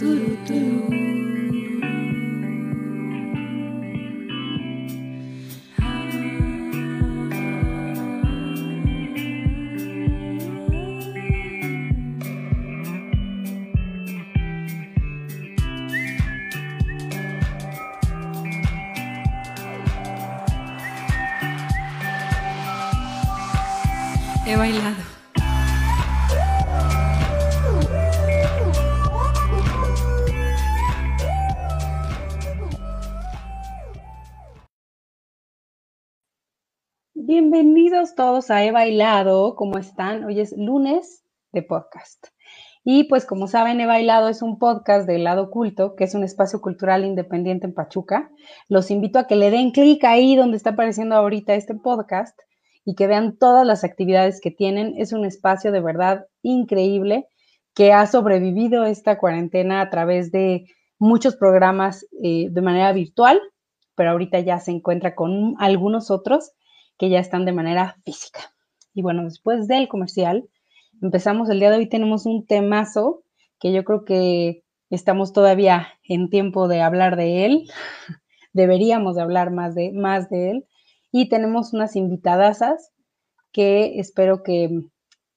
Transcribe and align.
He 0.00 1.17
todos 38.18 38.50
a 38.50 38.64
He 38.64 38.72
Bailado. 38.72 39.54
¿Cómo 39.54 39.78
están? 39.78 40.24
Hoy 40.24 40.40
es 40.40 40.52
lunes 40.58 41.22
de 41.52 41.62
podcast. 41.62 42.26
Y 42.82 43.04
pues 43.04 43.24
como 43.24 43.46
saben, 43.46 43.80
He 43.80 43.86
Bailado 43.86 44.28
es 44.28 44.42
un 44.42 44.58
podcast 44.58 45.06
del 45.06 45.22
lado 45.22 45.44
oculto, 45.44 45.94
que 45.94 46.02
es 46.02 46.16
un 46.16 46.24
espacio 46.24 46.60
cultural 46.60 47.04
independiente 47.04 47.68
en 47.68 47.74
Pachuca. 47.74 48.28
Los 48.68 48.90
invito 48.90 49.20
a 49.20 49.28
que 49.28 49.36
le 49.36 49.52
den 49.52 49.70
clic 49.70 50.02
ahí 50.02 50.34
donde 50.34 50.56
está 50.56 50.70
apareciendo 50.70 51.14
ahorita 51.14 51.54
este 51.54 51.76
podcast 51.76 52.36
y 52.84 52.96
que 52.96 53.06
vean 53.06 53.38
todas 53.38 53.64
las 53.64 53.84
actividades 53.84 54.40
que 54.40 54.50
tienen. 54.50 54.94
Es 54.98 55.12
un 55.12 55.24
espacio 55.24 55.70
de 55.70 55.80
verdad 55.80 56.26
increíble 56.42 57.28
que 57.72 57.92
ha 57.92 58.04
sobrevivido 58.08 58.84
esta 58.84 59.16
cuarentena 59.16 59.80
a 59.80 59.90
través 59.90 60.32
de 60.32 60.64
muchos 60.98 61.36
programas 61.36 62.04
eh, 62.20 62.48
de 62.50 62.62
manera 62.62 62.92
virtual, 62.92 63.40
pero 63.94 64.10
ahorita 64.10 64.40
ya 64.40 64.58
se 64.58 64.72
encuentra 64.72 65.14
con 65.14 65.54
algunos 65.60 66.10
otros 66.10 66.50
que 66.98 67.08
ya 67.08 67.20
están 67.20 67.44
de 67.44 67.52
manera 67.52 67.96
física. 68.04 68.40
Y 68.92 69.02
bueno, 69.02 69.24
después 69.24 69.68
del 69.68 69.88
comercial, 69.88 70.48
empezamos. 71.00 71.48
El 71.48 71.60
día 71.60 71.70
de 71.70 71.78
hoy, 71.78 71.88
tenemos 71.88 72.26
un 72.26 72.46
temazo 72.46 73.22
que 73.60 73.72
yo 73.72 73.84
creo 73.84 74.04
que 74.04 74.64
estamos 74.90 75.32
todavía 75.32 75.88
en 76.04 76.30
tiempo 76.30 76.68
de 76.68 76.80
hablar 76.80 77.16
de 77.16 77.44
él, 77.44 77.70
deberíamos 78.52 79.16
de 79.16 79.22
hablar 79.22 79.52
más 79.52 79.74
de, 79.74 79.92
más 79.92 80.28
de 80.28 80.50
él, 80.50 80.66
y 81.12 81.28
tenemos 81.28 81.72
unas 81.72 81.96
invitadasas 81.96 82.92
que 83.52 83.98
espero 83.98 84.42
que, 84.42 84.82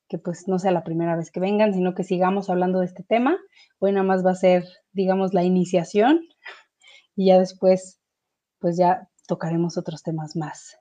que 0.09 0.17
pues 0.17 0.47
no 0.47 0.59
sea 0.59 0.71
la 0.71 0.83
primera 0.83 1.15
vez 1.15 1.31
que 1.31 1.39
vengan, 1.39 1.73
sino 1.73 1.93
que 1.93 2.03
sigamos 2.03 2.49
hablando 2.49 2.79
de 2.79 2.85
este 2.87 3.03
tema. 3.03 3.37
Hoy 3.79 3.91
nada 3.93 4.03
más 4.03 4.25
va 4.25 4.31
a 4.31 4.35
ser, 4.35 4.65
digamos, 4.91 5.33
la 5.33 5.43
iniciación. 5.43 6.21
Y 7.13 7.27
ya 7.27 7.37
después, 7.37 7.99
pues 8.59 8.77
ya 8.77 9.09
tocaremos 9.27 9.77
otros 9.77 10.01
temas 10.01 10.37
más 10.37 10.80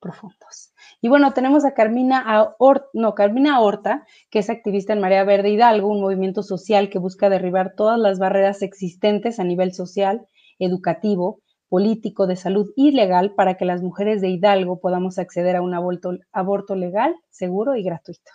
profundos. 0.00 0.72
Y 1.00 1.08
bueno, 1.08 1.32
tenemos 1.32 1.64
a 1.64 1.74
Carmina, 1.74 2.54
Horta, 2.58 2.86
no, 2.92 3.14
Carmina 3.14 3.60
Horta, 3.60 4.06
que 4.30 4.40
es 4.40 4.50
activista 4.50 4.92
en 4.92 5.00
Marea 5.00 5.24
Verde 5.24 5.50
Hidalgo, 5.50 5.88
un 5.88 6.00
movimiento 6.00 6.42
social 6.42 6.90
que 6.90 6.98
busca 6.98 7.28
derribar 7.28 7.74
todas 7.76 7.98
las 7.98 8.18
barreras 8.18 8.62
existentes 8.62 9.38
a 9.38 9.44
nivel 9.44 9.72
social, 9.72 10.26
educativo, 10.58 11.40
político, 11.68 12.26
de 12.26 12.36
salud 12.36 12.70
y 12.74 12.90
legal 12.90 13.34
para 13.34 13.54
que 13.54 13.64
las 13.64 13.82
mujeres 13.82 14.20
de 14.20 14.28
Hidalgo 14.28 14.80
podamos 14.80 15.18
acceder 15.18 15.56
a 15.56 15.62
un 15.62 15.74
aborto, 15.74 16.18
aborto 16.32 16.74
legal, 16.74 17.14
seguro 17.30 17.76
y 17.76 17.84
gratuito. 17.84 18.32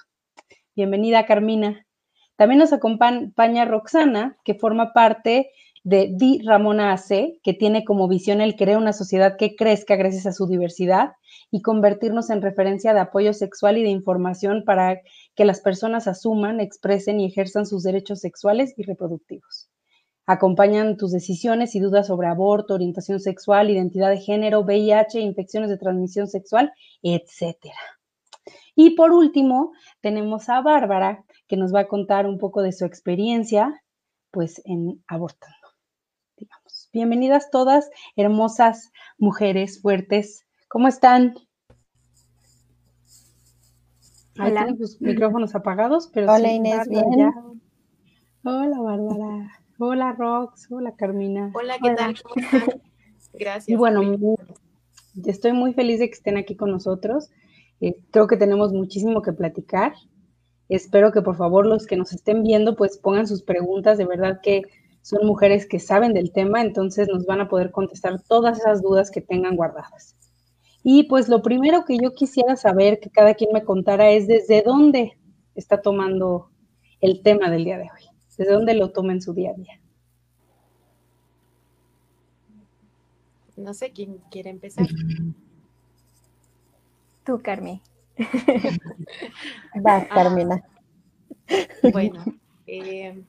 Bienvenida, 0.76 1.26
Carmina. 1.26 1.86
También 2.38 2.60
nos 2.60 2.74
acompaña 2.74 3.66
Roxana, 3.66 4.38
que 4.44 4.56
forma 4.56 4.94
parte 4.94 5.52
de 5.86 6.10
Di 6.12 6.42
Ramona 6.44 6.94
AC, 6.94 7.40
que 7.44 7.54
tiene 7.54 7.86
como 7.86 8.08
visión 8.08 8.42
el 8.42 8.56
crear 8.56 8.80
una 8.80 8.92
sociedad 8.92 9.38
que 9.38 9.56
crezca 9.56 9.96
gracias 9.96 10.26
a 10.26 10.32
su 10.32 10.48
diversidad 10.48 11.12
y 11.52 11.62
convertirnos 11.62 12.32
en 12.32 12.42
referencia 12.42 12.96
de 12.96 13.02
apoyo 13.02 13.34
sexual 13.34 13.78
y 13.78 13.84
de 13.84 13.90
información 13.90 14.64
para 14.66 15.00
que 15.36 15.46
las 15.46 15.62
personas 15.62 16.08
asuman, 16.08 16.60
expresen 16.60 17.20
y 17.20 17.28
ejerzan 17.28 17.68
sus 17.68 17.84
derechos 17.84 18.20
sexuales 18.20 18.74
y 18.78 18.82
reproductivos. 18.82 19.70
Acompañan 20.26 20.98
tus 20.98 21.12
decisiones 21.12 21.76
y 21.76 21.80
dudas 21.80 22.08
sobre 22.08 22.30
aborto, 22.30 22.74
orientación 22.74 23.20
sexual, 23.20 23.70
identidad 23.70 24.10
de 24.10 24.18
género, 24.18 24.62
VIH, 24.62 25.20
infecciones 25.20 25.70
de 25.70 25.78
transmisión 25.78 26.28
sexual, 26.28 26.74
etcétera. 27.04 27.78
Y 28.76 28.96
por 28.96 29.12
último, 29.12 29.74
tenemos 30.02 30.50
a 30.50 30.62
Bárbara, 30.62 31.24
que 31.48 31.58
nos 31.58 31.72
va 31.72 31.82
a 31.82 31.88
contar 31.88 32.26
un 32.26 32.40
poco 32.40 32.64
de 32.64 32.72
su 32.72 32.86
experiencia, 32.86 33.84
pues, 34.32 34.64
en 34.66 35.04
abortando. 35.08 35.65
Bienvenidas 36.96 37.52
todas, 37.52 37.92
hermosas 38.16 38.94
mujeres 39.18 39.82
fuertes. 39.82 40.46
¿Cómo 40.70 40.88
están? 40.88 41.36
Ahí 44.38 44.52
Hola. 44.52 44.64
tienen 44.64 44.78
sus 44.78 45.02
micrófonos 45.02 45.56
apagados, 45.56 46.10
pero 46.14 46.32
Hola, 46.32 46.48
sí, 46.48 46.56
Inés, 46.56 46.78
Bárbara 46.88 47.08
bien. 47.10 47.20
ya. 47.20 48.50
Hola, 48.50 48.80
Bárbara. 48.80 49.52
Hola, 49.78 50.14
Rox. 50.14 50.72
Hola, 50.72 50.96
Carmina. 50.96 51.52
Hola, 51.54 51.76
¿qué 51.84 51.90
Hola. 51.90 51.96
tal? 51.98 52.16
¿Cómo 52.24 52.36
están? 52.38 52.82
Gracias. 53.34 53.68
Y 53.68 53.76
bueno, 53.76 54.18
estoy 55.26 55.52
muy 55.52 55.74
feliz 55.74 56.00
de 56.00 56.08
que 56.08 56.16
estén 56.16 56.38
aquí 56.38 56.56
con 56.56 56.72
nosotros. 56.72 57.30
Eh, 57.82 58.00
creo 58.12 58.28
que 58.28 58.38
tenemos 58.38 58.72
muchísimo 58.72 59.22
que 59.22 59.34
platicar. 59.34 59.96
Espero 60.70 61.12
que 61.12 61.22
por 61.22 61.36
favor 61.36 61.66
los 61.66 61.88
que 61.88 61.98
nos 61.98 62.14
estén 62.14 62.42
viendo 62.42 62.78
pues 62.78 62.98
pongan 62.98 63.28
sus 63.28 63.44
preguntas. 63.44 63.98
De 63.98 64.06
verdad 64.06 64.40
que 64.42 64.62
son 65.06 65.28
mujeres 65.28 65.68
que 65.68 65.80
saben 65.80 66.14
del 66.14 66.32
tema, 66.32 66.62
entonces 66.62 67.08
nos 67.08 67.28
van 67.28 67.40
a 67.40 67.48
poder 67.48 67.70
contestar 67.70 68.20
todas 68.24 68.58
esas 68.58 68.82
dudas 68.82 69.12
que 69.12 69.22
tengan 69.22 69.56
guardadas. 69.56 70.16
Y 70.82 71.04
pues 71.04 71.30
lo 71.30 71.44
primero 71.44 71.86
que 71.86 72.00
yo 72.02 72.16
quisiera 72.16 72.56
saber, 72.56 73.00
que 73.00 73.12
cada 73.12 73.36
quien 73.36 73.52
me 73.54 73.64
contara, 73.64 74.10
es 74.10 74.26
desde 74.26 74.64
dónde 74.64 75.16
está 75.54 75.80
tomando 75.80 76.50
el 77.02 77.22
tema 77.22 77.52
del 77.52 77.66
día 77.66 77.78
de 77.78 77.84
hoy. 77.84 78.10
Desde 78.36 78.52
dónde 78.52 78.74
lo 78.74 78.90
toma 78.90 79.14
en 79.14 79.22
su 79.22 79.36
día 79.36 79.52
a 79.52 79.54
día. 79.54 79.80
No 83.58 83.76
sé 83.76 83.92
quién 83.92 84.18
quiere 84.32 84.50
empezar. 84.50 84.88
Tú, 87.24 87.40
Carmi. 87.44 87.80
Va, 89.86 89.98
Ah. 89.98 90.08
Carmina. 90.12 90.64
Bueno, 91.94 92.26
eh, 92.66 93.22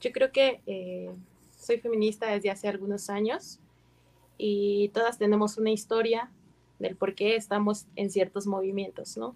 yo 0.00 0.12
creo 0.12 0.32
que 0.32 0.60
eh, 0.66 1.10
soy 1.58 1.78
feminista 1.78 2.30
desde 2.30 2.50
hace 2.50 2.68
algunos 2.68 3.10
años 3.10 3.58
y 4.36 4.90
todas 4.90 5.18
tenemos 5.18 5.58
una 5.58 5.70
historia 5.70 6.30
del 6.78 6.96
por 6.96 7.14
qué 7.14 7.36
estamos 7.36 7.86
en 7.96 8.10
ciertos 8.10 8.46
movimientos, 8.46 9.16
¿no? 9.16 9.34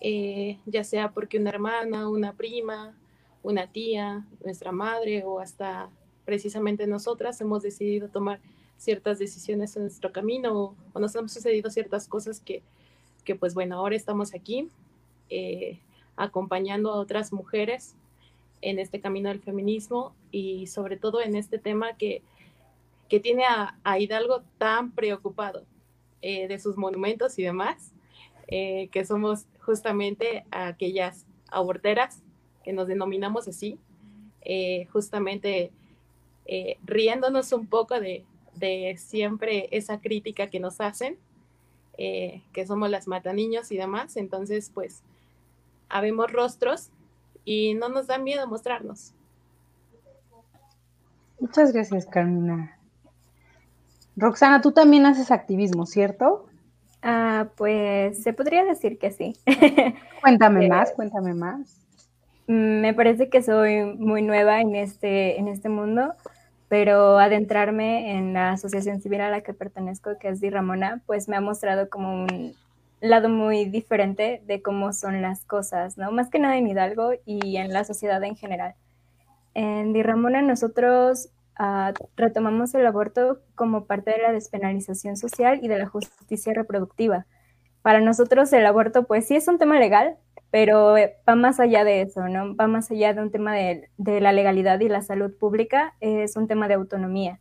Eh, 0.00 0.58
ya 0.66 0.84
sea 0.84 1.12
porque 1.12 1.38
una 1.38 1.50
hermana, 1.50 2.08
una 2.08 2.32
prima, 2.32 2.94
una 3.42 3.68
tía, 3.68 4.26
nuestra 4.44 4.72
madre 4.72 5.22
o 5.24 5.38
hasta 5.38 5.88
precisamente 6.24 6.86
nosotras 6.86 7.40
hemos 7.40 7.62
decidido 7.62 8.08
tomar 8.08 8.40
ciertas 8.76 9.18
decisiones 9.18 9.76
en 9.76 9.82
nuestro 9.82 10.12
camino 10.12 10.58
o, 10.58 10.74
o 10.92 10.98
nos 10.98 11.14
han 11.14 11.28
sucedido 11.28 11.70
ciertas 11.70 12.08
cosas 12.08 12.40
que, 12.40 12.62
que, 13.24 13.34
pues 13.34 13.54
bueno, 13.54 13.76
ahora 13.76 13.96
estamos 13.96 14.34
aquí 14.34 14.68
eh, 15.30 15.78
acompañando 16.16 16.92
a 16.92 16.96
otras 16.96 17.32
mujeres 17.32 17.94
en 18.64 18.78
este 18.78 18.98
camino 18.98 19.28
del 19.28 19.40
feminismo 19.40 20.14
y 20.30 20.66
sobre 20.66 20.96
todo 20.96 21.20
en 21.20 21.36
este 21.36 21.58
tema 21.58 21.96
que, 21.96 22.22
que 23.08 23.20
tiene 23.20 23.44
a, 23.44 23.98
Hidalgo 23.98 24.42
tan 24.58 24.90
preocupado 24.90 25.64
eh, 26.22 26.48
de 26.48 26.58
sus 26.58 26.76
monumentos 26.78 27.38
y 27.38 27.42
demás, 27.42 27.92
eh, 28.48 28.88
que 28.90 29.04
somos 29.04 29.46
justamente 29.60 30.44
aquellas 30.50 31.26
aborteras 31.48 32.22
que 32.64 32.72
nos 32.72 32.88
denominamos 32.88 33.46
así, 33.48 33.78
eh, 34.42 34.86
justamente 34.92 35.70
riéndonos 36.84 37.52
un 37.52 37.66
poco 37.66 37.98
de, 38.00 38.24
de, 38.54 38.96
siempre 38.98 39.68
esa 39.70 40.00
crítica 40.00 40.48
que 40.48 40.60
nos 40.60 40.80
hacen, 40.80 41.16
que 41.96 42.66
somos 42.66 42.90
las 42.90 43.08
mataniños 43.08 43.72
y 43.72 43.78
demás, 43.78 44.16
entonces 44.18 44.70
pues 44.74 45.02
habemos 45.88 46.30
rostros 46.30 46.90
y 47.44 47.74
no 47.74 47.88
nos 47.88 48.06
da 48.06 48.18
miedo 48.18 48.46
mostrarnos. 48.46 49.14
Muchas 51.40 51.72
gracias, 51.72 52.06
Carmina. 52.06 52.78
Roxana, 54.16 54.60
tú 54.60 54.72
también 54.72 55.06
haces 55.06 55.30
activismo, 55.30 55.86
¿cierto? 55.86 56.46
Ah, 57.02 57.48
pues 57.56 58.22
se 58.22 58.32
podría 58.32 58.64
decir 58.64 58.98
que 58.98 59.10
sí. 59.10 59.34
Cuéntame 60.22 60.64
Eh, 60.64 60.68
más, 60.68 60.92
cuéntame 60.92 61.34
más. 61.34 61.80
Me 62.46 62.94
parece 62.94 63.28
que 63.28 63.42
soy 63.42 63.84
muy 63.84 64.22
nueva 64.22 64.60
en 64.60 64.74
este, 64.74 65.38
en 65.38 65.48
este 65.48 65.68
mundo, 65.68 66.14
pero 66.68 67.18
adentrarme 67.18 68.16
en 68.16 68.34
la 68.34 68.52
asociación 68.52 69.00
civil 69.00 69.20
a 69.22 69.30
la 69.30 69.40
que 69.42 69.54
pertenezco, 69.54 70.18
que 70.18 70.28
es 70.28 70.40
Di 70.40 70.50
Ramona, 70.50 71.02
pues 71.06 71.28
me 71.28 71.36
ha 71.36 71.40
mostrado 71.40 71.88
como 71.88 72.24
un 72.24 72.54
lado 73.00 73.28
muy 73.28 73.66
diferente 73.66 74.42
de 74.46 74.62
cómo 74.62 74.92
son 74.92 75.22
las 75.22 75.44
cosas, 75.44 75.98
¿no? 75.98 76.10
Más 76.10 76.30
que 76.30 76.38
nada 76.38 76.56
en 76.56 76.68
Hidalgo 76.68 77.12
y 77.26 77.56
en 77.56 77.72
la 77.72 77.84
sociedad 77.84 78.22
en 78.24 78.36
general. 78.36 78.74
En 79.54 79.92
Di 79.92 80.02
Ramona 80.02 80.42
nosotros 80.42 81.28
uh, 81.58 81.92
retomamos 82.16 82.74
el 82.74 82.86
aborto 82.86 83.40
como 83.54 83.86
parte 83.86 84.10
de 84.10 84.18
la 84.18 84.32
despenalización 84.32 85.16
social 85.16 85.60
y 85.62 85.68
de 85.68 85.78
la 85.78 85.86
justicia 85.86 86.52
reproductiva. 86.52 87.26
Para 87.82 88.00
nosotros 88.00 88.52
el 88.52 88.66
aborto 88.66 89.04
pues 89.04 89.26
sí 89.26 89.36
es 89.36 89.46
un 89.46 89.58
tema 89.58 89.78
legal, 89.78 90.16
pero 90.50 90.94
va 91.28 91.34
más 91.34 91.60
allá 91.60 91.84
de 91.84 92.02
eso, 92.02 92.28
¿no? 92.28 92.56
Va 92.56 92.66
más 92.66 92.90
allá 92.90 93.12
de 93.14 93.20
un 93.20 93.30
tema 93.30 93.54
de, 93.54 93.88
la 93.98 94.32
legalidad 94.32 94.80
y 94.80 94.88
la 94.88 95.02
salud 95.02 95.32
pública, 95.36 95.94
es 96.00 96.36
un 96.36 96.48
tema 96.48 96.68
de 96.68 96.74
autonomía. 96.74 97.40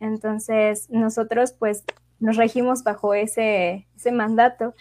Entonces 0.00 0.88
nosotros 0.90 1.52
pues 1.52 1.84
nos 2.20 2.36
regimos 2.36 2.82
bajo 2.82 3.14
ese 3.14 3.86
mandato 4.12 4.74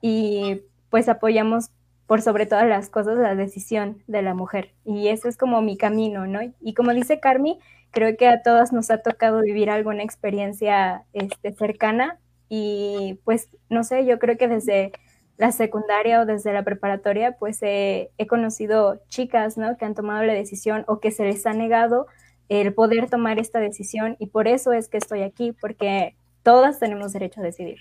y 0.00 0.62
pues 0.90 1.08
apoyamos 1.08 1.70
por 2.06 2.22
sobre 2.22 2.46
todas 2.46 2.66
las 2.66 2.88
cosas 2.88 3.18
la 3.18 3.34
decisión 3.34 4.02
de 4.06 4.22
la 4.22 4.34
mujer. 4.34 4.72
Y 4.84 5.08
ese 5.08 5.28
es 5.28 5.36
como 5.36 5.60
mi 5.60 5.76
camino, 5.76 6.26
¿no? 6.26 6.40
Y 6.60 6.74
como 6.74 6.94
dice 6.94 7.20
Carmi, 7.20 7.58
creo 7.90 8.16
que 8.16 8.26
a 8.28 8.42
todas 8.42 8.72
nos 8.72 8.90
ha 8.90 9.02
tocado 9.02 9.42
vivir 9.42 9.70
alguna 9.70 10.02
experiencia 10.02 11.04
este, 11.12 11.52
cercana 11.52 12.18
y 12.48 13.20
pues 13.24 13.50
no 13.68 13.84
sé, 13.84 14.06
yo 14.06 14.18
creo 14.18 14.38
que 14.38 14.48
desde 14.48 14.92
la 15.36 15.52
secundaria 15.52 16.20
o 16.20 16.26
desde 16.26 16.52
la 16.52 16.64
preparatoria 16.64 17.36
pues 17.38 17.58
he 17.62 18.10
conocido 18.28 19.00
chicas, 19.08 19.58
¿no? 19.58 19.76
Que 19.76 19.84
han 19.84 19.94
tomado 19.94 20.22
la 20.24 20.32
decisión 20.32 20.84
o 20.88 21.00
que 21.00 21.10
se 21.10 21.24
les 21.24 21.46
ha 21.46 21.52
negado 21.52 22.06
el 22.48 22.72
poder 22.72 23.10
tomar 23.10 23.38
esta 23.38 23.60
decisión 23.60 24.16
y 24.18 24.28
por 24.28 24.48
eso 24.48 24.72
es 24.72 24.88
que 24.88 24.96
estoy 24.96 25.22
aquí, 25.22 25.52
porque 25.52 26.16
todas 26.42 26.78
tenemos 26.78 27.12
derecho 27.12 27.40
a 27.40 27.44
decidir. 27.44 27.78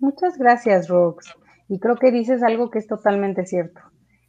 Muchas 0.00 0.38
gracias, 0.38 0.88
Rox. 0.88 1.34
Y 1.68 1.78
creo 1.78 1.96
que 1.96 2.10
dices 2.10 2.42
algo 2.42 2.70
que 2.70 2.78
es 2.78 2.86
totalmente 2.86 3.46
cierto. 3.46 3.80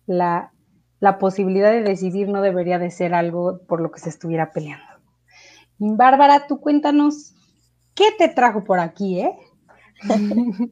La, 0.05 0.53
la 0.99 1.17
posibilidad 1.17 1.71
de 1.71 1.81
decidir 1.81 2.27
no 2.27 2.41
debería 2.41 2.77
de 2.77 2.91
ser 2.91 3.13
algo 3.13 3.61
por 3.67 3.81
lo 3.81 3.91
que 3.91 3.99
se 3.99 4.09
estuviera 4.09 4.51
peleando. 4.51 4.85
Bárbara, 5.79 6.45
tú 6.47 6.59
cuéntanos, 6.59 7.33
¿qué 7.95 8.05
te 8.17 8.27
trajo 8.27 8.63
por 8.63 8.79
aquí, 8.79 9.21
eh? 9.21 9.35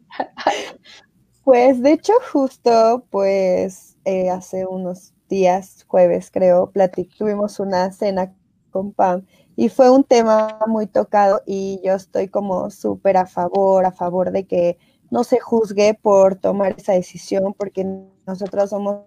pues 1.43 1.81
de 1.81 1.93
hecho 1.93 2.13
justo 2.31 3.05
pues 3.09 3.97
eh, 4.05 4.29
hace 4.29 4.65
unos 4.65 5.13
días, 5.29 5.85
jueves 5.87 6.29
creo, 6.31 6.71
tuvimos 7.17 7.59
una 7.59 7.91
cena 7.91 8.35
con 8.71 8.93
Pam 8.93 9.25
y 9.55 9.69
fue 9.69 9.89
un 9.89 10.03
tema 10.03 10.59
muy 10.67 10.87
tocado 10.87 11.41
y 11.45 11.81
yo 11.83 11.93
estoy 11.93 12.27
como 12.27 12.69
súper 12.69 13.17
a 13.17 13.25
favor, 13.25 13.85
a 13.85 13.91
favor 13.91 14.31
de 14.31 14.45
que 14.47 14.77
no 15.11 15.23
se 15.23 15.39
juzgue 15.39 15.94
por 15.94 16.35
tomar 16.35 16.75
esa 16.77 16.94
decisión 16.94 17.53
porque 17.57 17.85
nosotros 18.25 18.69
somos 18.69 19.06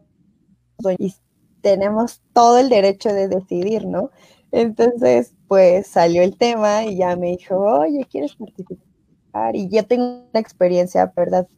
y 0.98 1.14
tenemos 1.60 2.20
todo 2.32 2.58
el 2.58 2.68
derecho 2.68 3.12
de 3.12 3.28
decidir, 3.28 3.86
¿no? 3.86 4.10
Entonces, 4.50 5.34
pues 5.48 5.86
salió 5.86 6.22
el 6.22 6.36
tema 6.36 6.84
y 6.84 6.96
ya 6.96 7.16
me 7.16 7.28
dijo, 7.28 7.56
oye, 7.56 8.06
¿quieres 8.10 8.34
participar? 8.34 9.56
Y 9.56 9.68
yo 9.68 9.86
tengo 9.86 10.24
una 10.30 10.40
experiencia, 10.40 11.12
¿verdad? 11.16 11.48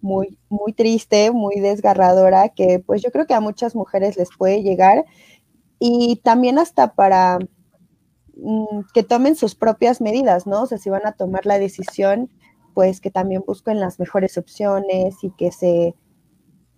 Muy, 0.00 0.38
muy 0.48 0.72
triste, 0.72 1.30
muy 1.32 1.60
desgarradora, 1.60 2.50
que 2.50 2.78
pues 2.78 3.02
yo 3.02 3.10
creo 3.10 3.26
que 3.26 3.34
a 3.34 3.40
muchas 3.40 3.74
mujeres 3.74 4.16
les 4.16 4.28
puede 4.36 4.62
llegar 4.62 5.04
y 5.78 6.20
también 6.22 6.58
hasta 6.58 6.94
para 6.94 7.38
mm, 8.36 8.80
que 8.92 9.02
tomen 9.02 9.34
sus 9.34 9.54
propias 9.54 10.00
medidas, 10.00 10.46
¿no? 10.46 10.62
O 10.62 10.66
sea, 10.66 10.78
si 10.78 10.90
van 10.90 11.06
a 11.06 11.12
tomar 11.12 11.46
la 11.46 11.58
decisión, 11.58 12.30
pues 12.74 13.00
que 13.00 13.10
también 13.10 13.42
busquen 13.46 13.80
las 13.80 13.98
mejores 13.98 14.36
opciones 14.36 15.22
y 15.22 15.30
que 15.30 15.52
se, 15.52 15.94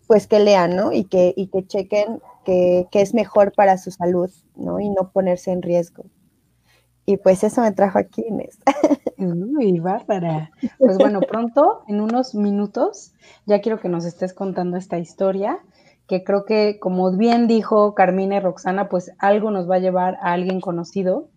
pues 0.07 0.27
que 0.27 0.39
lean, 0.39 0.77
¿no? 0.77 0.93
Y 0.93 1.05
que, 1.05 1.33
y 1.37 1.49
que 1.49 1.67
chequen 1.67 2.21
que, 2.47 2.89
es 2.93 3.15
mejor 3.15 3.53
para 3.53 3.77
su 3.77 3.91
salud, 3.91 4.31
¿no? 4.55 4.81
Y 4.81 4.89
no 4.89 5.11
ponerse 5.11 5.51
en 5.51 5.63
riesgo. 5.63 6.05
Y 7.05 7.19
pues 7.19 7.45
eso 7.45 7.61
me 7.61 7.73
trajo 7.73 7.99
aquí, 7.99 8.25
Inés. 8.27 8.59
Uy, 9.19 9.81
bárbara. 9.81 10.51
Pues 10.79 10.99
bueno, 10.99 11.21
pronto, 11.21 11.83
en 11.89 12.01
unos 12.01 12.35
minutos, 12.35 13.13
ya 13.47 13.61
quiero 13.61 13.81
que 13.81 13.89
nos 13.89 14.05
estés 14.05 14.33
contando 14.33 14.77
esta 14.77 14.99
historia, 14.99 15.59
que 16.07 16.23
creo 16.23 16.45
que, 16.45 16.79
como 16.79 17.11
bien 17.17 17.47
dijo 17.47 17.95
Carmina 17.95 18.37
y 18.37 18.41
Roxana, 18.41 18.89
pues 18.89 19.13
algo 19.19 19.51
nos 19.51 19.69
va 19.69 19.77
a 19.77 19.81
llevar 19.81 20.17
a 20.17 20.33
alguien 20.33 20.61
conocido 20.61 21.29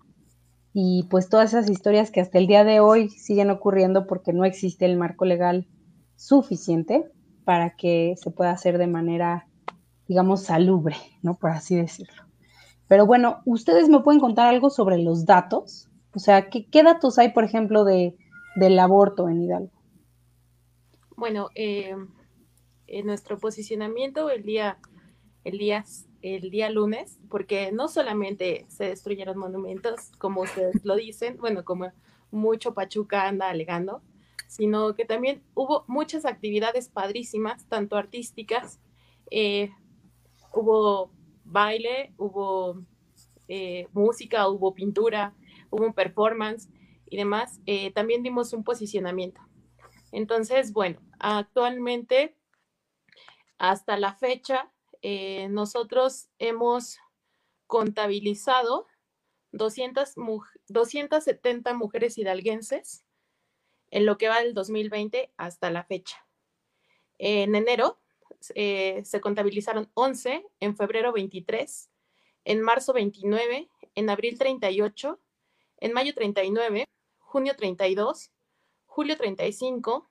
y 0.74 1.08
pues 1.10 1.30
todas 1.30 1.54
esas 1.54 1.70
historias 1.70 2.12
que 2.12 2.22
hasta 2.22 2.38
el 2.38 2.48
día 2.48 2.64
de 2.64 2.80
hoy 2.80 3.10
siguen 3.10 3.50
ocurriendo 3.50 4.06
porque 4.06 4.34
no 4.34 4.46
existe 4.46 4.86
el 4.86 4.98
marco 4.98 5.26
legal 5.26 5.68
suficiente 6.16 7.06
para 7.44 7.76
que 7.76 8.16
se 8.22 8.30
pueda 8.30 8.52
hacer 8.52 8.78
de 8.78 8.88
manera, 8.88 9.48
digamos, 10.08 10.44
salubre, 10.44 10.96
¿no? 11.24 11.36
Por 11.36 11.50
así 11.50 11.76
decirlo. 11.76 12.24
Pero 12.88 13.06
bueno, 13.06 13.42
¿ustedes 13.46 13.90
me 13.90 14.02
pueden 14.02 14.20
contar 14.20 14.48
algo 14.48 14.70
sobre 14.70 14.98
los 14.98 15.26
datos? 15.26 15.90
O 16.14 16.20
sea, 16.20 16.50
¿qué, 16.50 16.84
datos 16.84 17.18
hay, 17.18 17.32
por 17.32 17.44
ejemplo, 17.44 17.84
de, 17.84 18.16
del 18.56 18.78
aborto 18.80 19.30
en 19.30 19.42
Hidalgo? 19.42 19.72
Bueno, 21.16 21.50
eh, 21.56 21.96
en 22.88 23.06
nuestro 23.06 23.38
posicionamiento 23.38 24.30
el 24.30 24.44
día, 24.44 24.78
el 25.44 25.58
día 25.58 25.84
el 26.22 26.50
día 26.50 26.70
lunes, 26.70 27.20
porque 27.30 27.72
no 27.72 27.88
solamente 27.88 28.66
se 28.70 28.86
destruyeron 28.86 29.38
monumentos, 29.38 30.12
como 30.18 30.42
ustedes 30.42 30.84
lo 30.84 30.96
dicen, 30.96 31.38
bueno, 31.38 31.64
como 31.64 31.92
mucho 32.32 32.74
Pachuca 32.74 33.28
anda 33.28 33.50
alegando, 33.50 34.02
sino 34.48 34.96
que 34.96 35.06
también 35.06 35.44
hubo 35.54 35.86
muchas 35.88 36.26
actividades 36.26 36.90
padrísimas, 36.90 37.66
tanto 37.68 37.98
artísticas, 37.98 38.80
eh, 39.32 39.72
hubo 40.54 41.12
baile, 41.44 42.14
hubo 42.18 42.84
eh, 43.48 43.88
música, 43.94 44.48
hubo 44.48 44.74
pintura, 44.74 45.34
hubo 45.70 45.86
un 45.86 45.94
performance 45.94 46.70
y 47.10 47.18
demás. 47.18 47.60
Eh, 47.66 47.92
también 47.92 48.24
dimos 48.24 48.54
un 48.54 48.64
posicionamiento. 48.64 49.42
Entonces, 50.12 50.74
bueno, 50.74 51.00
actualmente, 51.20 52.36
hasta 53.58 53.98
la 53.98 54.14
fecha, 54.14 54.72
eh, 55.02 55.48
nosotros 55.50 56.30
hemos 56.40 56.98
contabilizado 57.68 58.88
200 59.52 60.16
270 60.68 61.74
mujeres 61.74 62.18
hidalguenses 62.18 63.04
en 63.92 64.06
lo 64.06 64.18
que 64.18 64.28
va 64.28 64.42
del 64.42 64.54
2020 64.54 65.32
hasta 65.38 65.72
la 65.72 65.84
fecha. 65.84 66.26
En 67.18 67.56
enero 67.56 68.00
eh, 68.56 69.02
se 69.04 69.22
contabilizaron 69.22 69.90
11, 69.94 70.46
en 70.60 70.76
febrero 70.78 71.12
23, 71.12 71.90
en 72.46 72.62
marzo 72.62 72.94
29, 72.94 73.70
en 73.96 74.10
abril 74.10 74.38
38, 74.38 75.20
en 75.78 75.94
mayo 75.94 76.14
39, 76.14 76.86
junio 77.18 77.56
32, 77.56 78.32
julio 78.86 79.18
35, 79.18 80.10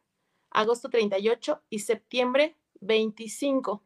agosto 0.50 0.88
38 0.90 1.62
y 1.71 1.78
septiembre 1.80 2.57
25. 2.80 3.83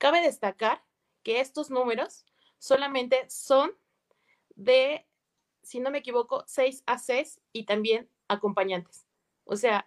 Cabe 0.00 0.22
destacar 0.22 0.82
que 1.22 1.40
estos 1.40 1.70
números 1.70 2.24
solamente 2.58 3.28
son 3.28 3.70
de, 4.56 5.06
si 5.62 5.78
no 5.78 5.90
me 5.90 5.98
equivoco, 5.98 6.42
6 6.46 6.84
a 6.86 6.96
6 6.96 7.38
y 7.52 7.64
también 7.64 8.08
acompañantes. 8.26 9.04
O 9.44 9.56
sea... 9.56 9.86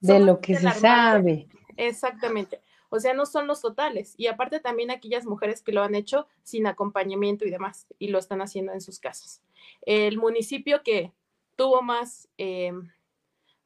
De 0.00 0.20
lo 0.20 0.40
que 0.40 0.56
se 0.56 0.70
sabe. 0.70 1.48
Exactamente. 1.76 2.62
O 2.88 2.98
sea, 2.98 3.12
no 3.12 3.26
son 3.26 3.46
los 3.46 3.60
totales. 3.60 4.14
Y 4.16 4.26
aparte 4.26 4.58
también 4.58 4.90
aquellas 4.90 5.26
mujeres 5.26 5.60
que 5.60 5.72
lo 5.72 5.82
han 5.82 5.94
hecho 5.94 6.26
sin 6.44 6.66
acompañamiento 6.66 7.44
y 7.44 7.50
demás, 7.50 7.86
y 7.98 8.08
lo 8.08 8.18
están 8.18 8.40
haciendo 8.40 8.72
en 8.72 8.80
sus 8.80 9.00
casas. 9.00 9.42
El 9.82 10.16
municipio 10.16 10.82
que 10.82 11.12
tuvo 11.56 11.82
más, 11.82 12.30
eh, 12.38 12.72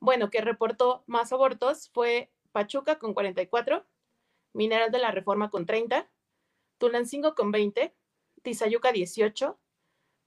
bueno, 0.01 0.31
que 0.31 0.41
reportó 0.41 1.05
más 1.07 1.33
abortos 1.33 1.91
fue 1.91 2.33
Pachuca 2.51 2.99
con 2.99 3.15
44, 3.15 3.87
Mineral 4.57 4.91
de 4.91 4.99
la 4.99 5.11
Reforma 5.11 5.51
con 5.51 5.67
30, 5.67 6.11
Tulancingo 6.79 7.35
con 7.35 7.53
20, 7.53 7.95
Tizayuca 8.43 8.91
18, 8.91 9.59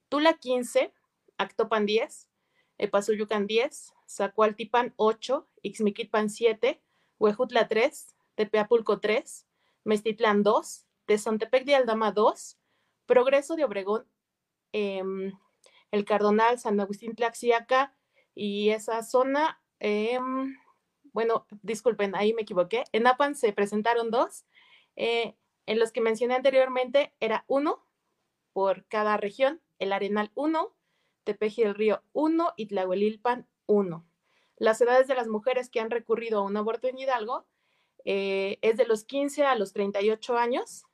Tula 0.07 0.33
15, 0.33 0.93
Actopan 1.38 1.88
10, 1.88 2.29
Epazuyucan 2.77 3.48
10, 3.48 3.93
Zacualtipan 4.07 4.93
8, 4.98 5.50
Ixmiquilpan 5.63 6.29
7, 6.29 6.79
Huejutla 7.17 7.67
3, 7.67 8.15
Tepeapulco 8.36 9.00
3, 9.00 9.48
Mestitlan 9.83 10.43
2, 10.43 10.86
Tezontepec 11.05 11.65
de 11.65 11.75
Aldama 11.75 12.12
2, 12.12 12.59
Progreso 13.07 13.55
de 13.55 13.63
Obregón, 13.63 14.05
em, 14.74 15.33
El 15.89 16.05
Cardonal, 16.05 16.59
San 16.59 16.79
Agustín 16.79 17.15
Tlaxiaca 17.15 17.95
y 18.36 18.69
esa 18.69 19.01
zona, 19.01 19.59
eh, 19.79 20.19
bueno, 21.13 21.45
disculpen, 21.61 22.15
ahí 22.15 22.33
me 22.33 22.43
equivoqué. 22.43 22.83
En 22.91 23.07
APAN 23.07 23.35
se 23.35 23.53
presentaron 23.53 24.11
dos. 24.11 24.45
Eh, 24.95 25.35
en 25.65 25.79
los 25.79 25.91
que 25.91 26.01
mencioné 26.01 26.35
anteriormente 26.35 27.13
era 27.19 27.45
uno 27.47 27.85
por 28.53 28.85
cada 28.85 29.17
región, 29.17 29.61
el 29.77 29.93
Arenal 29.93 30.31
1, 30.35 30.75
Tepeji 31.23 31.63
del 31.63 31.75
Río 31.75 32.01
1 32.13 32.53
y 32.57 32.65
Tlahuelilpan 32.67 33.47
1. 33.67 34.05
Las 34.57 34.81
edades 34.81 35.07
de 35.07 35.15
las 35.15 35.27
mujeres 35.27 35.69
que 35.69 35.79
han 35.79 35.91
recurrido 35.91 36.39
a 36.39 36.43
un 36.43 36.57
aborto 36.57 36.87
en 36.87 36.97
Hidalgo 36.97 37.45
eh, 38.05 38.57
es 38.61 38.77
de 38.77 38.85
los 38.85 39.03
15 39.03 39.45
a 39.45 39.55
los 39.55 39.73
38 39.73 40.37
años 40.37 40.85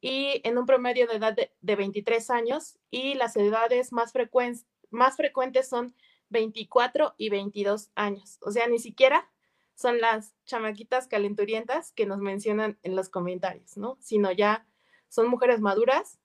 y 0.00 0.40
en 0.44 0.58
un 0.58 0.66
promedio 0.66 1.06
de 1.06 1.16
edad 1.16 1.34
de, 1.34 1.76
23 1.76 2.28
años 2.30 2.78
y 2.90 3.14
las 3.14 3.36
edades 3.36 3.92
más 3.92 4.12
frecuentes 4.12 5.68
son 5.68 5.94
24 6.34 7.14
y 7.16 7.30
22 7.30 7.90
años. 7.94 8.38
O 8.42 8.50
sea, 8.50 8.68
ni 8.68 8.78
siquiera 8.78 9.30
son 9.74 10.00
las 10.00 10.34
chamaquitas 10.44 11.08
calenturientas 11.08 11.92
que 11.92 12.04
nos 12.04 12.18
mencionan 12.18 12.78
en 12.82 12.94
los 12.94 13.08
comentarios, 13.08 13.78
¿no? 13.78 13.96
Sino 14.00 14.30
ya 14.30 14.66
son 15.08 15.28
mujeres 15.28 15.60
maduras 15.60 16.18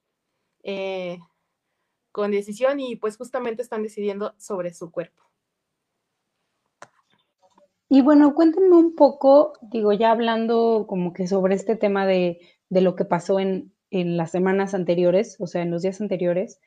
eh, 0.63 1.19
con 2.11 2.31
decisión 2.31 2.79
y 2.79 2.95
pues 2.97 3.17
justamente 3.17 3.61
están 3.61 3.83
decidiendo 3.83 4.33
sobre 4.37 4.73
su 4.73 4.91
cuerpo. 4.91 5.23
Y 7.87 8.01
bueno, 8.01 8.35
cuéntenme 8.35 8.75
un 8.75 8.95
poco, 8.95 9.53
digo, 9.61 9.93
ya 9.93 10.11
hablando 10.11 10.85
como 10.87 11.13
que 11.13 11.27
sobre 11.27 11.55
este 11.55 11.75
tema 11.75 12.05
de, 12.05 12.39
lo 12.69 12.95
que 12.95 13.05
pasó 13.05 13.39
en, 13.39 13.73
en, 13.89 14.15
las 14.15 14.29
semanas 14.29 14.75
anteriores, 14.75 15.37
o 15.39 15.47
sea, 15.47 15.63
en 15.63 15.71
los 15.71 15.81
días 15.81 15.99
anteriores, 15.99 16.59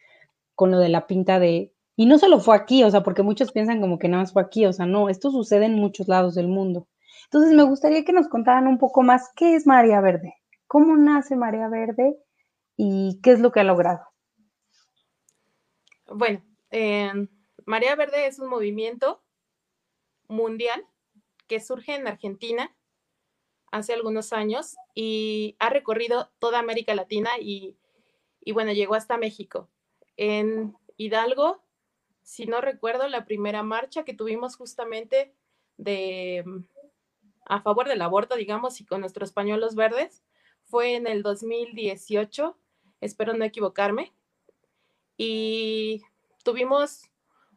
con 0.54 0.70
lo 0.70 0.78
de 0.78 0.88
la 0.88 1.06
pinta 1.06 1.38
de... 1.38 1.72
Y 1.96 2.06
no 2.06 2.18
solo 2.18 2.40
fue 2.40 2.56
aquí, 2.56 2.84
o 2.84 2.90
sea, 2.90 3.02
porque 3.02 3.22
muchos 3.22 3.52
piensan 3.52 3.80
como 3.80 3.99
que 3.99 4.08
nada 4.08 4.22
más 4.22 4.32
fue 4.32 4.42
aquí, 4.42 4.66
o 4.66 4.72
sea, 4.72 4.87
no, 4.87 5.08
esto 5.08 5.30
sucede 5.30 5.66
en 5.66 5.75
muchos 5.75 6.08
lados 6.08 6.34
del 6.34 6.49
mundo. 6.49 6.88
Entonces, 7.25 7.52
me 7.52 7.62
gustaría 7.62 8.04
que 8.04 8.12
nos 8.12 8.28
contaran 8.28 8.66
un 8.66 8.78
poco 8.78 9.02
más 9.02 9.30
qué 9.37 9.54
es 9.54 9.66
María 9.66 10.00
Verde, 10.00 10.34
cómo 10.66 10.96
nace 10.96 11.37
María 11.37 11.68
Verde 11.68 12.16
y 12.76 13.20
qué 13.22 13.32
es 13.32 13.40
lo 13.40 13.52
que 13.52 13.61
ha 13.61 13.64
logrado. 13.64 14.00
Bueno, 16.06 16.42
eh, 16.70 17.12
María 17.64 17.94
Verde 17.96 18.26
es 18.26 18.38
un 18.38 18.49
movimiento 18.49 19.22
mundial 20.28 20.84
que 21.46 21.61
surge 21.61 21.94
en 21.94 22.06
Argentina 22.06 22.75
hace 23.70 23.94
algunos 23.94 24.32
años 24.32 24.76
y 24.94 25.56
ha 25.58 25.70
recorrido 25.70 26.30
toda 26.38 26.58
América 26.58 26.94
Latina 26.94 27.30
y, 27.40 27.76
bueno, 28.52 28.72
llegó 28.72 28.94
hasta 28.94 29.16
México. 29.16 29.68
En 30.16 30.76
Hidalgo, 30.96 31.62
si 32.23 32.47
no 32.47 32.61
recuerdo, 32.61 33.09
la 33.09 33.25
primera 33.25 33.62
marcha 33.62 34.05
que 34.05 34.14
tuvimos 34.14 34.57
justamente 34.57 35.35
de 35.76 36.45
a 37.45 37.61
favor 37.61 37.88
del 37.88 38.02
aborto, 38.02 38.37
digamos, 38.37 38.81
y 38.81 38.85
con 38.87 39.00
nuestros 39.00 39.33
pañuelos 39.33 39.75
verdes, 39.75 40.23
fue 40.64 40.95
en 40.95 41.07
el 41.07 41.23
2018, 41.23 42.57
espero 43.00 43.35
no 43.35 43.45
equivocarme, 43.45 44.12
y 45.17 46.02
tuvimos 46.45 47.11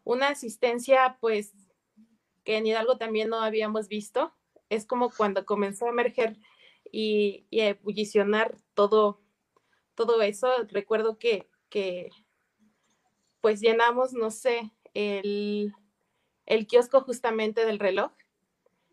una 0.04 0.30
asistencia, 0.30 1.18
pues, 1.20 1.54
que 2.44 2.58
en 2.58 2.68
Hidalgo 2.68 2.98
también 2.98 3.30
no 3.30 3.42
habíamos 3.42 3.88
visto. 3.88 4.34
Es 4.70 4.86
como 4.86 5.10
cuando 5.10 5.46
comenzó 5.46 5.86
a 5.86 5.90
emerger 5.90 6.38
y, 6.92 7.48
y 7.50 7.62
a 7.62 7.70
ebullicionar 7.70 8.56
todo, 8.74 9.22
todo 9.96 10.22
eso. 10.22 10.50
Recuerdo 10.68 11.18
que, 11.18 11.50
que, 11.70 12.10
pues 13.46 13.62
llenamos, 13.62 14.14
no 14.14 14.32
sé, 14.32 14.72
el, 14.96 15.72
el 16.48 16.66
kiosco 16.66 17.02
justamente 17.02 17.64
del 17.64 17.78
reloj 17.78 18.12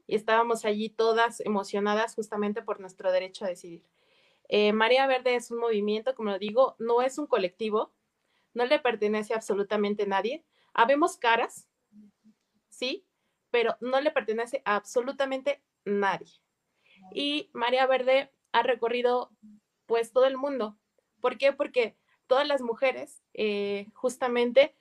y 0.07 0.15
estábamos 0.15 0.67
allí 0.67 0.91
todas 0.91 1.41
emocionadas 1.41 2.15
justamente 2.15 2.61
por 2.61 2.79
nuestro 2.79 3.11
derecho 3.11 3.47
a 3.47 3.49
decidir. 3.49 3.83
Eh, 4.51 4.75
María 4.75 5.07
Verde 5.07 5.37
es 5.37 5.51
un 5.51 5.59
movimiento, 5.59 6.15
como 6.15 6.33
lo 6.33 6.39
digo, 6.39 6.77
no 6.79 7.01
es 7.01 7.17
un 7.17 7.27
colectivo, 7.27 7.95
no 8.53 8.67
le 8.67 8.79
pertenece 8.79 9.33
a 9.33 9.37
absolutamente 9.37 10.07
nadie. 10.07 10.45
Habemos 10.75 11.17
caras, 11.17 11.67
sí, 12.69 13.07
pero 13.51 13.79
no 13.81 14.03
le 14.03 14.11
pertenece 14.11 14.61
a 14.67 14.77
absolutamente 14.77 15.63
nadie. 15.87 16.29
Y 17.15 17.49
María 17.55 17.87
Verde 17.87 18.31
ha 18.53 18.63
recorrido 18.63 19.31
pues 19.87 20.13
todo 20.13 20.27
el 20.27 20.37
mundo. 20.37 20.77
¿Por 21.23 21.39
qué? 21.39 21.55
Porque 21.55 21.97
todas 22.33 22.49
las 22.49 22.63
mujeres 22.63 23.23
eh, 23.35 23.89
justamente 23.93 24.75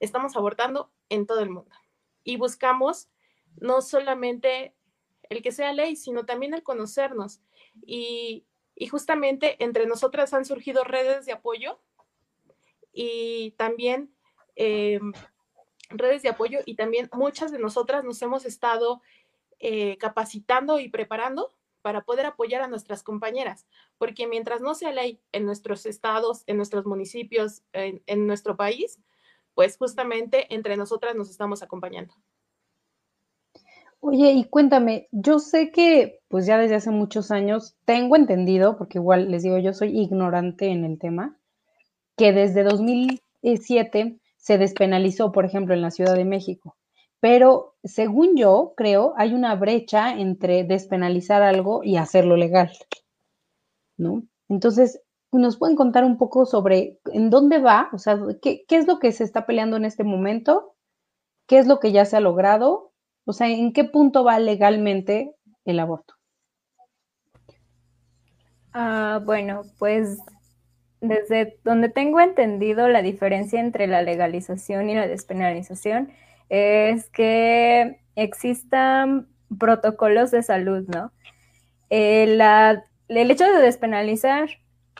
estamos 0.00 0.36
abortando 0.36 0.92
en 1.08 1.24
todo 1.24 1.40
el 1.40 1.48
mundo 1.48 1.74
y 2.24 2.36
buscamos 2.36 3.08
no 3.56 3.80
solamente 3.80 4.74
el 5.30 5.40
que 5.40 5.50
sea 5.50 5.72
ley, 5.72 5.96
sino 5.96 6.26
también 6.26 6.52
el 6.52 6.62
conocernos. 6.62 7.40
Y, 7.86 8.44
justamente 8.90 9.56
entre 9.64 9.86
nosotras 9.86 10.34
han 10.34 10.44
surgido 10.44 10.84
redes 10.84 11.24
de 11.24 11.32
apoyo 11.32 11.80
y 12.92 13.52
también 13.52 14.14
em, 14.56 15.14
redes 15.88 16.20
de 16.20 16.28
apoyo 16.28 16.58
y 16.66 16.74
también 16.74 17.08
muchas 17.14 17.50
de 17.50 17.58
nosotras 17.58 18.04
nos 18.04 18.20
hemos 18.20 18.44
estado 18.44 19.00
eh, 19.58 19.96
capacitando 19.96 20.78
y 20.78 20.90
preparando 20.90 21.50
para 21.82 22.02
poder 22.02 22.26
apoyar 22.26 22.62
a 22.62 22.68
nuestras 22.68 23.02
compañeras, 23.02 23.66
porque 23.98 24.26
mientras 24.26 24.60
no 24.60 24.74
sea 24.74 24.92
ley 24.92 25.20
en 25.32 25.44
nuestros 25.44 25.86
estados, 25.86 26.44
en 26.46 26.56
nuestros 26.56 26.86
municipios, 26.86 27.62
en, 27.72 28.26
nuestro 28.26 28.56
país, 28.56 28.98
pues 29.54 29.76
justamente 29.76 30.52
entre 30.54 30.76
nosotras 30.76 31.14
nos 31.14 31.30
estamos 31.30 31.62
acompañando. 31.62 32.14
Oye, 34.00 34.32
y 34.32 34.44
cuéntame, 34.44 35.08
yo 35.10 35.38
sé 35.38 35.70
que 35.70 36.20
pues 36.28 36.46
ya 36.46 36.56
desde 36.56 36.76
hace 36.76 36.90
muchos 36.90 37.30
años 37.30 37.76
tengo 37.84 38.16
entendido, 38.16 38.78
porque 38.78 38.98
igual 38.98 39.30
les 39.30 39.42
digo, 39.42 39.58
yo 39.58 39.74
soy 39.74 39.98
ignorante 39.98 40.68
en 40.68 40.84
el 40.84 40.98
tema, 40.98 41.36
que 42.16 42.32
desde 42.32 42.62
2007 42.62 44.18
se 44.36 44.58
despenalizó, 44.58 45.32
por 45.32 45.44
ejemplo, 45.44 45.74
en 45.74 45.82
la 45.82 45.90
Ciudad 45.90 46.14
de 46.14 46.24
México. 46.24 46.76
Pero 47.20 47.74
según 47.84 48.36
yo 48.36 48.72
creo, 48.76 49.14
hay 49.16 49.34
una 49.34 49.54
brecha 49.54 50.14
entre 50.14 50.64
despenalizar 50.64 51.42
algo 51.42 51.84
y 51.84 51.96
hacerlo 51.96 52.36
legal, 52.36 52.70
¿no? 53.96 54.24
Entonces, 54.48 55.00
¿nos 55.32 55.58
pueden 55.58 55.76
contar 55.76 56.04
un 56.04 56.18
poco 56.18 56.46
sobre 56.46 56.98
en 57.12 57.30
dónde 57.30 57.58
va? 57.58 57.88
O 57.92 57.98
sea, 57.98 58.18
¿qué, 58.42 58.64
es 58.68 58.86
lo 58.86 58.98
que 58.98 59.12
se 59.12 59.24
está 59.24 59.46
peleando 59.46 59.76
en 59.76 59.84
este 59.84 60.02
momento? 60.02 60.74
¿Qué 61.46 61.58
es 61.58 61.66
lo 61.66 61.78
que 61.78 61.92
ya 61.92 62.04
se 62.04 62.16
ha 62.16 62.20
logrado? 62.20 62.92
O 63.26 63.32
sea, 63.32 63.48
¿en 63.48 63.72
qué 63.72 63.84
punto 63.84 64.24
va 64.24 64.38
legalmente 64.38 65.34
el 65.64 65.78
aborto? 65.78 66.14
Ah, 68.72 69.20
bueno, 69.24 69.62
pues 69.78 70.18
desde 71.00 71.58
donde 71.64 71.88
tengo 71.88 72.20
entendido 72.20 72.88
la 72.88 73.02
diferencia 73.02 73.60
entre 73.60 73.86
la 73.86 74.02
legalización 74.02 74.90
y 74.90 74.94
la 74.94 75.06
despenalización 75.06 76.12
es 76.50 77.08
que 77.10 78.00
existan 78.16 79.28
protocolos 79.58 80.30
de 80.30 80.42
salud, 80.42 80.86
¿no? 80.88 81.12
Eh, 81.88 82.24
el 83.08 83.30
hecho 83.30 83.44
de 83.44 83.62
despenalizar 83.62 84.48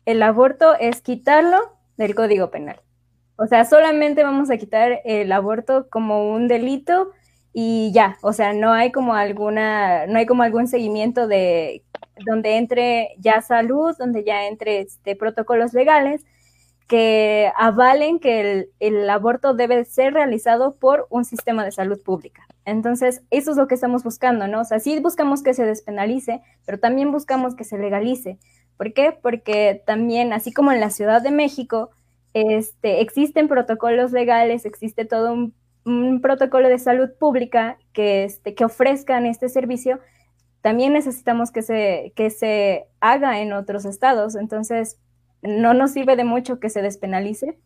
el 0.06 0.22
aborto 0.22 0.74
es 0.78 1.02
quitarlo 1.02 1.58
del 1.96 2.14
Código 2.14 2.50
Penal. 2.50 2.80
O 3.36 3.46
sea, 3.46 3.64
solamente 3.64 4.22
vamos 4.22 4.50
a 4.50 4.56
quitar 4.56 5.00
el 5.04 5.30
aborto 5.32 5.88
como 5.90 6.30
un 6.30 6.48
delito 6.48 7.12
y 7.52 7.90
ya, 7.92 8.16
o 8.22 8.32
sea, 8.32 8.52
no 8.52 8.72
hay 8.72 8.92
como 8.92 9.14
alguna, 9.14 10.06
no 10.06 10.18
hay 10.18 10.26
como 10.26 10.42
algún 10.42 10.68
seguimiento 10.68 11.26
de 11.26 11.82
donde 12.26 12.56
entre 12.56 13.10
ya 13.18 13.40
salud, 13.40 13.96
donde 13.98 14.24
ya 14.24 14.46
entre 14.46 14.80
este, 14.80 15.16
protocolos 15.16 15.72
legales 15.72 16.24
que 16.90 17.52
avalen 17.56 18.18
que 18.18 18.68
el, 18.80 19.08
aborto 19.08 19.54
debe 19.54 19.84
ser 19.84 20.12
realizado 20.12 20.74
por 20.74 21.06
un 21.08 21.24
sistema 21.24 21.64
de 21.64 21.70
salud 21.70 22.02
pública. 22.02 22.46
Entonces, 22.64 23.22
eso 23.30 23.52
es 23.52 23.56
lo 23.56 23.68
que 23.68 23.76
estamos 23.76 24.02
buscando, 24.02 24.48
¿no? 24.48 24.60
O 24.60 24.64
sea, 24.64 24.80
sí 24.80 24.98
buscamos 25.00 25.42
que 25.42 25.54
se 25.54 25.64
despenalice, 25.64 26.42
pero 26.66 26.80
también 26.80 27.12
buscamos 27.12 27.54
que 27.54 27.64
se 27.64 27.78
legalice. 27.78 28.38
¿Por 28.76 28.92
qué? 28.92 29.16
Porque 29.22 29.82
también, 29.86 30.32
así 30.32 30.52
como 30.52 30.72
en 30.72 30.80
la 30.80 30.90
Ciudad 30.90 31.22
de 31.22 31.30
México, 31.30 31.90
este, 32.34 33.00
existen 33.00 33.46
protocolos 33.46 34.10
legales, 34.12 34.66
existe 34.66 35.04
todo 35.04 35.32
un 35.32 35.54
un 35.84 36.20
protocolo 36.20 36.68
de 36.68 36.78
salud 36.78 37.10
pública 37.18 37.78
que, 37.92 38.24
este, 38.24 38.54
que 38.54 38.64
ofrezcan 38.64 39.26
este 39.26 39.48
servicio, 39.48 40.00
también 40.60 40.92
necesitamos 40.92 41.50
que 41.50 41.62
se, 41.62 42.12
que 42.16 42.30
se 42.30 42.86
haga 43.00 43.40
en 43.40 43.52
otros 43.52 43.84
estados. 43.84 44.34
Entonces, 44.34 44.98
no 45.42 45.74
nos 45.74 45.92
sirve 45.92 46.16
de 46.16 46.24
mucho 46.24 46.60
que 46.60 46.70
se 46.70 46.82
despenalice, 46.82 47.58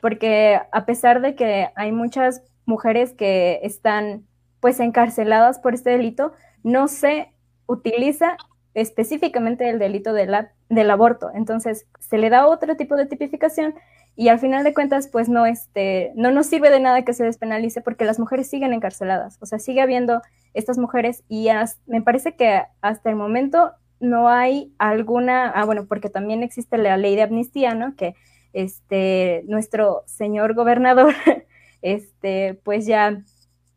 porque 0.00 0.60
a 0.72 0.86
pesar 0.86 1.20
de 1.20 1.34
que 1.34 1.68
hay 1.74 1.92
muchas 1.92 2.42
mujeres 2.66 3.12
que 3.12 3.60
están 3.62 4.26
pues 4.60 4.80
encarceladas 4.80 5.58
por 5.58 5.74
este 5.74 5.90
delito, 5.90 6.32
no 6.62 6.88
se 6.88 7.32
utiliza 7.66 8.36
específicamente 8.74 9.68
el 9.68 9.78
delito 9.78 10.12
de 10.12 10.26
la, 10.26 10.52
del 10.68 10.90
aborto. 10.90 11.30
Entonces, 11.34 11.86
se 12.00 12.18
le 12.18 12.30
da 12.30 12.46
otro 12.46 12.76
tipo 12.76 12.96
de 12.96 13.06
tipificación 13.06 13.74
y 14.16 14.28
al 14.28 14.40
final 14.40 14.64
de 14.64 14.74
cuentas, 14.74 15.08
pues 15.08 15.28
no, 15.28 15.46
este, 15.46 16.12
no 16.16 16.30
nos 16.32 16.46
sirve 16.46 16.70
de 16.70 16.80
nada 16.80 17.02
que 17.04 17.12
se 17.12 17.24
despenalice 17.24 17.80
porque 17.80 18.04
las 18.04 18.18
mujeres 18.18 18.50
siguen 18.50 18.72
encarceladas. 18.72 19.38
O 19.40 19.46
sea, 19.46 19.58
sigue 19.58 19.80
habiendo 19.80 20.22
estas 20.54 20.76
mujeres 20.76 21.22
y 21.28 21.48
me 21.86 22.02
parece 22.02 22.34
que 22.34 22.62
hasta 22.80 23.10
el 23.10 23.16
momento 23.16 23.72
no 24.00 24.28
hay 24.28 24.72
alguna, 24.78 25.50
ah, 25.50 25.64
bueno, 25.64 25.86
porque 25.86 26.10
también 26.10 26.42
existe 26.42 26.78
la 26.78 26.96
ley 26.96 27.16
de 27.16 27.22
amnistía, 27.22 27.74
¿no? 27.74 27.96
Que 27.96 28.14
este, 28.52 29.42
nuestro 29.46 30.02
señor 30.06 30.54
gobernador, 30.54 31.14
este, 31.82 32.60
pues 32.64 32.86
ya 32.86 33.22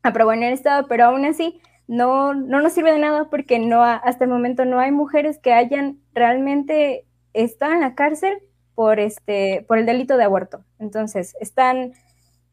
aprobó 0.03 0.33
en 0.33 0.43
el 0.43 0.53
Estado, 0.53 0.87
pero 0.87 1.05
aún 1.05 1.25
así 1.25 1.61
no, 1.87 2.33
no 2.33 2.61
nos 2.61 2.73
sirve 2.73 2.91
de 2.91 2.99
nada 2.99 3.29
porque 3.29 3.59
no, 3.59 3.83
hasta 3.83 4.23
el 4.23 4.29
momento 4.29 4.65
no 4.65 4.79
hay 4.79 4.91
mujeres 4.91 5.39
que 5.39 5.53
hayan 5.53 5.99
realmente 6.13 7.05
está 7.33 7.73
en 7.73 7.81
la 7.81 7.95
cárcel 7.95 8.39
por, 8.75 8.99
este, 8.99 9.65
por 9.67 9.77
el 9.77 9.85
delito 9.85 10.17
de 10.17 10.23
aborto. 10.23 10.63
Entonces, 10.79 11.35
están, 11.39 11.93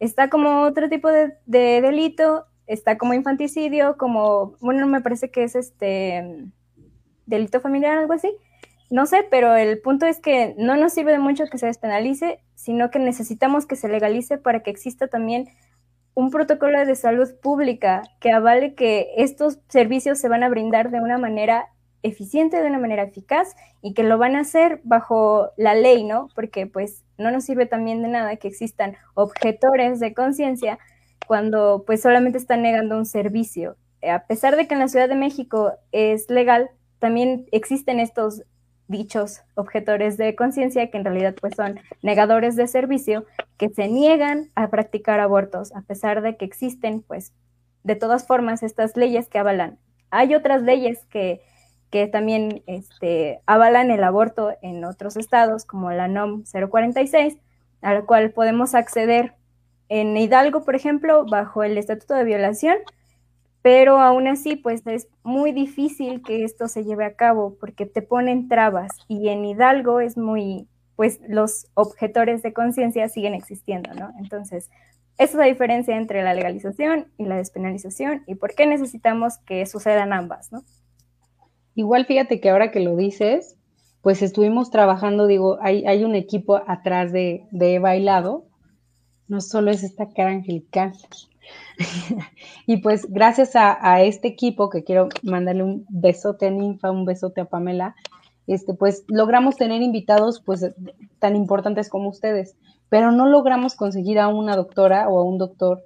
está 0.01 0.29
como 0.29 0.63
otro 0.63 0.89
tipo 0.89 1.09
de, 1.11 1.35
de 1.47 1.81
delito, 1.81 2.47
está 2.67 2.99
como 2.99 3.15
infanticidio, 3.15 3.97
como, 3.97 4.57
bueno, 4.61 4.87
me 4.87 5.01
parece 5.01 5.31
que 5.31 5.45
es 5.45 5.55
este 5.55 6.51
delito 7.29 7.61
familiar, 7.61 7.99
algo 7.99 8.15
así. 8.15 8.31
No 8.91 9.07
sé, 9.07 9.27
pero 9.31 9.55
el 9.55 9.81
punto 9.81 10.07
es 10.07 10.19
que 10.19 10.55
no 10.57 10.77
nos 10.77 10.95
sirve 10.95 11.13
de 11.13 11.19
mucho 11.19 11.45
que 11.47 11.59
se 11.59 11.67
despenalice, 11.67 12.41
sino 12.55 12.91
que 12.91 12.99
necesitamos 12.99 13.67
que 13.67 13.77
se 13.77 13.89
legalice 13.89 14.39
para 14.39 14.63
que 14.63 14.71
exista 14.71 15.09
también 15.09 15.49
un 16.15 16.31
protocolo 16.31 16.85
de 16.85 16.97
salud 16.97 17.29
pública 17.41 18.03
que 18.19 18.33
avale 18.33 18.75
que 18.75 19.13
estos 19.19 19.61
servicios 19.69 20.19
se 20.19 20.29
van 20.29 20.43
a 20.43 20.49
brindar 20.49 20.91
de 20.91 21.01
una 21.01 21.19
manera 21.19 21.69
eficiente, 22.03 22.61
de 22.61 22.67
una 22.67 22.79
manera 22.79 23.05
eficaz 23.05 23.55
y 23.83 23.95
que 23.95 24.03
lo 24.03 24.19
van 24.19 24.37
a 24.37 24.41
hacer 24.41 24.81
bajo 24.85 25.51
la 25.57 25.75
ley, 25.75 26.05
¿no? 26.05 26.29
Porque 26.35 26.67
pues 26.67 27.05
no 27.19 27.31
nos 27.31 27.45
sirve 27.45 27.67
también 27.67 28.03
de 28.03 28.09
nada 28.09 28.37
que 28.37 28.49
existan 28.49 28.97
objetores 29.15 30.01
de 30.01 30.15
conciencia 30.15 30.79
cuando 31.27 31.85
pues 31.87 32.01
solamente 32.01 32.39
están 32.39 32.63
negando 32.63 32.97
un 32.97 33.07
servicio. 33.07 33.77
A 34.03 34.25
pesar 34.27 34.57
de 34.57 34.67
que 34.67 34.75
en 34.75 34.81
la 34.81 34.89
Ciudad 34.89 35.09
de 35.09 35.15
México 35.15 35.73
es 35.93 36.31
legal, 36.31 36.71
también 36.99 37.47
existen 37.53 38.01
estos 38.01 38.43
dichos 38.89 39.43
objetores 39.55 40.17
de 40.17 40.35
conciencia 40.35 40.91
que 40.91 40.97
en 40.97 41.05
realidad 41.05 41.35
pues 41.41 41.55
son 41.55 41.79
negadores 42.03 42.57
de 42.57 42.67
servicio 42.67 43.27
que 43.59 43.69
se 43.69 43.87
niegan 43.89 44.51
a 44.55 44.69
practicar 44.69 45.21
abortos 45.21 45.75
a 45.75 45.83
pesar 45.83 46.23
de 46.23 46.37
que 46.37 46.47
existen 46.47 47.03
pues 47.03 47.35
de 47.85 47.97
todas 47.97 48.27
formas 48.27 48.63
estas 48.63 48.97
leyes 48.97 49.29
que 49.29 49.39
avalan. 49.39 49.79
Hay 50.11 50.35
otras 50.35 50.63
leyes 50.63 51.05
que, 51.11 51.43
que 51.91 52.07
también 52.07 52.63
este, 52.67 53.41
avalan 53.47 53.91
el 53.91 54.03
aborto 54.05 54.57
en 54.63 54.85
otros 54.85 55.17
estados 55.17 55.65
como 55.65 55.91
la 55.93 56.09
NOM 56.09 56.45
046 56.45 57.37
a 57.83 57.95
la 57.95 58.03
cual 58.03 58.31
podemos 58.33 58.75
acceder 58.75 59.35
en 59.89 60.17
Hidalgo, 60.17 60.65
por 60.65 60.75
ejemplo, 60.75 61.25
bajo 61.25 61.63
el 61.63 61.79
Estatuto 61.79 62.15
de 62.15 62.25
Violación, 62.25 62.77
pero 63.63 64.01
aún 64.01 64.29
así, 64.29 64.57
pues 64.57 64.87
es 64.87 65.09
muy 65.23 65.53
difícil 65.53 66.23
que 66.23 66.45
esto 66.45 66.69
se 66.69 66.85
lleve 66.85 67.05
a 67.05 67.15
cabo 67.15 67.57
porque 67.59 67.87
te 67.87 68.03
ponen 68.03 68.49
trabas 68.49 68.93
y 69.09 69.29
en 69.29 69.45
Hidalgo 69.45 70.01
es 70.01 70.17
muy, 70.17 70.69
pues 70.97 71.21
los 71.29 71.67
objetores 71.75 72.43
de 72.43 72.53
conciencia 72.53 73.09
siguen 73.09 73.35
existiendo, 73.35 73.93
¿no? 73.95 74.13
Entonces, 74.19 74.71
esa 75.19 75.33
es 75.33 75.35
la 75.35 75.47
diferencia 75.47 75.97
entre 75.97 76.23
la 76.23 76.35
legalización 76.35 77.09
y 77.19 77.25
la 77.25 77.37
despenalización 77.37 78.23
y 78.27 78.37
por 78.37 78.55
qué 78.55 78.67
necesitamos 78.67 79.39
que 79.39 79.67
sucedan 79.67 80.13
ambas, 80.13 80.53
¿no? 80.53 80.63
Igual 81.75 82.07
fíjate 82.07 82.41
que 82.41 82.51
ahora 82.51 82.71
que 82.71 82.81
lo 82.81 82.97
dices, 82.97 83.57
pues 84.03 84.23
estuvimos 84.23 84.71
trabajando, 84.71 85.27
digo, 85.27 85.59
hay, 85.61 85.85
hay 85.87 86.05
un 86.05 86.15
equipo 86.15 86.63
atrás 86.67 87.13
de, 87.13 87.47
de 87.51 87.81
bailado, 87.81 88.47
no 89.27 89.41
solo 89.41 89.71
es 89.71 89.83
esta 89.83 90.09
cara 90.09 90.31
angelical, 90.31 90.93
y 92.67 92.79
pues 92.79 93.07
gracias 93.11 93.53
a, 93.55 94.03
este 94.03 94.29
equipo, 94.29 94.69
que 94.71 94.85
quiero 94.85 95.09
mandarle 95.23 95.63
un 95.63 95.87
besote 95.89 96.47
a 96.47 96.51
Ninfa, 96.51 96.91
un 96.91 97.05
besote 97.05 97.41
a 97.41 97.45
Pamela, 97.45 97.95
este, 98.47 98.75
pues 98.75 99.05
logramos 99.09 99.57
tener 99.57 99.83
invitados 99.83 100.41
pues 100.45 100.67
tan 101.19 101.37
importantes 101.37 101.89
como 101.89 102.09
ustedes, 102.09 102.57
pero 102.89 103.13
no 103.13 103.27
logramos 103.27 103.75
conseguir 103.75 104.19
a 104.19 104.29
una 104.29 104.57
doctora 104.57 105.09
o 105.09 105.19
a 105.19 105.25
un 105.25 105.39
doctor 105.39 105.85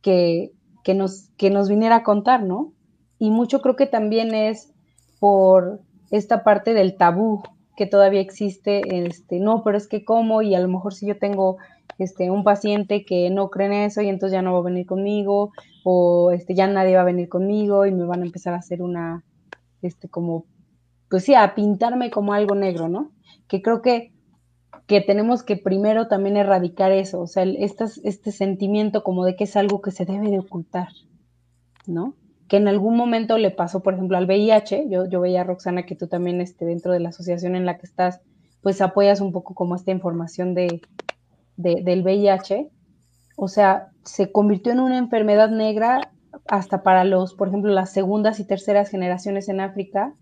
que, 0.00 0.52
que, 0.82 0.94
nos, 0.94 1.28
que 1.36 1.50
nos 1.50 1.68
viniera 1.68 1.96
a 1.96 2.02
contar, 2.02 2.42
¿no? 2.42 2.72
Y 3.18 3.30
mucho 3.30 3.60
creo 3.60 3.76
que 3.76 3.86
también 3.86 4.34
es 4.34 4.72
por 5.18 5.80
esta 6.10 6.42
parte 6.42 6.72
del 6.72 6.96
tabú 6.96 7.42
que 7.80 7.86
todavía 7.86 8.20
existe, 8.20 9.06
este, 9.06 9.40
no, 9.40 9.62
pero 9.64 9.78
es 9.78 9.88
que 9.88 10.04
como, 10.04 10.42
y 10.42 10.54
a 10.54 10.60
lo 10.60 10.68
mejor 10.68 10.92
si 10.92 11.06
yo 11.06 11.16
tengo 11.16 11.56
este, 11.96 12.30
un 12.30 12.44
paciente 12.44 13.06
que 13.06 13.30
no 13.30 13.48
cree 13.48 13.68
en 13.68 13.72
eso 13.72 14.02
y 14.02 14.10
entonces 14.10 14.34
ya 14.34 14.42
no 14.42 14.52
va 14.52 14.58
a 14.58 14.64
venir 14.64 14.84
conmigo 14.84 15.52
o 15.82 16.30
este, 16.30 16.54
ya 16.54 16.66
nadie 16.66 16.96
va 16.96 17.00
a 17.00 17.06
venir 17.06 17.30
conmigo 17.30 17.86
y 17.86 17.92
me 17.92 18.04
van 18.04 18.20
a 18.20 18.26
empezar 18.26 18.52
a 18.52 18.58
hacer 18.58 18.82
una, 18.82 19.24
este, 19.80 20.10
como, 20.10 20.44
pues 21.08 21.24
sí, 21.24 21.34
a 21.34 21.54
pintarme 21.54 22.10
como 22.10 22.34
algo 22.34 22.54
negro, 22.54 22.90
¿no? 22.90 23.12
Que 23.48 23.62
creo 23.62 23.80
que, 23.80 24.12
que 24.86 25.00
tenemos 25.00 25.42
que 25.42 25.56
primero 25.56 26.06
también 26.06 26.36
erradicar 26.36 26.92
eso, 26.92 27.22
o 27.22 27.26
sea, 27.28 27.44
este, 27.44 27.86
este 28.04 28.30
sentimiento 28.30 29.02
como 29.02 29.24
de 29.24 29.36
que 29.36 29.44
es 29.44 29.56
algo 29.56 29.80
que 29.80 29.90
se 29.90 30.04
debe 30.04 30.28
de 30.28 30.40
ocultar, 30.40 30.88
¿no? 31.86 32.14
Que 32.50 32.56
en 32.56 32.66
algún 32.66 32.96
momento 32.96 33.38
le 33.38 33.52
pasó, 33.52 33.80
por 33.80 33.94
ejemplo, 33.94 34.18
al 34.18 34.26
VIH, 34.26 34.86
yo, 34.88 35.06
yo 35.08 35.20
veía 35.20 35.44
Roxana 35.44 35.86
que 35.86 35.94
tú 35.94 36.08
también 36.08 36.40
este, 36.40 36.64
dentro 36.64 36.92
de 36.92 36.98
la 36.98 37.10
asociación 37.10 37.54
en 37.54 37.64
la 37.64 37.78
que 37.78 37.86
estás, 37.86 38.20
pues 38.60 38.80
apoyas 38.80 39.20
un 39.20 39.30
poco 39.30 39.54
como 39.54 39.76
esta 39.76 39.92
información 39.92 40.54
de, 40.54 40.82
del 41.56 42.02
VIH, 42.02 42.68
o 43.36 43.46
sea, 43.46 43.90
se 44.04 44.32
convirtió 44.32 44.72
en 44.72 44.80
una 44.80 44.98
enfermedad 44.98 45.48
negra 45.48 46.10
hasta 46.48 46.82
para 46.82 47.04
los, 47.04 47.34
por 47.34 47.46
ejemplo, 47.46 47.72
las 47.72 47.92
segundas 47.92 48.40
y 48.40 48.44
terceras 48.44 48.90
generaciones 48.90 49.48
en 49.48 49.60
África, 49.60 50.14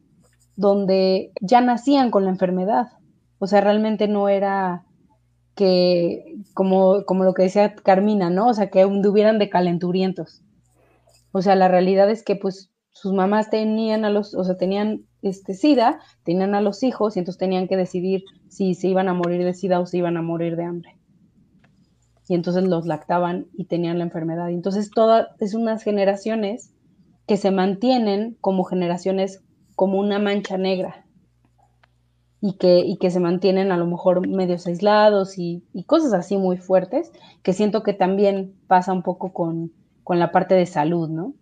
donde 0.55 1.33
ya 1.41 1.63
nacían 1.63 2.11
con 2.11 2.25
la 2.25 2.31
enfermedad. 2.31 2.89
O 3.39 3.47
sea, 3.47 3.63
realmente 3.63 4.07
no 4.07 4.29
era 4.29 4.85
que, 5.55 6.37
como, 6.53 7.07
como 7.07 7.25
lo 7.25 7.33
que 7.33 7.45
decía 7.45 7.75
Carmina, 7.75 8.29
¿no? 8.29 8.49
O 8.49 8.55
sea, 8.55 8.69
que 8.69 8.85
hubieran 8.85 9.39
de 9.39 9.49
calenturientos. 9.49 10.43
O 11.33 11.43
sea, 11.43 11.57
la 11.57 11.69
realidad 11.69 12.11
es 12.11 12.23
que 12.23 12.37
pues 12.37 12.71
sus 12.91 13.13
mamás 13.13 13.51
tenían 13.51 14.05
a 14.05 14.11
los, 14.11 14.35
o 14.35 14.45
sea, 14.45 14.57
tenían 14.57 15.07
este 15.23 15.55
SIDA, 15.55 16.01
tenían 16.25 16.55
a 16.55 16.61
los 16.61 16.83
hijos 16.83 17.17
y 17.17 17.21
entonces 17.21 17.39
tenían 17.39 17.69
que 17.69 17.77
decidir 17.77 18.25
si 18.49 18.75
se 18.75 18.89
iban 18.89 19.09
a 19.09 19.15
morir 19.15 19.45
de 19.45 19.55
SIDA 19.55 19.81
o 19.81 19.87
se 19.87 19.99
iban 19.99 20.17
a 20.17 20.23
morir 20.23 20.57
de 20.57 20.65
hambre 20.65 20.99
y 22.29 22.35
entonces 22.35 22.65
los 22.65 22.87
lactaban 22.87 23.47
y 23.55 23.65
tenían 23.65 23.99
la 23.99 24.05
enfermedad. 24.05 24.49
Y 24.51 24.55
entonces 24.55 24.91
todas 24.91 25.29
es 25.41 25.55
unas 25.55 25.83
generaciones 25.83 26.75
que 27.27 27.39
se 27.39 27.51
mantienen 27.51 28.37
como 28.41 28.65
generaciones 28.65 29.43
como 29.75 29.99
una 29.99 30.19
mancha 30.19 30.59
negra 30.59 31.07
y 32.41 32.57
que, 32.59 32.81
y 32.81 32.99
que 32.99 33.11
se 33.11 33.19
mantienen 33.19 33.73
a 33.73 33.79
lo 33.79 33.87
mejor 33.87 34.29
medios 34.29 34.67
aislados 34.67 35.39
y, 35.39 35.65
cosas 35.87 36.13
así 36.13 36.37
muy 36.37 36.59
fuertes, 36.59 37.11
que 37.43 37.55
siento 37.55 37.83
que 37.83 37.95
también 37.95 38.55
pasa 38.67 38.93
un 38.93 39.03
poco 39.03 39.33
con, 39.33 39.73
la 40.17 40.33
parte 40.33 40.55
de 40.55 40.65
salud, 40.65 41.09
¿no? 41.11 41.35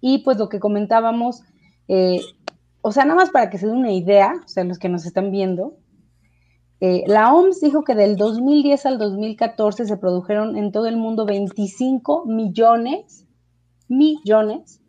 Y 0.00 0.18
pues 0.18 0.38
lo 0.38 0.48
que 0.48 0.60
comentábamos, 0.60 1.42
eh, 1.88 2.20
o 2.82 2.92
sea, 2.92 3.04
nada 3.04 3.16
más 3.16 3.30
para 3.30 3.48
que 3.48 3.58
se 3.58 3.66
den 3.66 3.76
una 3.76 3.92
idea, 3.92 4.34
o 4.44 4.48
sea, 4.48 4.64
los 4.64 4.78
que 4.78 4.88
nos 4.88 5.06
están 5.06 5.30
viendo, 5.30 5.78
eh, 6.80 7.04
la 7.06 7.32
OMS 7.34 7.60
dijo 7.60 7.84
que 7.84 7.94
del 7.94 8.16
2010 8.16 8.86
al 8.86 8.98
2014 8.98 9.84
se 9.84 9.96
produjeron 9.96 10.56
en 10.56 10.72
todo 10.72 10.86
el 10.86 10.96
mundo 10.96 11.26
25 11.26 12.24
millones, 12.26 13.26
millones 13.88 14.80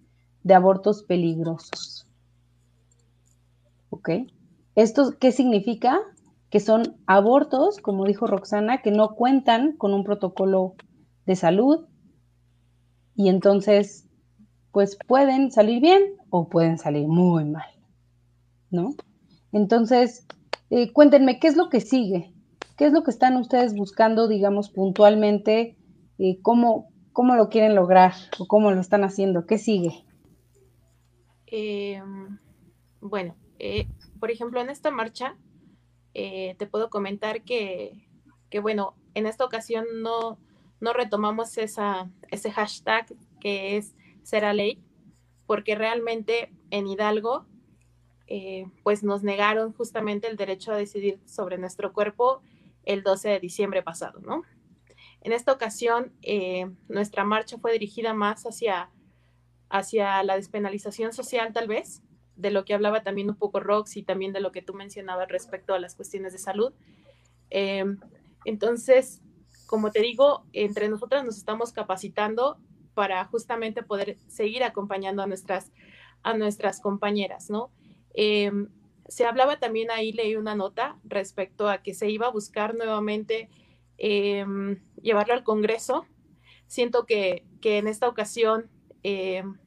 de 0.43 0.53
abortos 0.53 1.03
peligrosos. 1.03 2.07
¿Ok? 3.89 4.09
¿Esto 4.75 5.15
qué 5.19 5.31
significa? 5.31 5.99
Que 6.49 6.59
son 6.59 6.97
abortos, 7.07 7.79
como 7.79 8.05
dijo 8.05 8.25
Roxana, 8.25 8.81
que 8.81 8.91
no 8.91 9.15
cuentan 9.15 9.77
con 9.77 9.93
un 9.93 10.03
protocolo 10.03 10.75
de 11.25 11.35
salud 11.35 11.85
y 13.21 13.29
entonces, 13.29 14.07
pues 14.71 14.97
pueden 15.07 15.51
salir 15.51 15.79
bien 15.79 16.01
o 16.31 16.49
pueden 16.49 16.79
salir 16.79 17.07
muy 17.07 17.45
mal, 17.45 17.69
¿no? 18.71 18.95
Entonces, 19.51 20.25
eh, 20.71 20.91
cuéntenme, 20.91 21.39
¿qué 21.39 21.47
es 21.47 21.55
lo 21.55 21.69
que 21.69 21.81
sigue? 21.81 22.33
¿Qué 22.77 22.85
es 22.87 22.93
lo 22.93 23.03
que 23.03 23.11
están 23.11 23.37
ustedes 23.37 23.75
buscando, 23.75 24.27
digamos, 24.27 24.71
puntualmente? 24.71 25.77
Eh, 26.17 26.39
¿cómo, 26.41 26.89
¿Cómo 27.13 27.35
lo 27.35 27.49
quieren 27.49 27.75
lograr 27.75 28.13
o 28.39 28.47
cómo 28.47 28.71
lo 28.71 28.81
están 28.81 29.03
haciendo? 29.03 29.45
¿Qué 29.45 29.59
sigue? 29.59 30.03
Em, 31.45 32.39
bueno, 33.01 33.35
eh, 33.59 33.87
por 34.19 34.31
ejemplo, 34.31 34.61
en 34.61 34.71
esta 34.71 34.89
marcha 34.89 35.37
te 36.13 36.67
puedo 36.69 36.89
comentar 36.89 37.43
que, 37.43 38.03
bueno, 38.61 38.95
en 39.13 39.27
esta 39.27 39.45
ocasión 39.45 39.85
no, 40.01 40.39
no 40.81 40.93
retomamos 40.93 41.57
esa, 41.57 42.09
ese 42.29 42.51
hashtag 42.51 43.05
que 43.39 43.77
es 43.77 43.95
será 44.23 44.53
ley, 44.53 44.83
porque 45.45 45.75
realmente 45.75 46.51
en 46.69 46.87
Hidalgo 46.87 47.45
eh, 48.27 48.65
pues 48.83 49.03
nos 49.03 49.23
negaron 49.23 49.73
justamente 49.73 50.27
el 50.27 50.37
derecho 50.37 50.71
a 50.71 50.77
decidir 50.77 51.19
sobre 51.25 51.57
nuestro 51.57 51.91
cuerpo 51.91 52.41
el 52.85 53.03
12 53.03 53.29
de 53.29 53.39
diciembre 53.39 53.83
pasado, 53.83 54.19
¿no? 54.21 54.43
En 55.21 55.33
esta 55.33 55.51
ocasión, 55.51 56.13
eh, 56.21 56.71
nuestra 56.87 57.23
marcha 57.23 57.57
fue 57.57 57.73
dirigida 57.73 58.13
más 58.13 58.43
hacia, 58.45 58.89
hacia 59.69 60.23
la 60.23 60.35
despenalización 60.35 61.13
social, 61.13 61.53
tal 61.53 61.67
vez, 61.67 62.01
de 62.35 62.49
lo 62.49 62.65
que 62.65 62.73
hablaba 62.73 63.03
también 63.03 63.29
un 63.29 63.35
poco 63.35 63.59
Rox 63.59 63.97
y 63.97 64.03
también 64.03 64.33
de 64.33 64.39
lo 64.39 64.51
que 64.51 64.61
tú 64.61 64.73
mencionabas 64.73 65.27
respecto 65.27 65.73
a 65.73 65.79
las 65.79 65.95
cuestiones 65.95 66.33
de 66.33 66.39
salud. 66.39 66.73
Eh, 67.49 67.85
entonces, 68.45 69.21
como 69.71 69.89
te 69.89 70.01
digo, 70.01 70.43
entre 70.51 70.89
nosotras 70.89 71.23
nos 71.23 71.37
estamos 71.37 71.71
capacitando 71.71 72.59
para 72.93 73.23
justamente 73.23 73.83
poder 73.83 74.17
seguir 74.27 74.65
acompañando 74.65 75.23
a 75.23 75.27
nuestras, 75.27 75.71
a 76.23 76.33
nuestras 76.33 76.81
compañeras, 76.81 77.49
¿no? 77.49 77.71
Em, 78.13 78.67
se 79.07 79.25
hablaba 79.25 79.59
también 79.59 79.89
ahí, 79.89 80.11
leí 80.11 80.35
una 80.35 80.55
nota 80.55 80.99
respecto 81.05 81.69
a 81.69 81.81
que 81.81 81.93
se 81.93 82.09
iba 82.09 82.27
a 82.27 82.31
buscar 82.31 82.75
nuevamente 82.75 83.49
em, 83.97 84.83
llevarlo 85.01 85.35
al 85.35 85.45
Congreso. 85.45 86.05
Siento 86.67 87.05
que, 87.05 87.45
en 87.63 87.87
esta 87.87 88.09
ocasión, 88.09 88.69
em, 89.03 89.57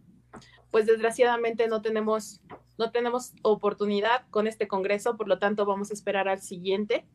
pues 0.70 0.84
desgraciadamente 0.84 1.66
no 1.66 1.80
tenemos, 1.80 2.42
no 2.76 2.90
tenemos 2.90 3.32
oportunidad 3.40 4.28
con 4.28 4.48
este 4.48 4.68
Congreso, 4.68 5.16
por 5.16 5.28
lo 5.28 5.38
tanto 5.38 5.64
vamos 5.64 5.90
a 5.90 5.94
esperar 5.94 6.28
al 6.28 6.42
siguiente. 6.42 7.06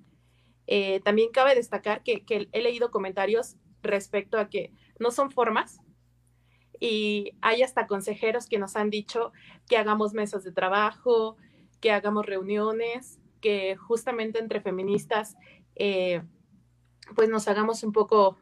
Eh, 0.71 1.01
también 1.03 1.31
cabe 1.31 1.55
destacar 1.55 2.03
que, 2.03 2.23
he 2.27 2.61
leído 2.61 2.91
comentarios 2.91 3.55
respecto 3.81 4.37
a 4.37 4.49
que 4.49 4.71
no 4.99 5.09
son 5.09 5.31
formas, 5.31 5.79
y 6.79 7.31
hay 7.41 7.63
hasta 7.63 7.87
consejeros 7.87 8.45
que 8.45 8.59
nos 8.59 8.75
han 8.75 8.91
dicho 8.91 9.33
que 9.67 9.77
hagamos 9.77 10.13
mesas 10.13 10.43
de 10.43 10.51
trabajo, 10.51 11.37
que 11.81 11.91
hagamos 11.91 12.27
reuniones, 12.27 13.19
que 13.41 13.77
justamente 13.77 14.37
entre 14.37 14.61
feministas, 14.61 15.35
eh, 15.73 16.21
pues 17.15 17.29
nos 17.29 17.47
hagamos 17.47 17.81
un 17.81 17.91
poco, 17.91 18.37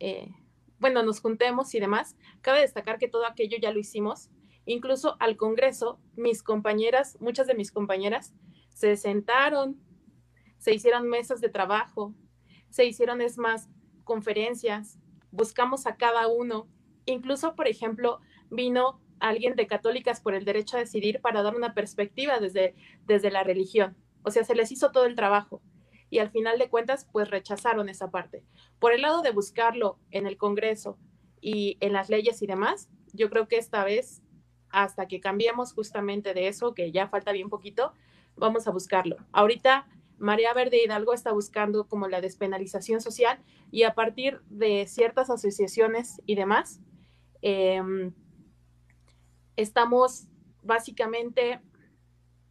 eh, 0.00 0.32
bueno, 0.80 1.04
nos 1.04 1.20
juntemos 1.20 1.72
y 1.76 1.78
demás. 1.78 2.16
Cabe 2.40 2.62
destacar 2.62 2.98
que 2.98 3.08
todo 3.08 3.26
aquello 3.26 3.58
ya 3.62 3.70
lo 3.70 3.78
hicimos. 3.78 4.28
Incluso 4.66 5.16
al 5.20 5.36
Congreso, 5.36 6.00
mis 6.16 6.42
compañeras, 6.42 7.16
muchas 7.20 7.46
de 7.46 7.54
mis 7.54 7.70
compañeras, 7.70 8.34
se 8.70 8.96
sentaron, 8.96 9.78
se 10.64 10.72
hicieron 10.72 11.10
mesas 11.10 11.42
de 11.42 11.50
trabajo, 11.50 12.14
se 12.70 12.86
hicieron, 12.86 13.20
es 13.20 13.36
más, 13.36 13.68
conferencias, 14.02 14.98
buscamos 15.30 15.86
a 15.86 15.96
cada 15.96 16.26
uno. 16.26 16.70
Incluso, 17.04 17.54
por 17.54 17.68
ejemplo, 17.68 18.18
vino 18.48 18.98
alguien 19.20 19.56
de 19.56 19.66
Católicas 19.66 20.22
por 20.22 20.32
el 20.34 20.46
Derecho 20.46 20.78
a 20.78 20.80
Decidir 20.80 21.20
para 21.20 21.42
dar 21.42 21.54
una 21.54 21.74
perspectiva 21.74 22.38
desde, 22.38 22.74
desde 23.04 23.30
la 23.30 23.44
religión. 23.44 23.94
O 24.22 24.30
sea, 24.30 24.42
se 24.42 24.54
les 24.54 24.72
hizo 24.72 24.90
todo 24.90 25.04
el 25.04 25.16
trabajo 25.16 25.60
y 26.08 26.20
al 26.20 26.30
final 26.30 26.58
de 26.58 26.70
cuentas, 26.70 27.06
pues 27.12 27.28
rechazaron 27.28 27.90
esa 27.90 28.10
parte. 28.10 28.42
Por 28.78 28.94
el 28.94 29.02
lado 29.02 29.20
de 29.20 29.32
buscarlo 29.32 29.98
en 30.12 30.26
el 30.26 30.38
Congreso 30.38 30.96
y 31.42 31.76
en 31.80 31.92
las 31.92 32.08
leyes 32.08 32.40
y 32.40 32.46
demás, 32.46 32.88
yo 33.12 33.28
creo 33.28 33.48
que 33.48 33.58
esta 33.58 33.84
vez, 33.84 34.22
hasta 34.70 35.08
que 35.08 35.20
cambiemos 35.20 35.74
justamente 35.74 36.32
de 36.32 36.48
eso, 36.48 36.72
que 36.72 36.90
ya 36.90 37.08
falta 37.08 37.32
bien 37.32 37.50
poquito, 37.50 37.92
vamos 38.34 38.66
a 38.66 38.70
buscarlo. 38.70 39.18
Ahorita 39.30 39.86
María 40.18 40.52
Verde 40.54 40.82
Hidalgo 40.82 41.12
está 41.12 41.32
buscando 41.32 41.86
como 41.86 42.08
la 42.08 42.20
despenalización 42.20 43.00
social 43.00 43.42
y 43.70 43.82
a 43.82 43.94
partir 43.94 44.40
de 44.48 44.86
ciertas 44.86 45.30
asociaciones 45.30 46.22
y 46.26 46.34
demás, 46.34 46.80
eh, 47.42 47.82
estamos 49.56 50.28
básicamente 50.62 51.60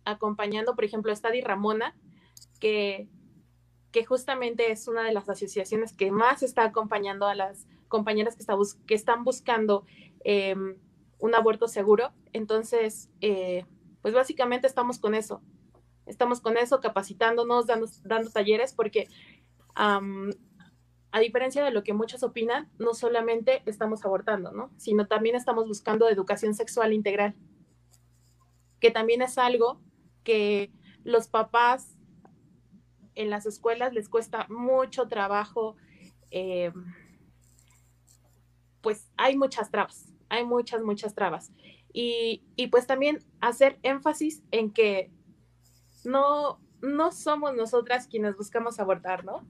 acompañando, 0.06 0.76
por 0.76 0.84
ejemplo, 0.84 1.12
a 1.12 1.42
Ramona, 1.44 1.96
que, 2.60 3.10
que 3.92 4.06
justamente 4.06 4.72
es 4.72 4.88
una 4.88 5.04
de 5.04 5.14
las 5.14 5.30
asociaciones 5.30 5.94
que 5.94 6.12
más 6.12 6.44
está 6.44 6.64
acompañando 6.64 7.26
a 7.28 7.36
las 7.36 7.68
compañeras 7.88 8.36
que, 8.36 8.46
que 8.86 8.96
están 8.96 9.24
buscando 9.24 9.86
em, 10.24 10.78
un 11.20 11.36
aborto 11.36 11.68
seguro. 11.68 12.12
Entonces, 12.34 13.10
eh, 13.22 13.66
pues 14.02 14.14
básicamente 14.14 14.68
estamos 14.68 15.00
con 15.00 15.16
eso. 15.16 15.42
Estamos 16.06 16.42
con 16.42 16.58
eso, 16.58 16.80
capacitándonos, 16.82 17.68
dando, 17.68 17.88
dando 18.04 18.30
talleres, 18.30 18.74
porque 18.74 19.08
a 19.76 21.20
diferencia 21.20 21.64
de 21.64 21.72
lo 21.72 21.84
que 21.84 21.94
muchos 21.94 22.24
opinan, 22.24 22.70
no 22.80 22.94
solamente 22.94 23.62
estamos 23.66 24.04
abortando, 24.04 24.52
¿no? 24.52 24.72
Sino 24.78 25.08
también 25.08 25.36
estamos 25.36 25.68
buscando 25.68 26.10
educación 26.10 26.54
sexual 26.54 26.94
integral, 26.94 27.36
que 28.80 28.92
también 28.92 29.22
es 29.22 29.38
algo 29.38 29.82
que 30.24 30.72
los 31.04 31.28
papás 31.28 31.98
en 33.16 33.30
las 33.30 33.46
escuelas 33.46 33.94
les 33.94 34.10
cuesta 34.10 34.48
mucho 34.50 35.08
trabajo, 35.08 35.76
eh, 36.32 36.72
pues 38.82 39.12
hay 39.18 39.38
muchas 39.38 39.70
trabas, 39.70 40.12
hay 40.30 40.44
muchas, 40.46 40.82
muchas 40.82 41.14
trabas. 41.14 41.52
Y, 41.94 42.44
y, 42.56 42.68
pues 42.68 42.88
también 42.88 43.20
hacer 43.40 43.78
énfasis 43.84 44.42
en 44.50 44.72
que 44.72 45.12
no, 46.06 46.60
no 46.82 47.12
somos 47.12 47.56
nosotras 47.56 48.08
quienes 48.08 48.36
buscamos 48.38 48.80
abortar, 48.80 49.24
¿no? 49.26 49.46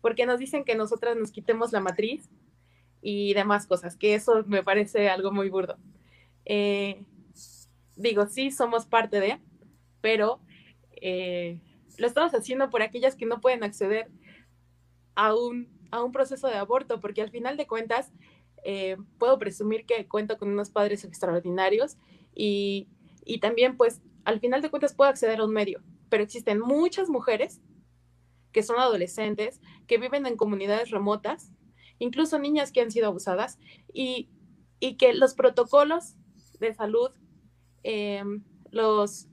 porque 0.00 0.26
nos 0.26 0.38
dicen 0.38 0.64
que 0.64 0.74
nosotras 0.74 1.16
nos 1.16 1.32
quitemos 1.32 1.72
la 1.72 1.80
matriz 1.80 2.28
y 3.02 3.34
demás 3.34 3.66
cosas, 3.66 3.96
que 3.96 4.14
eso 4.14 4.44
me 4.46 4.62
parece 4.62 5.08
algo 5.08 5.32
muy 5.32 5.48
burdo. 5.48 5.76
Eh, 6.44 7.04
digo, 7.96 8.26
sí, 8.26 8.50
somos 8.50 8.86
parte 8.86 9.20
de, 9.20 9.40
pero 10.00 10.40
eh, 11.00 11.60
lo 11.96 12.06
estamos 12.06 12.32
haciendo 12.34 12.70
por 12.70 12.82
aquellas 12.82 13.16
que 13.16 13.26
no 13.26 13.40
pueden 13.40 13.64
acceder 13.64 14.08
a 15.14 15.34
un, 15.34 15.68
a 15.90 16.02
un 16.02 16.12
proceso 16.12 16.48
de 16.48 16.56
aborto, 16.56 17.00
porque 17.00 17.22
al 17.22 17.30
final 17.30 17.56
de 17.56 17.66
cuentas, 17.66 18.12
eh, 18.64 18.96
puedo 19.18 19.38
presumir 19.38 19.86
que 19.86 20.06
cuento 20.08 20.36
con 20.36 20.48
unos 20.48 20.70
padres 20.70 21.04
extraordinarios 21.04 21.96
y, 22.34 22.88
y 23.24 23.38
también, 23.38 23.76
pues, 23.76 24.00
al 24.24 24.40
final 24.40 24.62
de 24.62 24.70
cuentas 24.70 24.94
puedo 24.94 25.10
acceder 25.10 25.40
a 25.40 25.44
un 25.44 25.52
medio, 25.52 25.80
pero 26.08 26.22
existen 26.22 26.60
muchas 26.60 27.08
mujeres 27.08 27.60
que 28.52 28.62
son 28.62 28.78
adolescentes, 28.78 29.60
que 29.86 29.98
viven 29.98 30.26
en 30.26 30.36
comunidades 30.36 30.90
remotas, 30.90 31.52
incluso 31.98 32.38
niñas 32.38 32.72
que 32.72 32.80
han 32.80 32.90
sido 32.90 33.08
abusadas, 33.08 33.58
y, 33.92 34.28
que 34.98 35.12
los 35.12 35.34
protocolos 35.34 36.14
de 36.60 36.72
salud, 36.72 37.10
em, 37.82 38.44
los, 38.70 39.28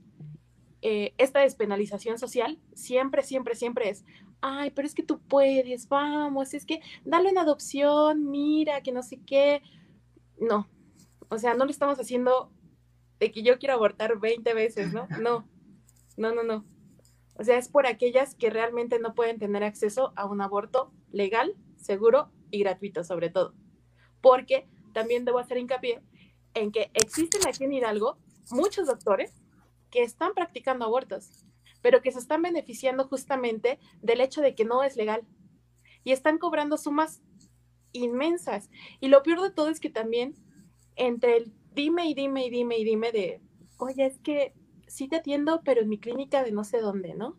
eh, 0.82 1.14
esta 1.18 1.40
despenalización 1.40 2.18
social, 2.18 2.58
siempre, 2.74 3.22
siempre, 3.22 3.54
siempre 3.54 3.88
es, 3.88 4.04
ay, 4.40 4.70
pero 4.70 4.86
es 4.86 4.94
que 4.94 5.02
tú 5.02 5.20
puedes, 5.20 5.88
vamos, 5.88 6.54
es 6.54 6.66
que 6.66 6.80
dale 7.04 7.30
una 7.30 7.42
adopción, 7.42 8.30
mira, 8.30 8.80
que 8.82 8.92
no 8.92 9.02
sé 9.02 9.20
qué. 9.26 9.62
No, 10.38 10.68
o 11.28 11.38
sea, 11.38 11.54
no 11.54 11.64
lo 11.64 11.70
estamos 11.70 11.98
haciendo 11.98 12.50
de 13.18 13.32
que 13.32 13.42
yo 13.42 13.58
quiero 13.58 13.74
abortar 13.74 14.18
20 14.18 14.54
veces, 14.54 14.92
¿no? 14.92 15.08
No, 15.20 15.48
no, 16.16 16.34
no, 16.34 16.42
no. 16.42 16.64
O 17.38 17.44
sea, 17.44 17.58
es 17.58 17.68
por 17.68 17.86
aquellas 17.86 18.34
que 18.34 18.50
realmente 18.50 18.98
no 18.98 19.14
pueden 19.14 19.38
tener 19.38 19.62
acceso 19.62 20.12
a 20.16 20.26
un 20.26 20.40
aborto 20.40 20.92
legal, 21.12 21.54
seguro 21.76 22.30
y 22.50 22.60
gratuito 22.60 23.04
sobre 23.04 23.30
todo. 23.30 23.54
Porque 24.22 24.66
también 24.94 25.24
debo 25.24 25.38
hacer 25.38 25.58
hincapié 25.58 26.02
en 26.54 26.72
que 26.72 26.90
existen 26.94 27.42
aquí 27.46 27.64
en 27.64 27.74
Hidalgo 27.74 28.16
muchos 28.50 28.86
doctores 28.86 29.34
que 29.90 30.02
están 30.02 30.32
practicando 30.34 30.86
abortos, 30.86 31.44
pero 31.82 32.00
que 32.00 32.12
se 32.12 32.18
están 32.18 32.42
beneficiando 32.42 33.06
justamente 33.06 33.78
del 34.00 34.20
hecho 34.20 34.40
de 34.40 34.54
que 34.54 34.64
no 34.64 34.82
es 34.82 34.96
legal 34.96 35.26
y 36.02 36.12
están 36.12 36.38
cobrando 36.38 36.78
sumas 36.78 37.20
inmensas. 37.92 38.70
Y 39.00 39.08
lo 39.08 39.22
peor 39.22 39.42
de 39.42 39.50
todo 39.50 39.68
es 39.68 39.80
que 39.80 39.90
también 39.90 40.34
entre 40.96 41.36
el 41.36 41.52
dime 41.74 42.08
y 42.08 42.14
dime 42.14 42.46
y 42.46 42.50
dime 42.50 42.78
y 42.78 42.84
dime 42.84 43.12
de, 43.12 43.42
oye, 43.76 44.06
es 44.06 44.18
que 44.20 44.54
sí 44.86 45.08
te 45.08 45.16
atiendo, 45.16 45.62
pero 45.64 45.80
en 45.80 45.88
mi 45.88 45.98
clínica 45.98 46.42
de 46.42 46.52
no 46.52 46.64
sé 46.64 46.80
dónde, 46.80 47.14
¿no? 47.14 47.36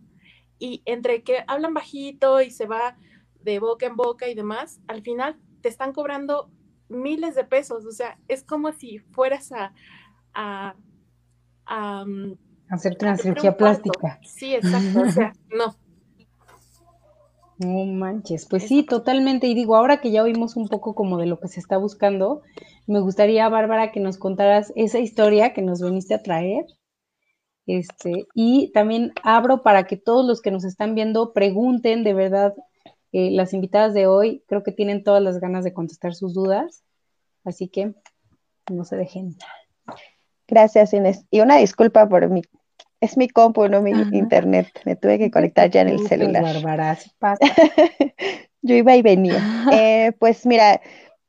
Y 0.59 0.81
entre 0.85 1.23
que 1.23 1.43
hablan 1.47 1.73
bajito 1.73 2.41
y 2.41 2.51
se 2.51 2.65
va 2.65 2.97
de 3.41 3.59
boca 3.59 3.85
en 3.85 3.95
boca 3.95 4.27
y 4.27 4.35
demás, 4.35 4.81
al 4.87 5.01
final 5.01 5.37
te 5.61 5.69
están 5.69 5.93
cobrando 5.93 6.49
miles 6.89 7.35
de 7.35 7.43
pesos, 7.43 7.85
o 7.85 7.91
sea, 7.91 8.17
es 8.27 8.43
como 8.43 8.71
si 8.71 8.99
fueras 8.99 9.51
a... 9.51 9.73
a, 10.33 10.75
a 11.65 12.05
mm, 12.05 12.37
Hacerte 12.69 13.05
una 13.05 13.17
cirugía 13.17 13.55
plástica. 13.55 14.19
Sí, 14.23 14.53
exacto, 14.53 15.01
o 15.01 15.09
sea, 15.11 15.33
no. 15.57 15.75
No 17.59 17.85
manches, 17.85 18.45
pues 18.45 18.67
sí, 18.67 18.83
totalmente. 18.83 19.47
Y 19.47 19.55
digo, 19.55 19.75
ahora 19.75 19.99
que 19.99 20.11
ya 20.11 20.21
oímos 20.21 20.55
un 20.57 20.67
poco 20.67 20.93
como 20.93 21.17
de 21.17 21.25
lo 21.25 21.39
que 21.39 21.47
se 21.47 21.59
está 21.59 21.77
buscando, 21.77 22.41
me 22.85 22.99
gustaría, 22.99 23.49
Bárbara, 23.49 23.91
que 23.91 23.99
nos 23.99 24.17
contaras 24.17 24.71
esa 24.75 24.99
historia 24.99 25.53
que 25.53 25.61
nos 25.61 25.81
viniste 25.81 26.13
a 26.13 26.21
traer 26.21 26.65
este, 27.67 28.27
y 28.33 28.71
también 28.71 29.11
abro 29.23 29.61
para 29.61 29.83
que 29.85 29.97
todos 29.97 30.25
los 30.25 30.41
que 30.41 30.51
nos 30.51 30.63
están 30.63 30.95
viendo 30.95 31.33
pregunten, 31.33 32.05
de 32.05 32.13
verdad, 32.13 32.55
eh, 33.11 33.29
las 33.31 33.53
invitadas 33.53 33.93
de 33.93 34.07
hoy 34.07 34.41
creo 34.47 34.63
que 34.63 34.71
tienen 34.71 35.03
todas 35.03 35.21
las 35.21 35.39
ganas 35.39 35.65
de 35.65 35.73
contestar 35.73 36.15
sus 36.15 36.33
dudas, 36.33 36.83
así 37.43 37.67
que 37.67 37.93
no 38.71 38.85
se 38.85 38.95
dejen. 38.95 39.35
Gracias, 40.47 40.93
Inés. 40.93 41.25
Y 41.29 41.41
una 41.41 41.57
disculpa 41.57 42.07
por 42.07 42.29
mi, 42.29 42.41
es 43.01 43.17
mi 43.17 43.27
compu, 43.27 43.67
no 43.67 43.81
mi 43.81 43.91
internet. 44.13 44.67
Me 44.85 44.95
tuve 44.95 45.19
que 45.19 45.29
conectar 45.29 45.69
ya 45.69 45.81
en 45.81 45.89
el 45.89 46.07
celular. 46.07 46.43
Yo 48.61 48.75
iba 48.75 48.95
y 48.95 49.01
venía. 49.01 49.41
Eh, 49.73 50.13
pues 50.19 50.45
mira, 50.45 50.81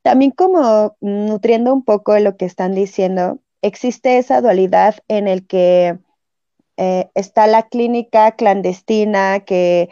también 0.03 0.31
como 0.31 0.97
nutriendo 1.01 1.75
un 1.75 1.85
poco 1.85 2.17
lo 2.21 2.37
que 2.37 2.45
están 2.45 2.75
diciendo, 2.75 3.41
existe 3.61 4.19
esa 4.19 4.41
dualidad 4.41 4.97
en 5.09 5.27
el 5.27 5.47
que 5.47 5.99
eh, 6.79 7.11
está 7.15 7.49
la 7.49 7.65
clínica 7.65 8.33
clandestina 8.33 9.41
que, 9.41 9.89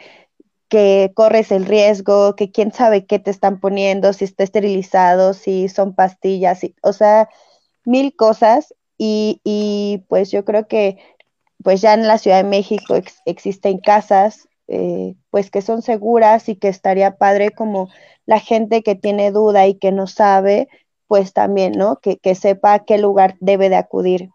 que 0.69 1.11
corres 1.15 1.51
el 1.51 1.65
riesgo, 1.65 2.35
que 2.35 2.51
quién 2.51 2.71
sabe 2.71 3.05
qué 3.05 3.19
te 3.19 3.29
están 3.31 3.59
poniendo, 3.59 4.13
si 4.13 4.25
está 4.25 4.43
esterilizado, 4.45 5.33
si 5.33 5.67
son 5.69 5.93
pastillas, 5.93 6.61
o 6.81 6.93
sea, 6.93 7.29
mil 7.85 8.15
cosas. 8.15 8.73
Y, 8.97 9.41
y, 9.43 10.05
pues 10.07 10.31
yo 10.31 10.45
creo 10.45 10.67
que 10.67 10.97
pues 11.63 11.81
ya 11.81 11.93
en 11.93 12.07
la 12.07 12.17
Ciudad 12.17 12.37
de 12.37 12.49
México 12.49 12.95
existen 13.25 13.79
casas, 13.79 14.47
eh, 14.67 15.15
pues 15.29 15.51
que 15.51 15.61
son 15.61 15.81
seguras 15.81 16.49
y 16.49 16.55
que 16.55 16.69
estaría 16.69 17.17
padre 17.17 17.51
como 17.51 17.89
la 18.25 18.39
gente 18.39 18.81
que 18.83 18.95
tiene 18.95 19.31
duda 19.31 19.67
y 19.67 19.75
que 19.75 19.91
no 19.91 20.07
sabe, 20.07 20.69
pues 21.07 21.33
también, 21.33 21.73
¿no? 21.73 21.97
Que, 21.97 22.17
que 22.17 22.35
sepa 22.35 22.73
a 22.73 22.85
qué 22.85 22.97
lugar 22.97 23.35
debe 23.41 23.69
de 23.69 23.75
acudir 23.75 24.29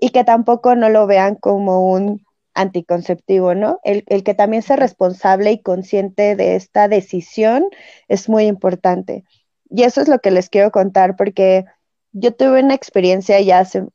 y 0.00 0.10
que 0.10 0.24
tampoco 0.24 0.74
no 0.74 0.88
lo 0.88 1.06
vean 1.06 1.36
como 1.36 1.92
un 1.92 2.24
anticonceptivo, 2.54 3.54
¿no? 3.54 3.78
El, 3.84 4.04
el, 4.08 4.24
que 4.24 4.34
también 4.34 4.62
sea 4.62 4.76
responsable 4.76 5.52
y 5.52 5.62
consciente 5.62 6.34
de 6.36 6.56
esta 6.56 6.88
decisión 6.88 7.64
es 8.08 8.28
muy 8.28 8.44
importante. 8.46 9.24
Y 9.68 9.84
eso 9.84 10.00
es 10.00 10.08
lo 10.08 10.18
que 10.18 10.30
les 10.30 10.48
quiero 10.48 10.72
contar 10.72 11.16
porque 11.16 11.64
yo 12.12 12.34
tuve 12.34 12.60
una 12.60 12.74
experiencia 12.74 13.40
ya 13.40 13.60
hace 13.60 13.86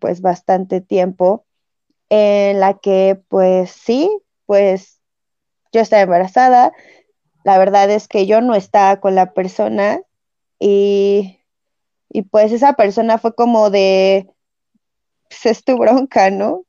pues 0.00 0.20
bastante 0.22 0.80
tiempo 0.80 1.44
en 2.08 2.58
la 2.58 2.74
que 2.74 3.20
pues 3.28 3.70
sí, 3.70 4.10
pues 4.46 5.00
yo 5.72 5.80
estaba 5.80 6.02
embarazada, 6.02 6.72
la 7.44 7.58
verdad 7.58 7.90
es 7.90 8.08
que 8.08 8.26
yo 8.26 8.40
no 8.40 8.54
estaba 8.54 9.00
con 9.00 9.14
la 9.14 9.32
persona 9.32 10.00
y, 10.58 11.38
y 12.08 12.22
pues 12.22 12.52
esa 12.52 12.74
persona 12.74 13.18
fue 13.18 13.34
como 13.34 13.70
de, 13.70 14.28
pues 15.30 15.46
es 15.46 15.64
tu 15.64 15.78
bronca, 15.78 16.30
¿no? 16.30 16.64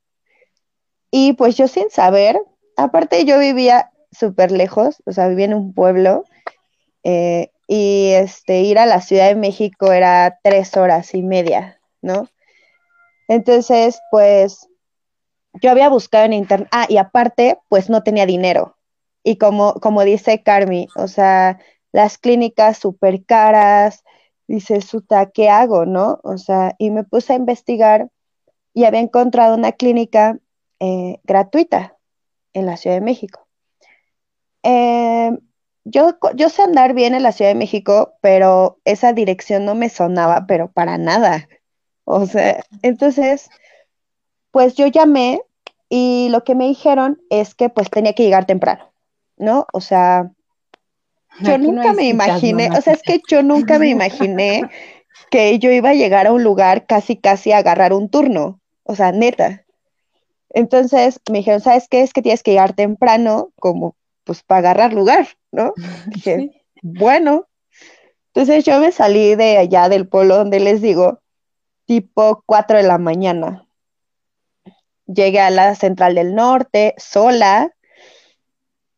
Y 1.10 1.34
pues 1.34 1.58
yo 1.58 1.68
sin 1.68 1.90
saber, 1.90 2.40
aparte 2.78 3.26
yo 3.26 3.40
vivía 3.40 3.92
súper 4.12 4.52
lejos, 4.52 5.02
o 5.06 5.12
sea, 5.12 5.28
vivía 5.28 5.46
en 5.46 5.56
un 5.56 5.74
pueblo 5.74 6.26
eh, 7.04 7.52
y 7.68 8.12
este, 8.12 8.62
ir 8.62 8.78
a 8.78 8.86
la 8.86 9.02
Ciudad 9.02 9.28
de 9.28 9.36
México 9.36 9.92
era 9.92 10.40
tres 10.44 10.78
horas 10.78 11.14
y 11.16 11.24
media, 11.24 11.80
¿no? 12.02 12.30
Entonces, 13.28 14.00
pues 14.12 14.70
yo 15.62 15.72
había 15.72 15.90
buscado 15.90 16.26
en 16.26 16.34
internet, 16.34 16.70
ah, 16.72 16.86
y 16.88 16.98
aparte, 16.98 17.58
pues 17.68 17.90
no 17.90 18.04
tenía 18.04 18.26
dinero. 18.26 18.78
Y 19.24 19.38
como, 19.38 19.74
como 19.76 20.04
dice 20.04 20.44
Carmi, 20.44 20.88
o 20.96 21.08
sea, 21.08 21.60
las 21.92 22.18
clínicas 22.18 22.78
súper 22.78 23.26
caras, 23.26 24.04
dice, 24.48 24.82
Suta, 24.82 25.32
¿qué 25.32 25.50
hago, 25.50 25.86
no? 25.86 26.20
O 26.24 26.38
sea, 26.38 26.76
y 26.78 26.92
me 26.92 27.04
puse 27.04 27.34
a 27.34 27.38
investigar 27.38 28.10
y 28.74 28.86
había 28.86 29.00
encontrado 29.00 29.56
una 29.56 29.72
clínica 29.72 30.38
eh, 30.80 31.20
gratuita 31.24 31.98
en 32.54 32.66
la 32.66 32.78
Ciudad 32.78 32.96
de 32.96 33.02
México. 33.02 33.48
Eh, 34.64 35.32
yo, 35.84 36.18
yo 36.36 36.50
sé 36.50 36.64
andar 36.64 36.94
bien 36.94 37.16
en 37.16 37.24
la 37.24 37.32
Ciudad 37.32 37.52
de 37.52 37.56
México, 37.56 38.14
pero 38.22 38.80
esa 38.86 39.14
dirección 39.14 39.66
no 39.66 39.76
me 39.76 39.90
sonaba, 39.90 40.46
pero 40.48 40.72
para 40.72 40.98
nada. 40.98 41.48
O 42.06 42.26
sea, 42.26 42.64
entonces 42.82 43.50
pues 44.52 44.76
yo 44.76 44.88
llamé 44.88 45.42
y 45.90 46.30
lo 46.30 46.44
que 46.44 46.56
me 46.56 46.68
dijeron 46.68 47.22
es 47.30 47.56
que 47.56 47.70
pues 47.70 47.90
tenía 47.90 48.14
que 48.14 48.24
llegar 48.24 48.46
temprano, 48.46 48.94
¿no? 49.38 49.66
O 49.74 49.82
sea, 49.82 50.32
yo 51.42 51.58
nunca 51.58 51.94
me 51.94 52.08
imaginé, 52.08 52.70
o 52.72 52.82
sea, 52.82 52.94
es 52.94 53.02
que 53.02 53.22
yo 53.28 53.42
nunca 53.44 53.80
me 53.80 53.90
imaginé 53.90 54.70
que 55.30 55.60
yo 55.60 55.72
iba 55.72 55.90
a 55.90 55.94
llegar 55.94 56.28
a 56.28 56.34
un 56.34 56.44
lugar 56.44 56.86
casi, 56.86 57.18
casi 57.18 57.52
a 57.52 57.58
agarrar 57.58 57.94
un 57.94 58.10
turno, 58.10 58.61
o 58.84 58.96
sea, 58.96 59.12
neta. 59.12 59.66
Entonces 60.50 61.20
me 61.30 61.40
dijeron, 61.40 61.62
¿sabes 61.62 61.88
qué? 61.90 62.02
Es 62.02 62.14
que 62.14 62.22
tienes 62.22 62.44
que 62.44 62.52
llegar 62.52 62.74
temprano 62.74 63.52
como 63.60 63.96
pues 64.24 64.44
para 64.44 64.60
agarrar 64.60 64.94
lugar, 64.94 65.28
¿no? 65.52 65.74
Dije, 66.08 66.64
bueno. 66.82 67.48
Entonces 68.34 68.64
yo 68.64 68.80
me 68.80 68.92
salí 68.92 69.36
de 69.36 69.58
allá 69.58 69.90
del 69.90 70.08
pueblo 70.08 70.38
donde 70.38 70.62
les 70.62 70.82
digo, 70.82 71.20
tipo 71.86 72.44
4 72.46 72.78
de 72.78 72.84
la 72.84 72.98
mañana, 72.98 73.68
llegué 75.06 75.42
a 75.42 75.50
la 75.50 75.76
central 75.76 76.16
del 76.16 76.34
norte 76.34 76.94
sola 76.98 77.74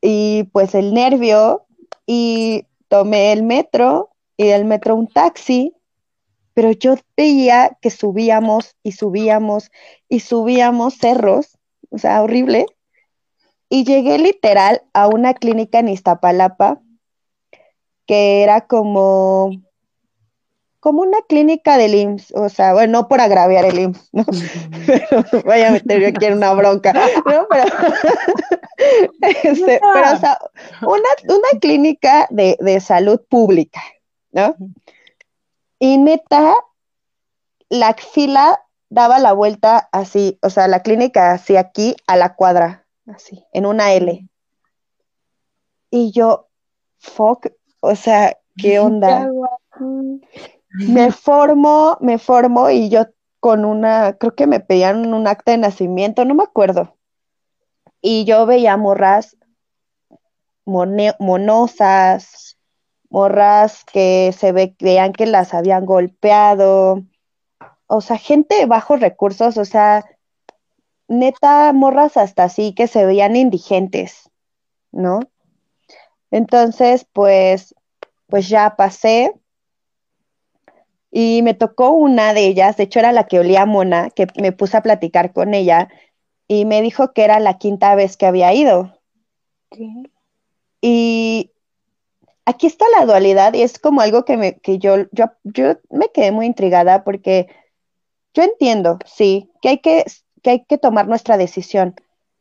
y 0.01 0.43
pues 0.51 0.75
el 0.75 0.93
nervio 0.93 1.65
y 2.05 2.67
tomé 2.89 3.31
el 3.31 3.41
metro 3.41 4.11
y 4.37 4.47
del 4.47 4.65
metro 4.65 4.95
un 4.95 5.07
taxi, 5.07 5.73
pero 6.53 6.71
yo 6.71 6.95
veía 7.17 7.77
que 7.81 7.89
subíamos 7.89 8.75
y 8.83 8.93
subíamos 8.93 9.71
y 10.09 10.19
subíamos 10.21 10.97
cerros, 10.97 11.57
o 11.89 11.97
sea, 11.97 12.21
horrible. 12.21 12.65
Y 13.69 13.85
llegué 13.85 14.19
literal 14.19 14.83
a 14.93 15.07
una 15.07 15.33
clínica 15.33 15.79
en 15.79 15.89
Iztapalapa 15.89 16.81
que 18.05 18.43
era 18.43 18.61
como 18.67 19.51
como 20.83 21.01
una 21.01 21.21
clínica 21.21 21.77
del 21.77 21.95
IMSS, 21.95 22.33
o 22.35 22.49
sea, 22.49 22.73
bueno, 22.73 22.91
no 22.91 23.07
por 23.07 23.21
agraviar 23.21 23.63
el 23.63 23.79
IMSS, 23.79 24.09
¿no? 24.11 24.25
pero 24.85 25.43
vaya 25.45 25.69
a 25.69 25.71
meter 25.71 26.01
yo 26.01 26.07
aquí 26.09 26.25
en 26.25 26.33
una 26.33 26.53
bronca, 26.53 26.91
¿no? 26.91 26.99
Pero, 27.49 27.65
este, 29.43 29.79
pero 29.79 30.13
o 30.13 30.17
sea, 30.17 30.37
una, 30.81 31.09
una 31.29 31.59
clínica 31.61 32.27
de, 32.29 32.57
de, 32.59 32.81
salud 32.81 33.21
pública, 33.29 33.81
¿no? 34.33 34.57
Y 35.83 35.97
neta, 35.97 36.55
la 37.67 37.93
fila 37.93 38.61
daba 38.89 39.19
la 39.19 39.33
vuelta 39.33 39.89
así, 39.91 40.39
o 40.41 40.49
sea, 40.49 40.69
la 40.69 40.81
clínica 40.81 41.33
así 41.33 41.57
aquí 41.57 41.97
a 42.07 42.15
la 42.15 42.35
cuadra, 42.35 42.87
así, 43.05 43.45
en 43.51 43.65
una 43.65 43.91
L. 43.91 44.25
Y 45.89 46.11
yo, 46.13 46.47
fuck, 46.99 47.47
o 47.81 47.97
sea, 47.97 48.37
¿qué 48.55 48.79
onda? 48.79 49.29
me 50.69 51.11
formo, 51.11 51.97
me 51.99 52.17
formo 52.17 52.69
y 52.69 52.87
yo 52.87 53.07
con 53.41 53.65
una, 53.65 54.13
creo 54.13 54.35
que 54.35 54.47
me 54.47 54.61
pedían 54.61 55.13
un 55.13 55.27
acta 55.27 55.51
de 55.51 55.57
nacimiento, 55.57 56.23
no 56.23 56.33
me 56.33 56.43
acuerdo. 56.43 56.95
Y 57.99 58.23
yo 58.23 58.45
veía 58.45 58.77
morras 58.77 59.35
monosas, 60.65 62.52
morras 63.13 63.86
que 63.86 64.34
se 64.36 64.52
ve, 64.52 64.76
veían 64.80 65.13
que 65.13 65.28
las 65.28 65.54
habían 65.54 65.86
golpeado, 65.86 67.04
o 67.86 68.02
sea, 68.02 68.17
gente 68.17 68.56
de 68.56 68.65
bajos 68.65 69.02
recursos, 69.02 69.56
o 69.58 69.65
sea, 69.65 70.04
neta, 71.08 71.71
morras 71.73 72.17
hasta 72.17 72.45
así 72.45 72.73
que 72.73 72.88
se 72.88 73.06
veían 73.06 73.36
indigentes, 73.36 74.32
¿no? 74.91 75.19
Entonces, 76.32 77.06
pues, 77.13 77.76
pues 78.26 78.49
ya 78.49 78.76
pasé, 78.76 79.32
y 81.12 81.43
me 81.43 81.54
tocó 81.54 81.91
una 81.91 82.34
de 82.34 82.47
ellas, 82.47 82.78
de 82.78 82.86
hecho 82.86 82.97
era 82.97 83.12
la 83.12 83.28
que 83.28 83.39
olía 83.39 83.67
mona, 83.67 84.10
que 84.10 84.26
me 84.41 84.54
puse 84.54 84.78
a 84.78 84.82
platicar 84.82 85.34
con 85.34 85.54
ella 85.54 85.88
y 86.47 86.65
me 86.65 86.82
dijo 86.82 87.13
que 87.13 87.23
era 87.23 87.39
la 87.39 87.60
quinta 87.60 87.93
vez 87.93 88.17
que 88.17 88.26
había 88.26 88.52
ido. 88.56 88.97
Y 90.82 91.52
aquí 92.45 92.67
está 92.67 92.86
la 92.97 93.06
dualidad 93.06 93.53
y 93.53 93.62
es 93.62 93.79
como 93.79 94.01
algo 94.01 94.25
que, 94.25 94.38
me, 94.38 94.60
que 94.60 94.79
yo, 94.79 94.97
yo, 95.12 95.25
yo 95.43 95.75
me 95.89 96.10
quedé 96.10 96.32
muy 96.32 96.45
intrigada 96.45 97.03
porque 97.03 97.47
yo 98.34 98.43
entiendo, 98.43 98.99
sí, 99.06 99.51
que 99.62 99.69
hay 99.69 99.77
que, 99.79 100.06
que 100.41 100.49
hay 100.49 100.65
que 100.65 100.77
tomar 100.77 101.08
nuestra 101.08 101.38
decisión, 101.38 101.95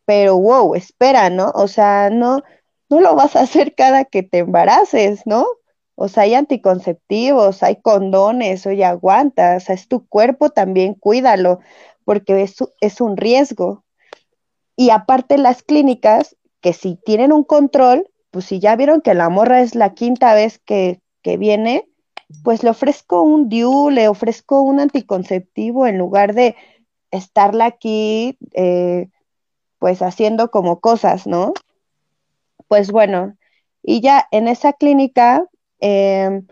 pero 0.05 0.39
wow, 0.39 0.75
espera, 0.75 1.31
¿no? 1.31 1.53
O 1.55 1.69
sea, 1.69 2.11
no, 2.11 2.43
no 2.89 3.01
lo 3.01 3.15
vas 3.15 3.37
a 3.37 3.43
hacer 3.43 3.75
cada 3.75 4.05
que 4.05 4.23
te 4.23 4.39
embaraces, 4.39 5.23
¿no? 5.27 5.47
O 5.95 6.09
sea, 6.09 6.25
hay 6.25 6.35
anticonceptivos, 6.35 7.63
hay 7.63 7.77
condones, 7.77 8.67
oye, 8.67 8.85
aguanta, 8.85 9.57
o 9.57 9.61
sea, 9.61 9.75
es 9.75 9.89
tu 9.89 10.07
cuerpo 10.09 10.51
también, 10.51 10.95
cuídalo, 10.95 11.61
porque 12.05 12.43
es, 12.43 12.57
es 12.81 13.01
un 13.01 13.17
riesgo. 13.17 13.85
Y 14.75 14.91
aparte 14.91 15.39
las 15.39 15.63
clínicas, 15.63 16.37
que 16.61 16.73
si 16.73 16.97
tienen 16.97 17.33
un 17.33 17.45
control, 17.45 18.09
pues 18.33 18.47
si 18.47 18.59
ya 18.59 18.75
vieron 18.75 19.01
que 19.01 19.15
la 19.15 19.29
morra 19.29 19.61
es 19.61 19.77
la 19.77 19.95
quinta 19.95 20.35
vez 20.35 20.59
que, 20.59 21.01
viene, 21.23 21.89
pues 22.43 22.65
le 22.65 22.71
ofrezco 22.71 23.23
un 23.23 23.49
DIU, 23.49 23.91
le 23.91 24.09
ofrezco 24.09 24.61
un 24.63 24.81
anticonceptivo 24.81 25.87
en 25.87 25.99
lugar 25.99 26.35
de 26.35 26.57
estarla 27.13 27.67
aquí, 27.67 28.37
eh, 28.55 29.09
pues 29.79 30.03
haciendo 30.03 30.51
como 30.51 30.81
cosas, 30.81 31.29
¿no? 31.29 31.53
Pues 32.67 32.91
bueno, 32.91 33.37
y 33.85 34.01
ya 34.01 34.27
en 34.33 34.49
esa 34.49 34.73
clínica, 34.73 35.47
Em, 35.83 36.47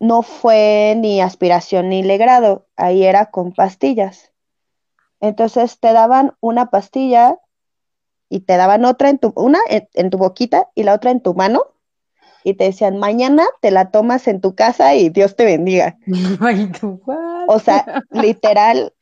no 0.00 0.22
fue 0.22 0.94
ni 0.98 1.20
aspiración 1.20 1.90
ni 1.90 2.02
legrado, 2.02 2.66
ahí 2.74 3.04
era 3.04 3.30
con 3.30 3.52
pastillas. 3.52 4.32
Entonces 5.20 5.78
te 5.78 5.92
daban 5.92 6.34
una 6.40 6.70
pastilla 6.70 7.38
y 8.28 8.40
te 8.40 8.56
daban 8.56 8.84
otra 8.84 9.10
en 9.10 9.18
tu, 9.18 9.32
una 9.36 9.58
en, 9.68 10.10
tu 10.10 10.18
boquita 10.18 10.68
y 10.74 10.82
la 10.82 10.94
otra 10.94 11.10
en 11.10 11.20
tu 11.20 11.34
mano 11.34 11.64
y 12.44 12.54
te 12.54 12.64
decían, 12.64 12.98
mañana 12.98 13.44
te 13.60 13.70
la 13.70 13.90
tomas 13.90 14.28
en 14.28 14.40
tu 14.40 14.54
casa 14.54 14.94
y 14.94 15.08
Dios 15.08 15.34
te 15.34 15.44
bendiga. 15.44 15.96
o 17.48 17.58
sea, 17.58 18.04
literal 18.10 18.92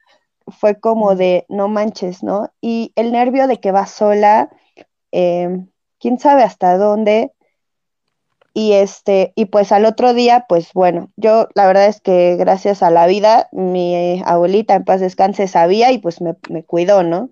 fue 0.46 0.80
como 0.80 1.14
de, 1.14 1.44
no 1.48 1.68
manches, 1.68 2.22
¿no? 2.22 2.50
Y 2.60 2.92
el 2.96 3.12
nervio 3.12 3.46
de 3.46 3.60
que 3.60 3.70
vas 3.70 3.90
sola, 3.90 4.50
em, 5.10 5.68
quién 5.98 6.18
sabe 6.18 6.42
hasta 6.42 6.76
dónde, 6.78 7.32
y 8.54 8.72
este, 8.72 9.32
y 9.34 9.46
pues 9.46 9.72
al 9.72 9.84
otro 9.84 10.14
día, 10.14 10.46
pues 10.48 10.72
bueno, 10.72 11.10
yo 11.16 11.48
la 11.54 11.66
verdad 11.66 11.86
es 11.86 12.00
que 12.00 12.36
gracias 12.36 12.82
a 12.82 12.90
la 12.90 13.06
vida, 13.06 13.48
mi 13.52 14.22
abuelita 14.24 14.74
en 14.74 14.84
paz 14.84 15.00
descanse 15.00 15.48
sabía 15.48 15.92
y 15.92 15.98
pues 15.98 16.20
me, 16.20 16.36
me 16.48 16.62
cuidó, 16.62 17.02
¿no? 17.02 17.30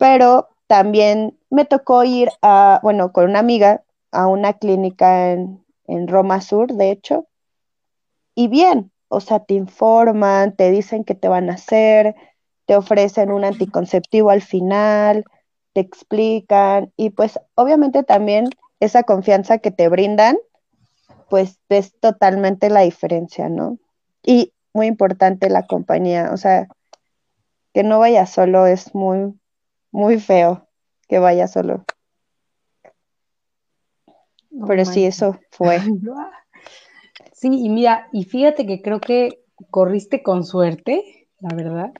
pero 0.00 0.48
también 0.70 1.36
me 1.50 1.64
tocó 1.64 2.04
ir 2.04 2.28
a, 2.42 2.78
bueno, 2.84 3.10
con 3.10 3.28
una 3.28 3.40
amiga 3.40 3.82
a 4.12 4.28
una 4.28 4.52
clínica 4.52 5.32
en, 5.32 5.64
en 5.88 6.06
Roma 6.06 6.40
Sur, 6.40 6.74
de 6.74 6.92
hecho, 6.92 7.26
y 8.36 8.46
bien, 8.46 8.92
o 9.08 9.18
sea, 9.18 9.40
te 9.40 9.54
informan, 9.54 10.54
te 10.54 10.70
dicen 10.70 11.02
qué 11.02 11.16
te 11.16 11.26
van 11.26 11.50
a 11.50 11.54
hacer, 11.54 12.14
te 12.66 12.76
ofrecen 12.76 13.32
un 13.32 13.44
anticonceptivo 13.44 14.30
al 14.30 14.42
final, 14.42 15.24
te 15.72 15.80
explican 15.80 16.92
y 16.96 17.10
pues 17.10 17.40
obviamente 17.56 18.04
también 18.04 18.48
esa 18.78 19.02
confianza 19.02 19.58
que 19.58 19.72
te 19.72 19.88
brindan, 19.88 20.38
pues 21.28 21.58
ves 21.68 21.98
totalmente 21.98 22.70
la 22.70 22.82
diferencia, 22.82 23.48
¿no? 23.48 23.76
Y 24.22 24.52
muy 24.72 24.86
importante 24.86 25.50
la 25.50 25.66
compañía, 25.66 26.30
o 26.32 26.36
sea, 26.36 26.68
que 27.74 27.82
no 27.82 27.98
vaya 27.98 28.24
solo 28.26 28.68
es 28.68 28.94
muy, 28.94 29.34
muy 29.90 30.20
feo 30.20 30.68
que 31.08 31.18
vaya 31.18 31.48
solo. 31.48 31.84
Pero 34.66 34.84
sí, 34.84 35.04
eso 35.04 35.38
fue. 35.50 35.78
Sí, 37.32 37.48
y 37.48 37.70
mira, 37.70 38.06
y 38.12 38.24
fíjate 38.24 38.66
que 38.66 38.82
creo 38.82 39.00
que 39.00 39.42
corriste 39.70 40.22
con 40.22 40.44
suerte, 40.44 41.26
la 41.38 41.54
verdad, 41.54 41.90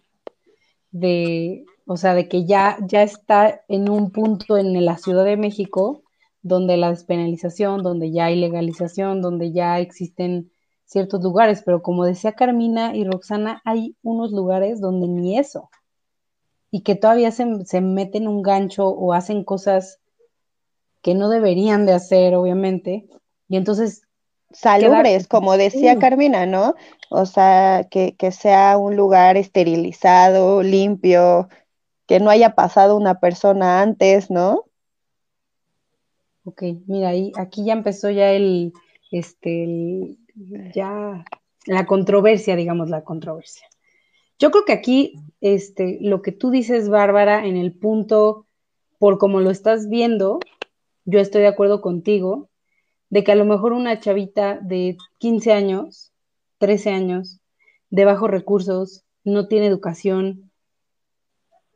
de, 0.90 1.64
o 1.86 1.96
sea, 1.96 2.12
de 2.12 2.28
que 2.28 2.44
ya, 2.44 2.76
ya 2.86 3.02
está 3.02 3.62
en 3.68 3.88
un 3.88 4.10
punto 4.10 4.58
en 4.58 4.84
la 4.84 4.98
Ciudad 4.98 5.24
de 5.24 5.38
México 5.38 6.02
donde 6.42 6.76
la 6.76 6.90
despenalización, 6.90 7.82
donde 7.82 8.12
ya 8.12 8.26
hay 8.26 8.36
legalización, 8.36 9.22
donde 9.22 9.52
ya 9.52 9.78
existen 9.78 10.50
ciertos 10.84 11.22
lugares, 11.22 11.62
pero 11.64 11.82
como 11.82 12.04
decía 12.04 12.32
Carmina 12.32 12.94
y 12.94 13.04
Roxana, 13.04 13.62
hay 13.64 13.96
unos 14.02 14.32
lugares 14.32 14.80
donde 14.80 15.08
ni 15.08 15.38
eso, 15.38 15.70
y 16.70 16.82
que 16.82 16.94
todavía 16.94 17.30
se, 17.30 17.46
se 17.64 17.80
meten 17.80 18.28
un 18.28 18.42
gancho 18.42 18.88
o 18.88 19.12
hacen 19.12 19.44
cosas 19.44 19.98
que 21.02 21.14
no 21.14 21.28
deberían 21.28 21.86
de 21.86 21.92
hacer, 21.92 22.34
obviamente, 22.34 23.08
y 23.48 23.56
entonces 23.56 24.02
salubres, 24.52 25.26
como 25.26 25.56
decía 25.56 25.98
Carmina, 25.98 26.46
¿no? 26.46 26.74
O 27.10 27.26
sea, 27.26 27.88
que, 27.90 28.14
sea 28.32 28.76
un 28.76 28.96
lugar 28.96 29.36
esterilizado, 29.36 30.62
limpio, 30.62 31.48
que 32.06 32.20
no 32.20 32.30
haya 32.30 32.54
pasado 32.54 32.96
una 32.96 33.20
persona 33.20 33.82
antes, 33.82 34.30
¿no? 34.30 34.64
Ok, 36.44 36.62
mira, 36.86 37.10
ahí, 37.10 37.32
aquí 37.36 37.64
ya 37.64 37.72
empezó 37.72 38.10
ya 38.10 38.30
el, 38.30 38.72
este, 39.10 40.16
ya 40.74 41.24
la 41.66 41.86
controversia, 41.86 42.56
digamos, 42.56 42.88
la 42.88 43.04
controversia. 43.04 43.66
Yo 44.38 44.50
creo 44.50 44.64
que 44.64 44.72
aquí, 44.72 45.14
este, 45.40 45.98
lo 46.00 46.22
que 46.22 46.32
tú 46.32 46.50
dices, 46.50 46.88
Bárbara, 46.88 47.46
en 47.46 47.56
el 47.56 47.72
punto, 47.72 48.46
por 48.98 49.18
como 49.18 49.40
lo 49.40 49.50
estás 49.50 49.88
viendo, 49.88 50.40
yo 51.04 51.20
estoy 51.20 51.42
de 51.42 51.48
acuerdo 51.48 51.80
contigo, 51.80 52.48
de 53.08 53.24
que 53.24 53.32
a 53.32 53.36
lo 53.36 53.44
mejor 53.44 53.72
una 53.72 53.98
chavita 54.00 54.58
de 54.62 54.96
15 55.18 55.52
años, 55.52 56.12
13 56.58 56.90
años, 56.90 57.40
de 57.90 58.04
bajos 58.04 58.30
recursos, 58.30 59.04
no 59.24 59.48
tiene 59.48 59.66
educación 59.66 60.50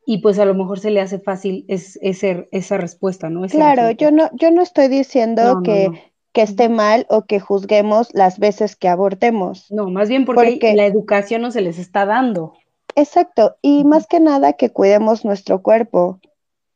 y 0.06 0.18
pues 0.18 0.38
a 0.38 0.44
lo 0.44 0.54
mejor 0.54 0.80
se 0.80 0.90
le 0.90 1.00
hace 1.00 1.18
fácil 1.18 1.64
es, 1.68 1.98
esa 2.02 2.76
respuesta, 2.76 3.30
¿no? 3.30 3.46
claro, 3.48 3.90
yo 3.90 4.10
no, 4.10 4.28
yo 4.34 4.50
no 4.50 4.62
estoy 4.62 4.88
diciendo 4.88 5.62
que, 5.64 5.88
que, 6.32 6.42
esté 6.42 6.68
mal 6.68 7.06
o 7.08 7.24
que 7.24 7.40
juzguemos 7.40 8.08
las 8.12 8.38
veces 8.38 8.76
que 8.76 8.88
abortemos. 8.88 9.70
No, 9.70 9.88
más 9.88 10.08
bien 10.08 10.24
porque, 10.24 10.74
la 10.74 10.86
educación 10.86 11.42
no 11.42 11.50
se 11.50 11.62
les 11.62 11.78
está 11.78 12.04
dando. 12.04 12.54
Exacto, 12.96 13.56
y 13.62 13.84
más 13.84 14.06
que 14.06 14.20
nada 14.20 14.54
que 14.54 14.70
cuidemos 14.70 15.24
nuestro 15.24 15.62
cuerpo. 15.62 16.20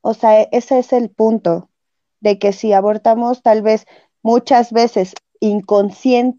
O 0.00 0.14
sea, 0.14 0.42
ese 0.42 0.78
es 0.78 0.92
el 0.92 1.10
punto, 1.10 1.68
de 2.20 2.38
que 2.38 2.52
si 2.52 2.72
abortamos 2.72 3.42
tal 3.42 3.62
vez 3.62 3.86
muchas 4.22 4.72
veces 4.72 5.14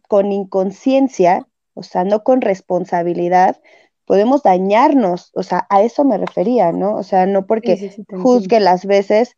con 0.08 0.32
inconsciencia, 0.32 1.48
o 1.74 1.84
sea, 1.84 2.04
no 2.04 2.24
con 2.24 2.42
responsabilidad, 2.42 3.62
podemos 4.06 4.44
dañarnos, 4.44 5.32
o 5.36 5.44
sea, 5.44 5.68
a 5.70 5.82
eso 5.84 6.04
me 6.04 6.18
refería, 6.18 6.72
¿no? 6.72 6.96
O 6.96 7.04
sea, 7.04 7.26
no 7.26 7.46
porque 7.46 7.94
juzgue 8.22 8.60
las 8.60 8.86
veces, 8.86 9.38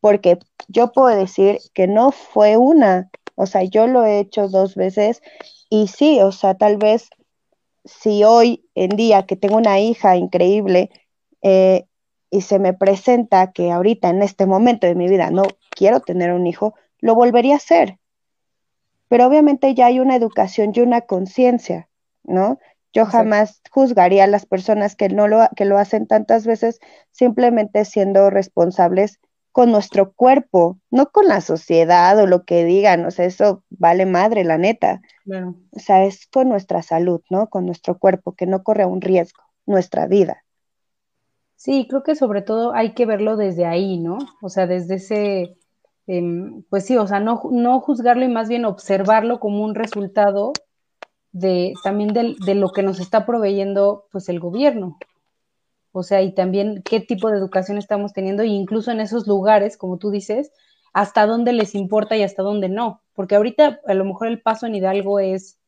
porque 0.00 0.38
yo 0.68 0.92
puedo 0.92 1.08
decir 1.08 1.58
que 1.74 1.86
no 1.86 2.12
fue 2.12 2.56
una, 2.56 3.10
o 3.34 3.46
sea, 3.46 3.64
yo 3.64 3.86
lo 3.86 4.04
he 4.04 4.20
hecho 4.20 4.48
dos 4.48 4.74
veces 4.76 5.22
y 5.68 5.88
sí, 5.88 6.20
o 6.20 6.32
sea, 6.32 6.54
tal 6.54 6.76
vez 6.76 7.10
si 7.84 8.24
hoy 8.24 8.64
en 8.74 8.90
día 8.90 9.26
que 9.26 9.36
tengo 9.36 9.56
una 9.56 9.80
hija 9.80 10.16
increíble 10.16 10.90
eh, 11.42 11.86
y 12.30 12.42
se 12.42 12.58
me 12.58 12.72
presenta 12.72 13.52
que 13.52 13.70
ahorita 13.70 14.08
en 14.08 14.22
este 14.22 14.46
momento 14.46 14.86
de 14.86 14.94
mi 14.94 15.08
vida 15.08 15.30
no 15.30 15.42
quiero 15.70 16.00
tener 16.00 16.32
un 16.32 16.46
hijo, 16.46 16.74
lo 16.98 17.14
volvería 17.14 17.54
a 17.54 17.58
hacer. 17.58 17.98
Pero 19.08 19.26
obviamente 19.26 19.74
ya 19.74 19.86
hay 19.86 20.00
una 20.00 20.16
educación 20.16 20.72
y 20.74 20.80
una 20.80 21.02
conciencia, 21.02 21.88
¿no? 22.24 22.58
Yo 22.94 23.06
jamás 23.06 23.60
juzgaría 23.70 24.24
a 24.24 24.28
las 24.28 24.46
personas 24.46 24.96
que 24.96 25.08
no 25.08 25.26
lo, 25.26 25.48
que 25.56 25.64
lo 25.64 25.78
hacen 25.78 26.06
tantas 26.06 26.46
veces 26.46 26.78
simplemente 27.10 27.84
siendo 27.84 28.30
responsables 28.30 29.18
con 29.52 29.70
nuestro 29.70 30.12
cuerpo, 30.12 30.78
no 30.90 31.10
con 31.10 31.26
la 31.26 31.40
sociedad 31.40 32.18
o 32.18 32.26
lo 32.26 32.44
que 32.44 32.64
digan, 32.64 33.04
o 33.04 33.10
sea, 33.10 33.26
eso 33.26 33.62
vale 33.70 34.06
madre, 34.06 34.44
la 34.44 34.58
neta. 34.58 35.02
O 35.70 35.78
sea, 35.78 36.04
es 36.04 36.26
con 36.26 36.48
nuestra 36.48 36.82
salud, 36.82 37.20
¿no? 37.30 37.48
Con 37.48 37.66
nuestro 37.66 37.98
cuerpo, 37.98 38.32
que 38.32 38.46
no 38.46 38.62
corre 38.62 38.84
un 38.86 39.00
riesgo, 39.00 39.42
nuestra 39.66 40.06
vida. 40.06 40.42
Sí, 41.56 41.86
creo 41.88 42.02
que 42.02 42.16
sobre 42.16 42.42
todo 42.42 42.74
hay 42.74 42.94
que 42.94 43.06
verlo 43.06 43.36
desde 43.36 43.66
ahí, 43.66 43.98
¿no? 43.98 44.18
O 44.40 44.48
sea, 44.48 44.66
desde 44.66 44.96
ese, 44.96 45.56
Em, 46.06 46.62
pues 46.68 46.84
sí, 46.86 46.96
o 46.96 47.06
sea, 47.06 47.20
no, 47.20 47.42
no, 47.50 47.80
juzgarlo 47.80 48.24
y 48.24 48.28
más 48.28 48.48
bien 48.48 48.64
observarlo 48.64 49.38
como 49.38 49.64
un 49.64 49.74
resultado 49.74 50.52
de 51.30 51.74
también 51.84 52.12
de, 52.12 52.54
lo 52.54 52.72
que 52.72 52.82
nos 52.82 53.00
está 53.00 53.24
proveyendo 53.24 54.06
pues 54.10 54.28
el 54.28 54.40
gobierno. 54.40 54.98
O 55.92 56.02
sea, 56.02 56.22
y 56.22 56.32
también 56.32 56.82
qué 56.84 57.00
tipo 57.00 57.30
de 57.30 57.38
educación 57.38 57.78
estamos 57.78 58.12
teniendo, 58.12 58.42
e 58.42 58.46
incluso 58.46 58.90
en 58.90 59.00
esos 59.00 59.26
lugares, 59.26 59.76
como 59.76 59.98
tú 59.98 60.10
dices, 60.10 60.50
hasta 60.92 61.26
dónde 61.26 61.52
les 61.52 61.74
importa 61.74 62.16
y 62.16 62.22
hasta 62.22 62.42
dónde 62.42 62.68
no. 62.68 63.02
Porque 63.14 63.36
ahorita 63.36 63.80
a 63.86 63.94
lo 63.94 64.04
mejor 64.04 64.28
el 64.28 64.40
paso 64.40 64.66
en 64.66 64.74
Hidalgo 64.74 65.20
es 65.20 65.58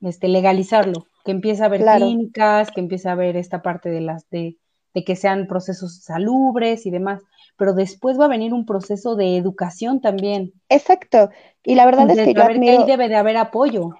este, 0.00 0.28
legalizarlo, 0.28 1.06
que 1.24 1.32
empiece 1.32 1.62
a 1.62 1.66
haber 1.66 1.84
clínicas, 1.84 2.70
que 2.70 2.80
empiece 2.80 3.08
a 3.08 3.12
haber 3.12 3.36
esta 3.36 3.62
parte 3.62 3.90
de 3.90 4.00
las 4.00 4.28
de, 4.30 4.56
de 4.94 5.04
que 5.04 5.16
sean 5.16 5.46
procesos 5.46 6.02
salubres 6.02 6.86
y 6.86 6.90
demás 6.90 7.22
pero 7.56 7.74
después 7.74 8.18
va 8.18 8.24
a 8.24 8.28
venir 8.28 8.52
un 8.52 8.66
proceso 8.66 9.14
de 9.14 9.36
educación 9.36 10.00
también. 10.00 10.52
Exacto. 10.68 11.30
Y 11.62 11.74
la 11.74 11.84
verdad 11.84 12.10
es 12.10 12.16
que 12.16 12.34
yo 12.34 12.42
admiro, 12.42 12.80
ahí 12.80 12.86
debe 12.86 13.08
de 13.08 13.16
haber 13.16 13.36
apoyo. 13.36 13.90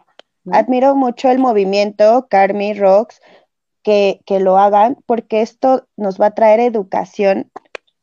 Admiro 0.50 0.96
mucho 0.96 1.30
el 1.30 1.38
movimiento 1.38 2.26
Carmi 2.28 2.74
Rocks 2.74 3.20
que, 3.82 4.20
que, 4.26 4.40
lo 4.40 4.58
hagan 4.58 4.98
porque 5.06 5.42
esto 5.42 5.86
nos 5.96 6.20
va 6.20 6.26
a 6.26 6.34
traer 6.34 6.60
educación, 6.60 7.50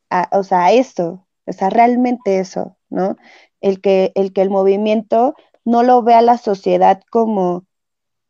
a, 0.09 0.29
o 0.31 0.43
sea, 0.43 0.65
a 0.65 0.71
esto, 0.71 1.25
o 1.45 1.53
sea, 1.53 1.69
realmente 1.69 2.39
eso, 2.39 2.77
¿no? 2.89 3.15
El 3.61 3.81
que, 3.81 4.11
el 4.15 4.33
que 4.33 4.41
el 4.41 4.49
movimiento 4.49 5.35
no 5.65 5.83
lo 5.83 6.01
vea 6.03 6.21
la 6.21 6.37
sociedad 6.37 7.01
como, 7.09 7.65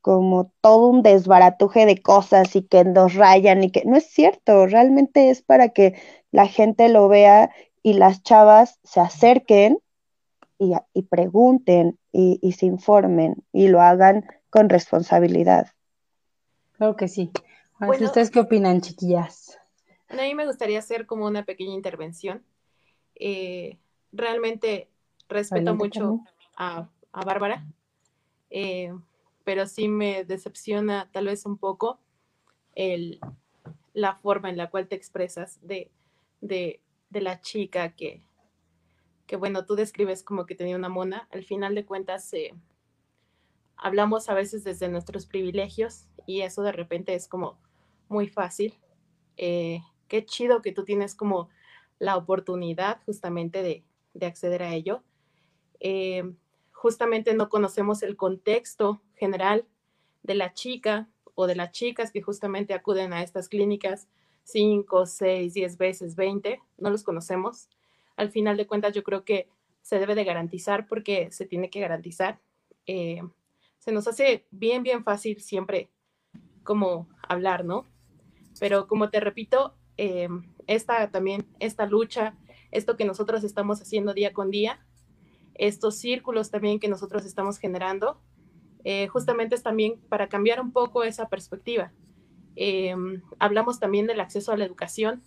como 0.02 0.52
todo 0.62 0.88
un 0.88 1.04
desbaratuje 1.04 1.86
de 1.86 2.02
cosas 2.02 2.56
y 2.56 2.64
que 2.64 2.84
nos 2.84 3.14
rayan 3.16 3.64
y 3.64 3.72
que 3.72 3.84
no 3.86 3.98
es 3.98 4.06
cierto, 4.06 4.66
realmente 4.68 5.30
es 5.30 5.42
para 5.42 5.70
que 5.70 5.96
la 6.32 6.48
gente 6.48 6.90
lo 6.90 7.08
vea 7.08 7.52
y 7.84 7.94
las 7.94 8.24
chavas 8.24 8.80
se 8.84 9.00
acerquen 9.00 9.80
y, 10.58 11.04
pregunten 11.04 11.98
y, 12.12 12.52
se 12.52 12.66
informen 12.66 13.44
y 13.54 13.70
lo 13.70 13.82
hagan 13.82 14.26
con 14.50 14.70
responsabilidad. 14.70 15.68
Claro 16.74 16.96
que 16.96 17.08
sí. 17.08 17.32
¿Ustedes 17.80 18.30
qué 18.30 18.40
opinan, 18.40 18.82
chiquillas? 18.82 19.58
a 20.10 20.16
mí 20.16 20.34
me 20.34 20.48
gustaría 20.48 20.80
hacer 20.80 21.06
como 21.06 21.28
una 21.28 21.46
pequeña 21.46 21.74
intervención. 21.74 22.44
Eh, 23.16 23.78
realmente 24.12 24.90
respeto 25.28 25.76
mucho 25.76 26.22
a, 26.58 26.90
Bárbara, 27.12 27.66
eh, 28.50 28.94
pero 29.44 29.68
sí 29.68 29.88
me 29.88 30.24
decepciona 30.24 31.10
tal 31.12 31.26
vez 31.26 31.46
un 31.46 31.58
poco 31.58 32.00
el, 32.76 33.20
la 33.94 34.16
forma 34.16 34.50
en 34.50 34.58
la 34.58 34.70
cual 34.70 34.88
te 34.88 34.96
expresas 34.96 35.60
de 35.62 35.92
de, 36.42 36.82
la 37.12 37.42
chica 37.42 37.96
que, 37.96 38.22
que, 39.28 39.36
bueno, 39.36 39.66
tú 39.66 39.76
describes 39.76 40.24
como 40.24 40.46
que 40.46 40.56
tenía 40.56 40.76
una 40.76 40.90
mona, 40.90 41.28
al 41.32 41.44
final 41.44 41.76
de 41.76 41.86
cuentas 41.86 42.32
eh, 42.34 42.54
hablamos 43.76 44.30
a 44.30 44.34
veces 44.34 44.64
desde 44.64 44.90
nuestros 44.90 45.26
privilegios 45.26 46.08
y 46.26 46.42
eso 46.42 46.62
de 46.62 46.72
repente 46.72 47.14
es 47.16 47.28
como 47.28 47.58
muy 48.10 48.28
fácil. 48.28 48.74
Eh, 49.38 49.80
qué 50.08 50.26
chido 50.26 50.62
que 50.62 50.74
tú 50.74 50.84
tienes 50.84 51.16
como 51.16 51.50
la 52.00 52.18
oportunidad 52.18 53.02
justamente 53.06 53.64
de, 53.64 53.84
acceder 54.26 54.64
a 54.64 54.74
ello. 54.74 55.02
Eh, 55.80 56.24
justamente 56.72 57.34
no 57.34 57.48
conocemos 57.48 58.04
el 58.04 58.18
contexto 58.18 59.02
general 59.16 59.66
de 60.24 60.36
la 60.36 60.54
chica 60.54 61.08
o 61.36 61.48
de 61.48 61.56
las 61.56 61.72
chicas 61.72 62.12
que 62.12 62.22
justamente 62.22 62.74
acuden 62.74 63.14
a 63.14 63.24
estas 63.24 63.48
clínicas 63.48 64.10
5, 64.44 65.06
6, 65.06 65.54
10 65.54 65.78
veces, 65.78 66.16
20, 66.16 66.62
no 66.78 66.90
los 66.90 67.04
conocemos. 67.04 67.70
Al 68.18 68.32
final 68.32 68.58
de 68.58 68.68
cuentas, 68.68 68.94
yo 68.94 69.04
creo 69.04 69.24
que 69.24 69.48
se 69.82 70.00
debe 70.00 70.16
de 70.16 70.26
garantizar 70.26 70.88
porque 70.88 71.32
se 71.32 71.46
tiene 71.46 71.70
que 71.70 71.80
garantizar. 71.80 72.42
Eh, 72.86 73.22
se 73.78 73.92
nos 73.92 74.08
hace 74.08 74.46
bien, 74.52 74.84
bien 74.84 75.04
fácil 75.04 75.40
siempre 75.40 75.90
como 76.64 77.08
hablar, 77.22 77.64
¿no? 77.64 77.86
Pero 78.60 78.88
como 78.88 79.10
te 79.10 79.20
repito, 79.20 79.76
eh, 79.98 80.30
esta 80.68 81.10
también, 81.12 81.46
esta 81.60 81.86
lucha, 81.86 82.36
esto 82.72 82.98
que 82.98 83.06
nosotros 83.06 83.44
estamos 83.44 83.82
haciendo 83.82 84.14
día 84.14 84.34
con 84.34 84.52
día, 84.52 84.86
estos 85.56 85.98
círculos 85.98 86.52
también 86.52 86.80
que 86.80 86.88
nosotros 86.88 87.26
estamos 87.26 87.58
generando, 87.58 88.22
eh, 88.84 89.08
justamente 89.08 89.56
es 89.56 89.64
también 89.64 90.00
para 90.10 90.30
cambiar 90.30 90.62
un 90.62 90.72
poco 90.72 91.04
esa 91.04 91.28
perspectiva. 91.30 91.92
hablamos 93.40 93.80
también 93.80 94.06
del 94.06 94.20
acceso 94.20 94.52
a 94.52 94.58
la 94.58 94.66
educación, 94.66 95.24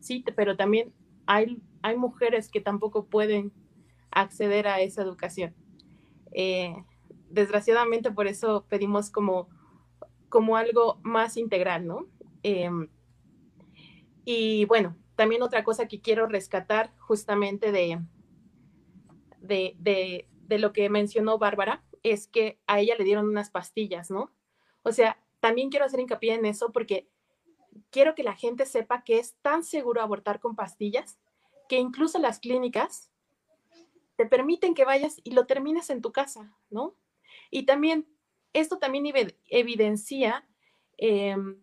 sí, 0.00 0.24
pero 0.34 0.56
también 0.56 0.92
hay, 1.26 1.62
hay 1.82 1.96
mujeres 1.96 2.50
que 2.50 2.60
tampoco 2.60 3.06
pueden 3.06 3.52
acceder 4.10 4.66
a 4.66 4.80
esa 4.80 5.02
educación. 5.02 5.54
Eh, 6.32 6.74
desgraciadamente 7.30 8.10
por 8.10 8.26
eso 8.26 8.66
pedimos 8.68 9.10
como, 9.10 9.48
como 10.28 10.56
algo 10.56 10.98
más 11.02 11.36
integral, 11.36 11.86
¿no? 11.86 12.06
Em, 12.42 12.88
y 14.24 14.64
bueno, 14.66 14.96
también 15.16 15.42
otra 15.42 15.64
cosa 15.64 15.88
que 15.88 16.00
quiero 16.00 16.26
rescatar 16.26 16.94
justamente 16.98 17.72
de, 17.72 18.00
de, 19.40 20.26
de, 20.30 20.58
lo 20.58 20.72
que 20.72 20.88
mencionó 20.88 21.38
Bárbara 21.38 21.84
es 22.02 22.26
que 22.26 22.58
a 22.66 22.80
ella 22.80 22.94
le 22.96 23.04
dieron 23.04 23.28
unas 23.28 23.50
pastillas, 23.50 24.10
¿no? 24.10 24.32
O 24.82 24.92
sea, 24.92 25.22
también 25.40 25.70
quiero 25.70 25.84
hacer 25.84 26.00
hincapié 26.00 26.34
en 26.34 26.46
eso 26.46 26.72
porque 26.72 27.08
quiero 27.90 28.14
que 28.14 28.22
la 28.22 28.34
gente 28.34 28.66
sepa 28.66 29.02
que 29.04 29.18
es 29.18 29.36
tan 29.42 29.64
seguro 29.64 30.02
abortar 30.02 30.40
con 30.40 30.56
pastillas 30.56 31.18
que 31.68 31.78
incluso 31.78 32.18
las 32.18 32.38
clínicas 32.38 33.10
te 34.16 34.26
permiten 34.26 34.74
que 34.74 34.84
vayas 34.84 35.20
y 35.24 35.32
lo 35.32 35.46
termines 35.46 35.90
en 35.90 36.02
tu 36.02 36.12
casa, 36.12 36.54
¿no? 36.70 36.96
Y 37.50 37.64
también, 37.64 38.06
esto 38.52 38.78
también 38.78 39.06
evidencia 39.48 40.46
em, 40.98 41.62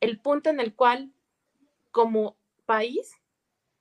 el 0.00 0.20
punto 0.20 0.50
en 0.50 0.60
el 0.60 0.74
cual, 0.74 1.12
como 1.90 2.36
país, 2.66 3.12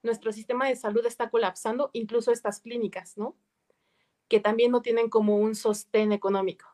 nuestro 0.03 0.31
sistema 0.31 0.67
de 0.67 0.75
salud 0.75 1.05
está 1.05 1.29
colapsando, 1.29 1.89
incluso 1.93 2.31
estas 2.31 2.61
clínicas, 2.61 3.17
¿no? 3.17 3.35
Que 4.27 4.39
también 4.39 4.71
no 4.71 4.81
tienen 4.81 5.09
como 5.09 5.37
un 5.37 5.55
sostén 5.55 6.11
económico. 6.11 6.65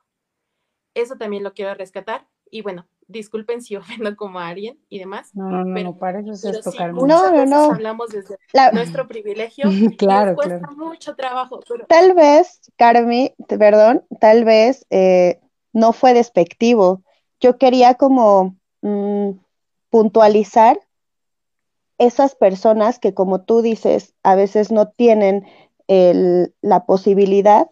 Eso 0.94 1.18
también 1.18 1.44
lo 1.44 1.54
quiero 1.54 1.74
rescatar. 1.74 2.28
Y 2.50 2.62
bueno, 2.62 2.88
disculpen 3.08 3.62
si 3.62 3.76
ofendo 4.08 4.16
como 4.16 4.40
a 4.40 4.48
alguien 4.48 4.80
y 4.90 5.00
demás. 5.00 5.36
No, 5.36 5.50
no, 5.50 5.66
no, 5.66 5.74
pero, 5.74 5.98
para 5.98 6.20
eso 6.20 6.50
es 6.50 6.62
tocar 6.62 6.94
No, 6.94 7.04
no, 7.04 7.46
no. 7.46 7.72
Hablamos 7.72 8.10
desde 8.10 8.38
nuestro 8.74 9.08
privilegio. 9.08 9.66
claro, 9.98 10.36
cuesta 10.36 10.70
mucho 10.76 11.16
trabajo. 11.16 11.60
Tal 11.88 12.14
vez, 12.14 12.62
Carmi, 12.76 13.34
perdón, 13.48 14.06
tal 14.20 14.46
vez 14.46 14.86
eh, 14.90 15.40
no 15.72 15.94
fue 15.94 16.14
despectivo. 16.14 17.04
Yo 17.40 17.58
quería 17.58 17.96
como 17.96 18.56
mm, 18.84 19.32
puntualizar 19.90 20.80
esas 21.98 22.36
personas 22.36 23.00
que, 23.00 23.14
como 23.14 23.42
tú 23.42 23.62
dices, 23.62 24.14
a 24.24 24.36
veces 24.36 24.72
no 24.72 24.90
tienen 24.90 25.46
el, 25.88 26.54
la 26.62 26.86
posibilidad 26.86 27.70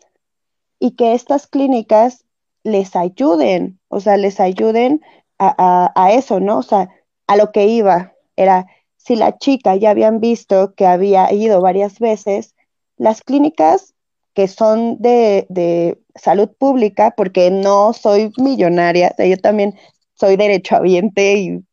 y 0.80 0.92
que 0.92 1.14
estas 1.14 1.48
clínicas 1.48 2.26
les 2.64 2.96
ayuden, 2.96 3.80
o 3.88 4.00
sea, 4.00 4.18
les 4.18 4.40
ayuden 4.40 5.02
a, 5.40 6.12
eso, 6.14 6.40
¿no? 6.40 6.60
O 6.60 6.64
sea, 6.64 6.90
a 7.26 7.36
lo 7.36 7.52
que 7.52 7.66
iba 7.66 8.14
era, 8.36 8.68
si 8.98 9.16
la 9.16 9.38
chica 9.38 9.76
ya 9.76 9.90
habían 9.90 10.20
visto 10.20 10.76
que 10.76 10.86
había 10.86 11.34
ido 11.34 11.62
varias 11.62 12.00
veces, 12.00 12.54
las 12.98 13.22
clínicas 13.22 13.96
que 14.36 14.48
son 14.48 15.02
de, 15.02 15.98
salud 16.16 16.50
pública, 16.58 17.16
porque 17.18 17.50
no 17.50 17.94
soy 17.94 18.32
millonaria, 18.38 19.16
yo 19.18 19.38
también 19.38 19.76
soy 20.22 20.38
derechohabiente 20.38 21.34
y 21.34 21.64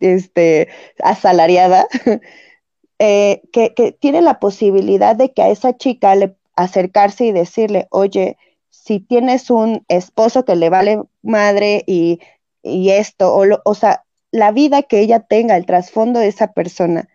este, 0.00 0.68
asalariada, 1.02 1.86
eh, 2.98 3.42
que, 3.52 3.96
tiene 4.00 4.22
la 4.22 4.38
posibilidad 4.38 5.16
de 5.16 5.32
que 5.32 5.42
a 5.42 5.50
esa 5.50 5.76
chica 5.76 6.14
le 6.14 6.36
acercarse 6.56 7.24
y 7.24 7.32
decirle, 7.32 7.88
oye, 7.90 8.38
si 8.70 9.00
tienes 9.00 9.50
un 9.50 9.84
esposo 9.88 10.44
que 10.44 10.56
le 10.56 10.70
vale 10.70 11.02
madre 11.22 11.82
y 11.86 12.20
y 12.62 12.90
esto, 12.90 13.34
o, 13.34 13.44
o 13.64 13.74
sea, 13.74 14.04
la 14.30 14.52
vida 14.52 14.82
que 14.82 15.00
ella 15.00 15.20
tenga, 15.20 15.56
el 15.56 15.66
trasfondo 15.66 16.20
de 16.20 16.28
esa 16.28 16.52
persona, 16.52 17.08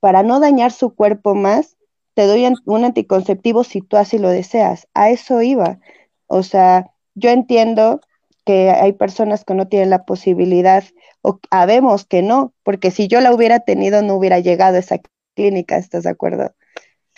para 0.00 0.22
no 0.22 0.40
dañar 0.40 0.72
su 0.72 0.94
cuerpo 0.94 1.34
más, 1.34 1.76
te 2.14 2.26
doy 2.26 2.46
un 2.66 2.84
anticonceptivo 2.84 3.64
si 3.64 3.80
tú 3.80 3.96
así 3.96 4.18
lo 4.18 4.28
deseas. 4.28 4.88
A 4.94 5.10
eso 5.10 5.42
iba. 5.42 5.78
O 6.26 6.42
sea, 6.42 6.90
yo 7.14 7.30
entiendo 7.30 8.00
que 8.50 8.70
hay 8.70 8.94
personas 8.94 9.44
que 9.44 9.54
no 9.54 9.68
tienen 9.68 9.90
la 9.90 10.04
posibilidad, 10.04 10.82
o 11.22 11.38
sabemos 11.52 12.04
que 12.04 12.20
no, 12.20 12.52
porque 12.64 12.90
si 12.90 13.06
yo 13.06 13.20
la 13.20 13.32
hubiera 13.32 13.60
tenido, 13.60 14.02
no 14.02 14.16
hubiera 14.16 14.40
llegado 14.40 14.74
a 14.74 14.80
esa 14.80 14.98
clínica, 15.36 15.76
¿estás 15.76 16.02
de 16.02 16.10
acuerdo? 16.10 16.52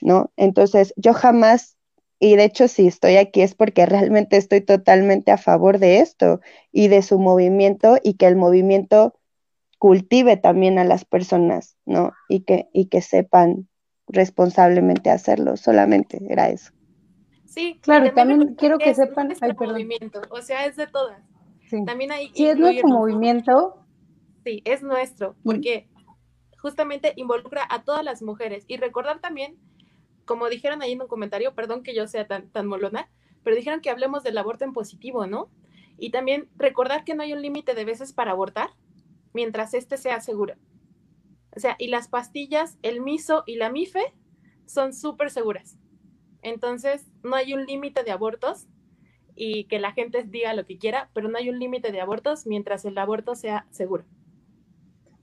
¿No? 0.03 0.31
Entonces, 0.37 0.93
yo 0.97 1.15
jamás 1.15 1.79
y 2.21 2.37
de 2.37 2.45
hecho, 2.45 2.69
si 2.69 2.87
estoy 2.87 3.17
aquí 3.17 3.41
es 3.41 3.55
porque 3.55 3.87
realmente 3.87 4.37
estoy 4.37 4.61
totalmente 4.61 5.33
a 5.33 5.39
favor 5.39 5.79
de 5.79 6.01
esto 6.01 6.41
y 6.71 6.89
de 6.89 7.01
su 7.01 7.19
movimiento 7.19 7.97
y 8.03 8.15
que 8.15 8.27
el 8.27 8.37
movimiento 8.37 9.19
cultive 9.79 10.37
también 10.37 10.79
a 10.79 10.85
las 10.85 11.07
personas, 11.07 11.77
¿no? 11.87 12.13
Y 12.29 12.41
que, 12.41 12.69
y 12.75 12.87
que 12.87 13.01
sepan 13.01 13.69
responsablemente 14.07 15.09
hacerlo. 15.09 15.57
Solamente 15.57 16.21
era 16.29 16.51
eso. 16.51 16.73
Sí, 17.53 17.79
claro, 17.83 18.07
y 18.07 18.13
también, 18.13 18.55
quiero 18.55 18.79
que 18.79 18.95
sepan. 18.95 19.33
Ay, 19.41 19.53
movimiento, 19.59 20.23
o 20.31 20.41
sea, 20.41 20.65
es 20.65 20.77
de 20.77 20.87
todas. 20.87 21.23
Sí. 21.69 21.85
También 21.85 22.13
hay. 22.13 22.31
Sí, 22.35 22.47
es 22.47 22.59
nuestro 22.59 22.89
movimiento. 22.89 23.85
Sí, 24.45 24.63
es 24.65 24.83
nuestro, 24.83 25.37
porque 25.45 25.89
justamente 26.59 27.13
involucra 27.17 27.67
a 27.69 27.83
todas 27.85 28.05
las 28.05 28.23
mujeres. 28.23 28.65
Y 28.69 28.77
recordar 28.79 29.21
también 29.21 29.59
como 30.25 30.49
dijeron 30.49 30.83
ahí 30.83 30.93
en 30.93 31.03
un 31.03 31.09
comentario, 31.09 31.55
perdón 31.55 31.83
que 31.83 31.95
yo 31.95 32.07
sea 32.07 32.27
tan, 32.27 32.49
tan 32.51 32.67
molona, 32.67 33.11
pero 33.43 33.57
dijeron 33.57 33.81
que 33.81 33.91
hablemos 33.91 34.23
del 34.23 34.39
aborto 34.39 34.65
en 34.65 34.73
positivo, 34.73 35.27
¿no? 35.27 35.51
Y 35.99 36.11
también 36.11 36.49
recordar 36.57 37.05
que 37.05 37.15
no 37.15 37.23
hay 37.23 37.33
un 37.33 37.43
límite 37.43 37.75
de 37.75 37.85
veces 37.85 38.13
para 38.13 38.33
abortar 38.33 38.71
mientras 39.33 39.75
este 39.75 39.97
sea 39.97 40.21
seguro. 40.21 40.55
O 41.55 41.61
sea, 41.61 41.77
y 41.79 41.89
las 41.89 42.09
pastillas, 42.09 42.79
el 42.83 43.01
miso 43.01 43.45
y 43.47 43.57
la 43.57 43.71
mife 43.71 44.15
son 44.67 44.95
súper 44.95 45.31
seguras. 45.31 45.77
Entonces, 46.43 47.07
no 47.23 47.37
hay 47.37 47.55
un 47.55 47.65
límite 47.67 48.03
de 48.03 48.11
abortos 48.11 48.67
y 49.35 49.65
que 49.65 49.79
la 49.79 49.93
gente 49.93 50.25
diga 50.25 50.55
lo 50.55 50.67
que 50.67 50.79
quiera, 50.79 51.11
pero 51.15 51.29
no 51.29 51.39
hay 51.39 51.49
un 51.49 51.59
límite 51.59 51.93
de 51.93 52.01
abortos 52.01 52.47
mientras 52.47 52.85
el 52.85 52.99
aborto 52.99 53.35
sea 53.35 53.67
seguro. 53.71 54.05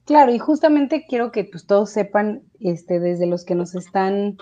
Claro, 0.05 0.34
y 0.34 0.39
justamente 0.39 1.05
quiero 1.07 1.32
que 1.32 1.43
pues, 1.43 1.67
todos 1.67 1.91
sepan, 1.91 2.41
este, 2.59 2.99
desde 2.99 3.28
los 3.28 3.45
que 3.45 3.53
nos 3.53 3.76
están 3.76 4.38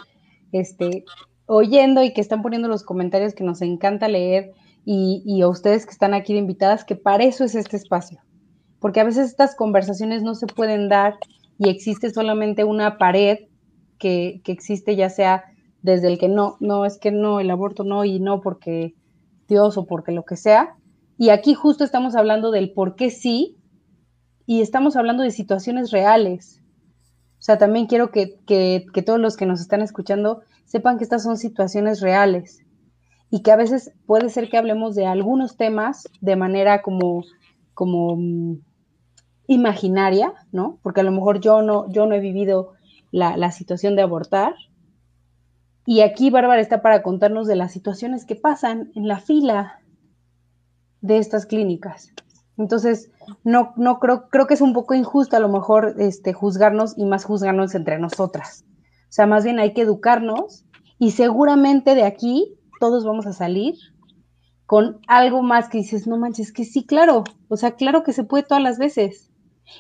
este, 0.54 1.04
oyendo 1.46 2.04
y 2.04 2.14
que 2.14 2.22
están 2.22 2.42
poniendo 2.42 2.70
los 2.70 2.84
comentarios 2.84 3.34
que 3.34 3.44
nos 3.44 3.62
encanta 3.62 4.08
leer 4.08 4.54
y, 4.86 5.42
a 5.42 5.50
ustedes 5.50 5.86
que 5.86 5.92
están 5.92 6.14
aquí 6.14 6.32
de 6.32 6.40
invitadas, 6.40 6.86
que 6.86 6.96
para 6.96 7.26
eso 7.26 7.44
es 7.44 7.56
este 7.56 7.76
espacio. 7.76 8.22
Porque 8.80 9.02
a 9.02 9.04
veces 9.04 9.28
estas 9.28 9.54
conversaciones 9.54 10.24
no 10.24 10.34
se 10.36 10.48
pueden 10.48 10.88
dar 10.88 11.16
y 11.58 11.68
existe 11.68 12.10
solamente 12.12 12.64
una 12.64 12.98
pared 12.98 13.40
que, 14.00 14.40
que 14.46 14.54
existe 14.54 14.96
ya 14.96 15.10
sea 15.10 15.44
desde 15.92 16.08
el 16.08 16.18
que 16.18 16.30
no, 16.30 16.58
no, 16.60 16.86
es 16.86 16.98
que 16.98 17.12
no, 17.12 17.40
el 17.40 17.50
aborto 17.50 17.84
no 17.84 18.06
y 18.06 18.20
no 18.20 18.42
porque 18.42 18.94
Dios 19.48 19.78
o 19.78 19.86
porque 19.86 20.12
lo 20.12 20.24
que 20.24 20.36
sea. 20.36 20.76
Y 21.18 21.30
aquí 21.30 21.54
justo 21.54 21.84
estamos 21.84 22.16
hablando 22.16 22.52
del 22.52 22.72
por 22.72 22.96
qué 22.96 23.10
sí 23.10 23.58
y 24.46 24.62
estamos 24.62 24.96
hablando 24.96 25.24
de 25.24 25.32
situaciones 25.32 25.92
reales, 25.92 26.62
o 27.40 27.44
sea, 27.48 27.58
también 27.58 27.86
quiero 27.86 28.12
que, 28.12 28.86
todos 29.06 29.20
los 29.20 29.38
que 29.38 29.46
nos 29.46 29.62
están 29.62 29.82
escuchando 29.82 30.42
sepan 30.66 30.98
que 30.98 31.04
estas 31.04 31.24
son 31.24 31.38
situaciones 31.38 32.02
reales 32.02 32.66
y 33.30 33.42
que 33.42 33.52
a 33.52 33.56
veces 33.56 33.92
puede 34.06 34.30
ser 34.30 34.50
que 34.50 34.58
hablemos 34.58 34.96
de 34.96 35.06
algunos 35.06 35.56
temas 35.56 36.10
de 36.20 36.36
manera 36.36 36.82
como, 36.82 37.24
como 37.74 38.16
mm, 38.18 38.60
imaginaria, 39.48 40.34
¿no? 40.52 40.80
Porque 40.82 41.02
a 41.02 41.04
lo 41.04 41.12
mejor 41.12 41.40
yo 41.40 41.62
no, 41.62 41.90
yo 41.92 42.06
no 42.06 42.16
he 42.16 42.20
vivido 42.20 42.74
la, 43.12 43.38
la 43.38 43.52
situación 43.52 43.96
de 43.96 44.02
abortar. 44.02 44.56
Y 45.90 46.02
aquí 46.02 46.30
Bárbara 46.30 46.60
está 46.60 46.82
para 46.82 47.02
contarnos 47.02 47.48
de 47.48 47.56
las 47.56 47.72
situaciones 47.72 48.26
que 48.26 48.36
pasan 48.36 48.92
en 48.94 49.08
la 49.08 49.20
fila 49.20 49.80
de 51.00 51.18
estas 51.18 51.46
clínicas. 51.46 52.12
Entonces, 52.58 53.10
no, 53.46 53.72
no 53.78 53.98
creo, 54.00 54.28
creo 54.28 54.48
que 54.48 54.56
es 54.56 54.60
un 54.60 54.74
poco 54.74 54.96
injusto 54.96 55.38
a 55.38 55.40
lo 55.40 55.48
mejor 55.48 55.96
este, 55.98 56.34
juzgarnos 56.34 56.98
y 56.98 57.06
más 57.06 57.24
juzgarnos 57.24 57.74
entre 57.74 58.00
nosotras. 58.00 58.66
O 59.04 59.12
sea, 59.14 59.28
más 59.28 59.46
bien 59.46 59.60
hay 59.60 59.74
que 59.74 59.84
educarnos 59.84 60.66
y 61.00 61.12
seguramente 61.12 61.96
de 61.96 62.04
aquí 62.04 62.58
todos 62.82 63.06
vamos 63.06 63.26
a 63.26 63.32
salir 63.32 63.76
con 64.66 65.00
algo 65.08 65.42
más 65.42 65.70
que 65.70 65.78
dices, 65.78 66.06
no 66.06 66.18
manches, 66.18 66.52
que 66.52 66.66
sí, 66.66 66.86
claro, 66.86 67.24
o 67.48 67.56
sea, 67.56 67.78
claro 67.78 68.04
que 68.04 68.12
se 68.12 68.26
puede 68.26 68.44
todas 68.44 68.62
las 68.62 68.78
veces. 68.78 69.32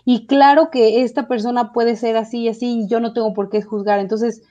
Y 0.06 0.26
claro 0.26 0.70
que 0.72 1.04
esta 1.04 1.28
persona 1.28 1.74
puede 1.74 1.98
ser 1.98 2.16
así 2.16 2.44
y 2.44 2.48
así, 2.48 2.84
y 2.84 2.88
yo 2.88 3.02
no 3.02 3.12
tengo 3.12 3.34
por 3.34 3.50
qué 3.50 3.62
juzgar. 3.62 4.00
Entonces, 4.00 4.42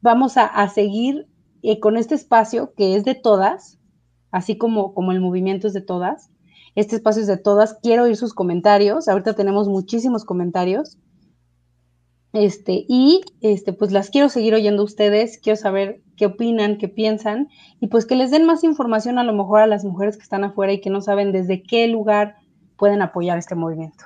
vamos 0.00 0.36
a, 0.36 0.68
seguir 0.68 1.26
eh, 1.62 1.80
con 1.80 1.96
este 1.96 2.14
espacio 2.14 2.72
que 2.74 2.96
es 2.96 3.04
de 3.04 3.14
todas, 3.14 3.78
así 4.30 4.56
como, 4.56 4.94
como 4.94 5.12
el 5.12 5.20
movimiento 5.20 5.66
es 5.66 5.72
de 5.72 5.80
todas. 5.80 6.30
Este 6.74 6.96
espacio 6.96 7.22
es 7.22 7.28
de 7.28 7.38
todas. 7.38 7.74
Quiero 7.82 8.04
oír 8.04 8.16
sus 8.16 8.34
comentarios. 8.34 9.08
Ahorita 9.08 9.34
tenemos 9.34 9.68
muchísimos 9.68 10.24
comentarios. 10.24 10.98
Este, 12.32 12.84
y 12.88 13.22
este, 13.40 13.72
pues 13.72 13.90
las 13.90 14.10
quiero 14.10 14.28
seguir 14.28 14.54
oyendo 14.54 14.84
ustedes, 14.84 15.38
quiero 15.38 15.56
saber 15.56 16.02
qué 16.16 16.26
opinan, 16.26 16.76
qué 16.76 16.86
piensan, 16.86 17.48
y 17.80 17.86
pues 17.86 18.04
que 18.04 18.16
les 18.16 18.30
den 18.30 18.44
más 18.44 18.64
información 18.64 19.18
a 19.18 19.24
lo 19.24 19.32
mejor 19.32 19.60
a 19.60 19.66
las 19.66 19.84
mujeres 19.84 20.16
que 20.16 20.24
están 20.24 20.44
afuera 20.44 20.72
y 20.72 20.80
que 20.80 20.90
no 20.90 21.00
saben 21.00 21.32
desde 21.32 21.62
qué 21.62 21.88
lugar 21.88 22.36
pueden 22.76 23.00
apoyar 23.00 23.38
este 23.38 23.54
movimiento. 23.54 24.04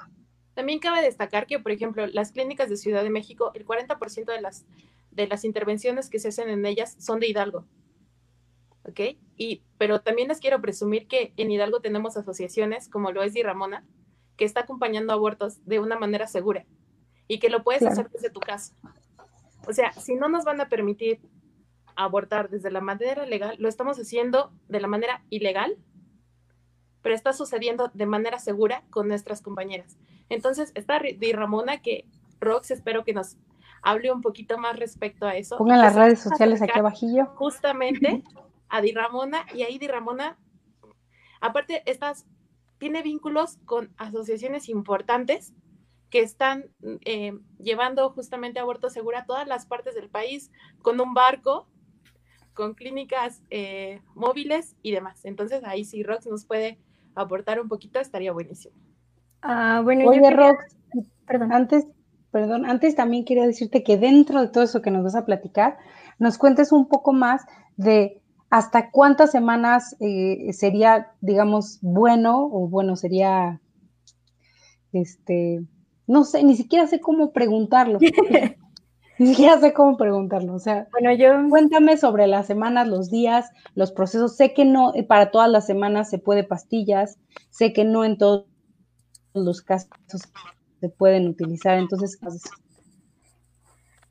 También 0.54 0.78
cabe 0.78 1.02
destacar 1.02 1.46
que, 1.46 1.58
por 1.58 1.72
ejemplo, 1.72 2.06
las 2.06 2.30
clínicas 2.30 2.68
de 2.68 2.76
Ciudad 2.76 3.02
de 3.02 3.10
México, 3.10 3.50
el 3.54 3.66
40% 3.66 4.26
de 4.26 4.40
las, 4.40 4.66
de 5.12 5.26
las 5.26 5.44
intervenciones 5.44 6.10
que 6.10 6.18
se 6.18 6.28
hacen 6.28 6.48
en 6.48 6.66
ellas 6.66 6.96
son 6.98 7.20
de 7.20 7.28
Hidalgo. 7.28 7.66
¿Ok? 8.84 9.00
Y, 9.36 9.62
pero 9.78 10.00
también 10.00 10.28
les 10.28 10.40
quiero 10.40 10.60
presumir 10.60 11.06
que 11.06 11.32
en 11.36 11.50
Hidalgo 11.50 11.80
tenemos 11.80 12.16
asociaciones, 12.16 12.88
como 12.88 13.12
lo 13.12 13.22
es 13.22 13.32
Di 13.32 13.42
Ramona, 13.42 13.84
que 14.36 14.44
está 14.44 14.60
acompañando 14.60 15.12
abortos 15.12 15.64
de 15.66 15.78
una 15.78 15.98
manera 15.98 16.26
segura 16.26 16.64
y 17.28 17.38
que 17.38 17.48
lo 17.48 17.62
puedes 17.62 17.82
hacer 17.84 18.10
desde 18.10 18.30
tu 18.30 18.40
casa. 18.40 18.74
O 19.66 19.72
sea, 19.72 19.92
si 19.92 20.14
no 20.14 20.28
nos 20.28 20.44
van 20.44 20.60
a 20.60 20.68
permitir 20.68 21.20
abortar 21.94 22.50
desde 22.50 22.70
la 22.70 22.80
manera 22.80 23.26
legal, 23.26 23.56
lo 23.58 23.68
estamos 23.68 23.98
haciendo 23.98 24.52
de 24.68 24.80
la 24.80 24.88
manera 24.88 25.22
ilegal, 25.30 25.76
pero 27.02 27.14
está 27.14 27.32
sucediendo 27.32 27.90
de 27.94 28.06
manera 28.06 28.38
segura 28.38 28.84
con 28.90 29.08
nuestras 29.08 29.42
compañeras. 29.42 29.96
Entonces, 30.28 30.72
está 30.74 31.00
Di 31.00 31.32
Ramona 31.32 31.82
que 31.82 32.06
Rox 32.40 32.70
espero 32.70 33.04
que 33.04 33.12
nos 33.12 33.36
hable 33.82 34.12
un 34.12 34.20
poquito 34.20 34.58
más 34.58 34.78
respecto 34.78 35.26
a 35.26 35.36
eso. 35.36 35.58
Pongan 35.58 35.80
las 35.80 35.94
redes 35.94 36.20
sociales 36.20 36.62
aquí 36.62 36.78
abajillo. 36.78 37.26
Justamente 37.34 38.22
a 38.68 38.80
Di 38.80 38.92
Ramona 38.92 39.44
y 39.54 39.62
ahí 39.62 39.78
Di 39.78 39.88
Ramona, 39.88 40.38
aparte, 41.40 41.82
estas, 41.90 42.26
tiene 42.78 43.02
vínculos 43.02 43.58
con 43.66 43.92
asociaciones 43.98 44.68
importantes 44.68 45.52
que 46.10 46.20
están 46.20 46.66
eh, 47.04 47.32
llevando 47.58 48.10
justamente 48.10 48.60
aborto 48.60 48.90
seguro 48.90 49.18
a 49.18 49.24
todas 49.24 49.48
las 49.48 49.66
partes 49.66 49.94
del 49.94 50.10
país 50.10 50.50
con 50.82 51.00
un 51.00 51.14
barco, 51.14 51.68
con 52.52 52.74
clínicas 52.74 53.42
eh, 53.50 54.02
móviles 54.14 54.76
y 54.82 54.92
demás. 54.92 55.24
Entonces 55.24 55.64
ahí 55.64 55.84
si 55.84 56.02
Rox 56.02 56.26
nos 56.26 56.44
puede 56.44 56.78
aportar 57.14 57.60
un 57.60 57.68
poquito, 57.68 57.98
estaría 57.98 58.30
buenísimo. 58.30 58.76
Ah, 59.40 59.80
bueno, 59.82 60.08
Oye, 60.08 60.30
Rox, 60.30 60.76
perdón. 61.26 61.52
Antes, 61.52 61.86
perdón, 62.32 62.64
antes 62.64 62.96
también 62.96 63.24
quería 63.24 63.46
decirte 63.46 63.84
que 63.84 63.98
dentro 63.98 64.40
de 64.40 64.48
todo 64.48 64.64
eso 64.64 64.82
que 64.82 64.90
nos 64.90 65.04
vas 65.04 65.14
a 65.14 65.26
platicar, 65.26 65.76
nos 66.18 66.38
cuentes 66.38 66.72
un 66.72 66.88
poco 66.88 67.12
más 67.12 67.42
de 67.76 68.22
hasta 68.50 68.90
cuántas 68.90 69.30
semanas 69.30 69.96
eh, 70.00 70.52
sería, 70.52 71.12
digamos, 71.20 71.78
bueno 71.82 72.48
o 72.50 72.68
bueno, 72.68 72.96
sería, 72.96 73.60
este, 74.92 75.62
no 76.06 76.24
sé, 76.24 76.42
ni 76.42 76.56
siquiera 76.56 76.86
sé 76.86 77.00
cómo 77.00 77.32
preguntarlo. 77.32 77.98
ni 79.18 79.26
siquiera 79.26 79.60
sé 79.60 79.74
cómo 79.74 79.96
preguntarlo. 79.96 80.54
O 80.54 80.58
sea, 80.58 80.88
bueno, 80.90 81.14
yo... 81.14 81.48
cuéntame 81.50 81.96
sobre 81.96 82.26
las 82.26 82.46
semanas, 82.46 82.88
los 82.88 83.10
días, 83.10 83.50
los 83.74 83.92
procesos. 83.92 84.36
Sé 84.36 84.54
que 84.54 84.64
no, 84.64 84.94
eh, 84.94 85.02
para 85.02 85.30
todas 85.30 85.50
las 85.50 85.66
semanas 85.66 86.10
se 86.10 86.18
puede 86.18 86.44
pastillas, 86.44 87.18
sé 87.50 87.72
que 87.72 87.84
no 87.84 88.04
en 88.04 88.18
todos 88.18 88.46
los 89.34 89.62
casos 89.62 89.88
se 90.82 90.88
pueden 90.88 91.28
utilizar. 91.28 91.78
Entonces, 91.78 92.18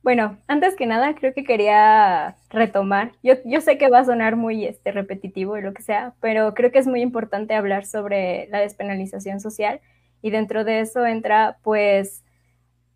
bueno, 0.02 0.38
antes 0.48 0.78
que 0.78 0.86
nada, 0.86 1.14
creo 1.16 1.34
que 1.34 1.44
quería 1.44 2.38
retomar. 2.50 3.12
Yo, 3.22 3.34
yo 3.44 3.60
sé 3.60 3.78
que 3.78 3.90
va 3.90 4.00
a 4.00 4.06
sonar 4.06 4.38
muy 4.38 4.66
este, 4.66 4.94
repetitivo 4.94 5.58
y 5.58 5.62
lo 5.62 5.74
que 5.74 5.84
sea, 5.84 6.14
pero 6.22 6.54
creo 6.54 6.72
que 6.72 6.80
es 6.80 6.88
muy 6.88 7.02
importante 7.02 7.56
hablar 7.56 7.86
sobre 7.86 8.48
la 8.52 8.62
despenalización 8.62 9.42
social 9.42 9.82
y 10.22 10.30
dentro 10.30 10.64
de 10.64 10.80
eso 10.80 11.06
entra 11.06 11.58
pues 11.62 12.24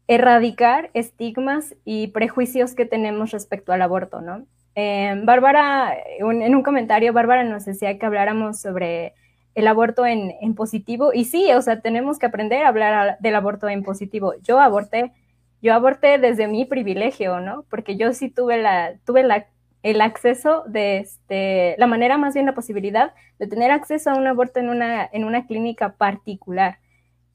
erradicar 0.08 0.90
estigmas 0.94 1.76
y 1.84 2.08
prejuicios 2.08 2.76
que 2.76 2.86
tenemos 2.86 3.32
respecto 3.32 3.74
al 3.74 3.82
aborto, 3.82 4.22
¿no? 4.22 4.46
Eh, 4.76 5.20
Bárbara, 5.24 5.98
en 6.20 6.56
un 6.56 6.64
comentario, 6.64 7.12
Bárbara 7.12 7.44
nos 7.44 7.66
decía 7.66 7.98
que 8.00 8.06
habláramos 8.06 8.62
sobre 8.62 9.16
el 9.56 9.68
aborto 9.68 10.06
en, 10.06 10.54
positivo 10.54 11.12
y 11.14 11.26
sí, 11.26 11.52
o 11.54 11.62
sea, 11.62 11.82
tenemos 11.82 12.20
que 12.20 12.26
aprender 12.26 12.64
a 12.64 12.68
hablar 12.68 13.18
del 13.20 13.36
aborto 13.36 13.70
en 13.70 13.84
positivo. 13.84 14.34
Yo 14.44 14.60
aborté, 14.60 15.14
yo 15.62 15.74
aborté 15.74 16.18
desde 16.18 16.48
mi 16.48 16.66
privilegio, 16.66 17.40
¿no? 17.40 17.64
Porque 17.70 17.96
yo 17.96 18.14
sí 18.14 18.30
tuve 18.30 18.58
la, 18.58 18.96
tuve 19.06 19.24
la, 19.24 19.48
el 19.82 20.02
acceso 20.02 20.64
de, 20.68 20.98
este, 20.98 21.76
la 21.78 21.88
manera 21.88 22.18
más 22.18 22.34
bien 22.34 22.46
la 22.46 22.54
posibilidad 22.54 23.14
de 23.40 23.48
tener 23.48 23.72
acceso 23.72 24.10
a 24.12 24.16
un 24.16 24.28
aborto 24.28 24.60
en 24.60 24.70
una, 24.70 25.10
en 25.12 25.24
una 25.24 25.48
clínica 25.48 25.94
particular. 25.94 26.80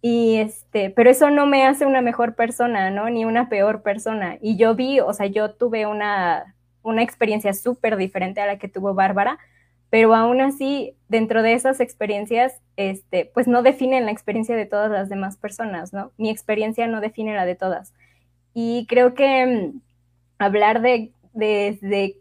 Y 0.03 0.37
este, 0.37 0.91
pero 0.91 1.11
eso 1.11 1.31
no 1.31 1.47
me 1.47 1.67
hace 1.67 1.87
una 1.87 2.03
mejor 2.03 2.35
persona, 2.35 2.91
¿no? 2.91 3.09
Ni 3.11 3.25
una 3.25 3.49
peor 3.49 3.83
persona. 3.83 4.39
Y 4.41 4.57
yo 4.57 4.75
vi, 4.75 5.01
o 5.01 5.13
sea, 5.13 5.27
yo 5.27 5.53
tuve 5.53 5.87
una, 5.87 6.55
una 6.83 7.03
experiencia 7.03 7.53
súper 7.55 7.97
diferente 7.97 8.41
a 8.41 8.47
la 8.47 8.59
que 8.59 8.69
tuvo 8.69 8.95
Bárbara, 8.95 9.39
pero 9.91 10.15
aún 10.15 10.41
así, 10.41 10.95
dentro 11.09 11.43
de 11.43 11.55
esas 11.55 11.81
experiencias, 11.81 12.61
este, 12.77 13.27
pues 13.35 13.49
no 13.49 13.63
definen 13.63 14.07
la 14.07 14.13
experiencia 14.13 14.57
de 14.57 14.67
todas 14.67 14.91
las 14.91 15.09
demás 15.09 15.37
personas, 15.37 15.93
¿no? 15.93 16.13
Mi 16.17 16.31
experiencia 16.31 16.87
no 16.87 17.01
define 17.01 17.35
la 17.35 17.45
de 17.45 17.57
todas. 17.57 17.93
Y 18.55 18.87
creo 18.89 19.15
que 19.15 19.47
mm, 19.75 19.81
hablar 20.39 20.81
de, 20.81 21.13
de, 21.35 21.79
de 21.83 22.21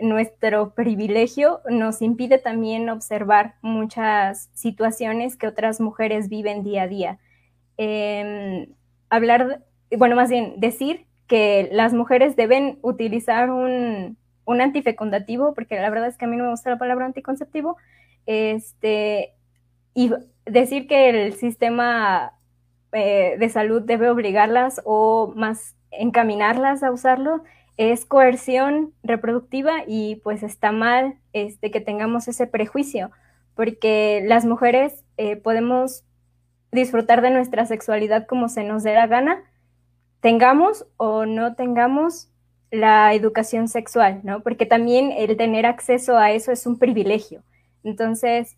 nuestro 0.00 0.74
privilegio 0.74 1.60
nos 1.70 2.02
impide 2.02 2.38
también 2.38 2.88
observar 2.90 3.54
muchas 3.62 4.50
situaciones 4.54 5.36
que 5.36 5.46
otras 5.46 5.80
mujeres 5.80 6.28
viven 6.28 6.64
día 6.64 6.82
a 6.82 6.88
día. 6.88 7.18
Em, 7.76 8.66
hablar, 9.08 9.62
bueno, 9.96 10.16
más 10.16 10.30
bien 10.30 10.54
decir 10.58 11.06
que 11.28 11.68
las 11.72 11.94
mujeres 11.94 12.36
deben 12.36 12.78
utilizar 12.82 13.50
un, 13.50 14.16
antifecundativo, 14.46 15.54
porque 15.54 15.80
la 15.80 15.90
verdad 15.90 16.08
es 16.08 16.16
que 16.16 16.24
a 16.24 16.28
mí 16.28 16.36
no 16.36 16.44
me 16.44 16.50
gusta 16.50 16.70
la 16.70 16.78
palabra 16.78 17.06
anticonceptivo, 17.06 17.76
este, 18.26 19.34
y 19.94 20.12
decir 20.46 20.86
que 20.86 21.10
el 21.10 21.34
sistema 21.34 22.32
eh, 22.92 23.36
de 23.38 23.48
salud 23.48 23.82
debe 23.82 24.08
obligarlas 24.08 24.80
o 24.84 25.32
más 25.36 25.76
encaminarlas 25.90 26.82
a 26.82 26.90
usarlo, 26.90 27.42
es 27.76 28.04
coerción 28.04 28.92
reproductiva 29.02 29.82
y 29.86 30.16
pues 30.16 30.42
está 30.42 30.72
mal 30.72 31.16
este, 31.32 31.70
que 31.70 31.80
tengamos 31.80 32.28
ese 32.28 32.46
prejuicio, 32.46 33.10
porque 33.54 34.22
las 34.24 34.44
mujeres 34.44 35.04
eh, 35.16 35.36
podemos 35.36 36.04
disfrutar 36.70 37.22
de 37.22 37.30
nuestra 37.30 37.66
sexualidad 37.66 38.26
como 38.26 38.48
se 38.48 38.64
nos 38.64 38.82
dé 38.82 38.94
la 38.94 39.06
gana, 39.06 39.42
tengamos 40.20 40.86
o 40.96 41.26
no 41.26 41.54
tengamos 41.54 42.28
la 42.74 43.14
educación 43.14 43.68
sexual, 43.68 44.20
¿no? 44.24 44.42
Porque 44.42 44.66
también 44.66 45.12
el 45.12 45.36
tener 45.36 45.66
acceso 45.66 46.18
a 46.18 46.32
eso 46.32 46.52
es 46.52 46.66
un 46.66 46.78
privilegio. 46.78 47.42
Entonces, 47.82 48.56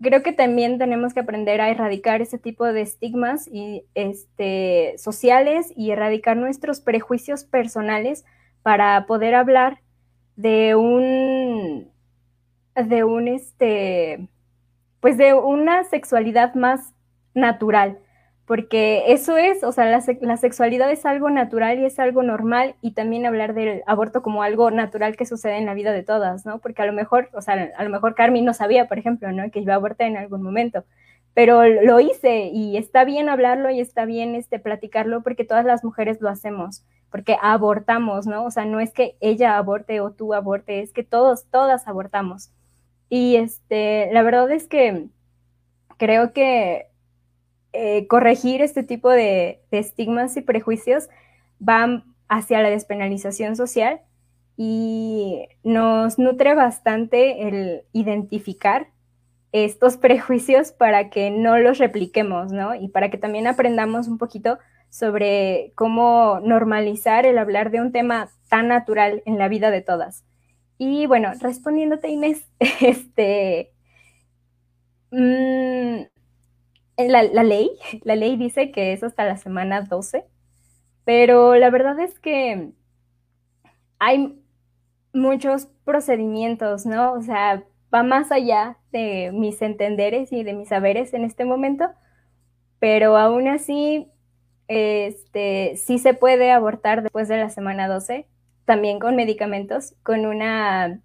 creo 0.00 0.22
que 0.22 0.32
también 0.32 0.78
tenemos 0.78 1.14
que 1.14 1.20
aprender 1.20 1.60
a 1.60 1.70
erradicar 1.70 2.22
ese 2.22 2.38
tipo 2.38 2.64
de 2.64 2.82
estigmas 2.82 3.48
y, 3.50 3.84
este, 3.94 4.94
sociales 4.98 5.72
y 5.76 5.90
erradicar 5.90 6.36
nuestros 6.36 6.80
prejuicios 6.80 7.44
personales 7.44 8.24
para 8.62 9.06
poder 9.06 9.34
hablar 9.34 9.80
de 10.36 10.74
un, 10.74 11.90
de 12.74 13.04
un, 13.04 13.28
este, 13.28 14.28
pues 15.00 15.16
de 15.18 15.34
una 15.34 15.84
sexualidad 15.84 16.54
más 16.54 16.92
natural, 17.34 17.98
porque 18.52 19.04
eso 19.06 19.38
es, 19.38 19.64
o 19.64 19.72
sea, 19.72 19.86
la, 19.86 20.04
la, 20.20 20.36
sexualidad 20.36 20.92
es 20.92 21.06
algo 21.06 21.30
natural 21.30 21.78
y 21.78 21.86
es 21.86 21.98
algo 21.98 22.22
normal 22.22 22.74
y 22.82 22.90
también 22.90 23.24
hablar 23.24 23.54
del 23.54 23.82
aborto 23.86 24.20
como 24.20 24.42
algo 24.42 24.70
natural 24.70 25.16
que 25.16 25.24
sucede 25.24 25.56
en 25.56 25.64
la 25.64 25.72
vida 25.72 25.90
de 25.90 26.02
todas, 26.02 26.44
¿no? 26.44 26.58
Porque 26.58 26.82
a 26.82 26.84
lo 26.84 26.92
mejor, 26.92 27.30
o 27.32 27.40
sea, 27.40 27.72
a 27.74 27.82
lo 27.82 27.88
mejor 27.88 28.14
Carmen 28.14 28.44
no 28.44 28.52
sabía, 28.52 28.88
por 28.88 28.98
ejemplo, 28.98 29.32
¿no? 29.32 29.50
Que 29.50 29.64
yo 29.64 29.72
aborté 29.72 30.04
en 30.04 30.18
algún 30.18 30.42
momento, 30.42 30.84
pero 31.32 31.66
lo 31.66 31.98
hice 31.98 32.50
y 32.52 32.76
está 32.76 33.06
bien 33.06 33.30
hablarlo 33.30 33.70
y 33.70 33.80
está 33.80 34.04
bien 34.04 34.34
este, 34.34 34.58
platicarlo 34.58 35.22
porque 35.22 35.46
todas 35.46 35.64
las 35.64 35.82
mujeres 35.82 36.20
lo 36.20 36.28
hacemos, 36.28 36.84
porque 37.10 37.38
abortamos, 37.40 38.26
¿no? 38.26 38.44
O 38.44 38.50
sea, 38.50 38.66
no 38.66 38.80
es 38.80 38.92
que 38.92 39.16
ella 39.20 39.56
aborte 39.56 40.02
o 40.02 40.10
tú 40.10 40.34
aborte, 40.34 40.82
es 40.82 40.92
que 40.92 41.04
todos, 41.04 41.46
todas 41.46 41.88
abortamos. 41.88 42.50
Y 43.08 43.36
este, 43.36 44.10
la 44.12 44.20
verdad 44.20 44.50
es 44.50 44.66
que 44.66 45.06
creo 45.96 46.34
que 46.34 46.91
eh, 47.72 48.06
corregir 48.06 48.60
este 48.60 48.82
tipo 48.82 49.08
de, 49.08 49.62
estigmas 49.70 50.36
y 50.36 50.42
prejuicios 50.42 51.08
van 51.58 52.04
hacia 52.28 52.60
la 52.60 52.68
despenalización 52.68 53.56
social 53.56 54.00
y 54.56 55.46
nos 55.62 56.18
nutre 56.18 56.54
bastante 56.54 57.48
el 57.48 57.82
identificar 57.92 58.88
estos 59.52 59.96
prejuicios 59.96 60.72
para 60.72 61.08
que 61.10 61.30
no 61.30 61.58
los 61.58 61.78
repliquemos, 61.78 62.52
¿no? 62.52 62.74
Y 62.74 62.88
para 62.88 63.10
que 63.10 63.18
también 63.18 63.46
aprendamos 63.46 64.08
un 64.08 64.18
poquito 64.18 64.58
sobre 64.90 65.72
cómo 65.74 66.40
normalizar 66.42 67.24
el 67.24 67.38
hablar 67.38 67.70
de 67.70 67.80
un 67.80 67.92
tema 67.92 68.30
tan 68.48 68.68
natural 68.68 69.22
en 69.24 69.38
la 69.38 69.48
vida 69.48 69.70
de 69.70 69.80
todas. 69.80 70.24
Y 70.76 71.06
bueno, 71.06 71.32
respondiéndote 71.40 72.08
Inés, 72.08 72.46
este, 72.80 73.72
mm, 75.10 76.11
la, 76.96 77.22
la, 77.22 77.42
ley, 77.42 77.70
la 78.04 78.16
ley 78.16 78.36
dice 78.36 78.70
que 78.70 78.92
es 78.92 79.02
hasta 79.02 79.24
la 79.24 79.36
semana 79.36 79.82
12, 79.82 80.24
pero 81.04 81.56
la 81.56 81.70
verdad 81.70 81.98
es 82.00 82.18
que 82.18 82.72
hay 83.98 84.38
muchos 85.12 85.66
procedimientos, 85.84 86.86
¿no? 86.86 87.12
O 87.12 87.22
sea, 87.22 87.64
va 87.94 88.02
más 88.02 88.32
allá 88.32 88.78
de 88.90 89.30
mis 89.32 89.60
entenderes 89.62 90.32
y 90.32 90.44
de 90.44 90.54
mis 90.54 90.68
saberes 90.68 91.14
en 91.14 91.24
este 91.24 91.44
momento, 91.44 91.90
pero 92.78 93.16
aún 93.16 93.48
así, 93.48 94.08
este, 94.68 95.76
sí 95.76 95.98
se 95.98 96.14
puede 96.14 96.50
abortar 96.50 97.02
después 97.02 97.28
de 97.28 97.36
la 97.36 97.50
semana 97.50 97.88
12, 97.88 98.26
también 98.64 98.98
con 98.98 99.16
medicamentos, 99.16 99.94
con 100.02 100.26
una, 100.26 101.00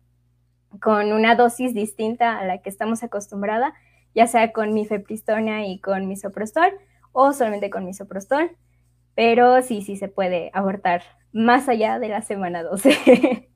con 0.82 1.12
una 1.12 1.36
dosis 1.36 1.74
distinta 1.74 2.40
a 2.40 2.46
la 2.46 2.60
que 2.60 2.70
estamos 2.70 3.04
acostumbrada, 3.04 3.74
ya 4.18 4.26
sea 4.26 4.52
con 4.52 4.74
mifepristona 4.74 5.68
y 5.68 5.80
con 5.80 6.08
misoprostol 6.08 6.72
o 7.12 7.34
solamente 7.34 7.70
con 7.70 7.86
misoprostol, 7.86 8.50
pero 9.14 9.62
sí, 9.62 9.84
sí 9.84 9.96
se 9.96 10.08
puede 10.08 10.50
abortar 10.54 11.04
más 11.34 11.70
allá 11.70 12.00
de 12.00 12.10
la 12.10 12.24
semana 12.24 12.64
12. 12.64 13.48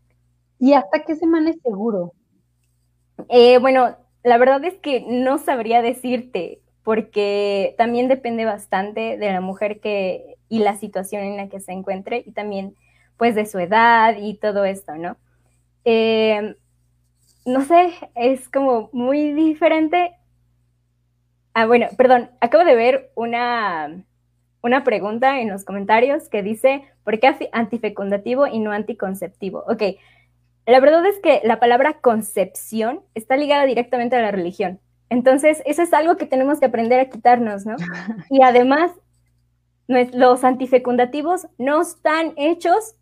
¿Y 0.59 0.73
hasta 0.73 1.03
qué 1.03 1.15
semana 1.15 1.49
es 1.49 1.57
seguro? 1.63 2.13
Eh, 3.27 3.57
bueno, 3.57 3.97
la 4.23 4.37
verdad 4.37 4.63
es 4.63 4.75
que 4.75 5.03
no 5.07 5.39
sabría 5.39 5.81
decirte, 5.81 6.61
porque 6.83 7.73
también 7.79 8.07
depende 8.07 8.45
bastante 8.45 9.17
de 9.17 9.31
la 9.31 9.41
mujer 9.41 9.79
que 9.79 10.35
y 10.47 10.59
la 10.59 10.75
situación 10.75 11.23
en 11.23 11.37
la 11.37 11.49
que 11.49 11.59
se 11.59 11.71
encuentre 11.71 12.23
y 12.23 12.33
también 12.33 12.75
pues 13.17 13.33
de 13.33 13.47
su 13.47 13.57
edad 13.57 14.15
y 14.15 14.35
todo 14.35 14.63
esto, 14.65 14.95
¿no? 14.95 15.17
Eh, 15.85 16.55
no 17.47 17.65
sé, 17.65 17.93
es 18.13 18.47
como 18.47 18.91
muy 18.93 19.33
diferente. 19.33 20.15
Ah, 21.53 21.65
bueno, 21.65 21.87
perdón, 21.97 22.29
acabo 22.39 22.63
de 22.63 22.75
ver 22.75 23.11
una, 23.15 24.03
una 24.61 24.83
pregunta 24.83 25.39
en 25.39 25.49
los 25.49 25.65
comentarios 25.65 26.29
que 26.29 26.43
dice, 26.43 26.83
¿por 27.03 27.19
qué 27.19 27.49
antifecundativo 27.51 28.47
y 28.47 28.59
no 28.59 28.71
anticonceptivo? 28.71 29.63
Ok, 29.67 29.83
la 30.65 30.79
verdad 30.79 31.05
es 31.05 31.19
que 31.19 31.41
la 31.43 31.59
palabra 31.59 31.93
concepción 32.01 33.01
está 33.15 33.35
ligada 33.35 33.65
directamente 33.65 34.15
a 34.15 34.21
la 34.21 34.31
religión. 34.31 34.79
Entonces, 35.09 35.61
eso 35.65 35.81
es 35.81 35.93
algo 35.93 36.15
que 36.15 36.25
tenemos 36.25 36.59
que 36.59 36.67
aprender 36.67 36.99
a 36.99 37.09
quitarnos, 37.09 37.65
¿no? 37.65 37.75
Y 38.29 38.43
además, 38.43 38.91
los 39.87 40.43
antifecundativos 40.45 41.47
no 41.57 41.81
están 41.81 42.33
hechos 42.37 42.95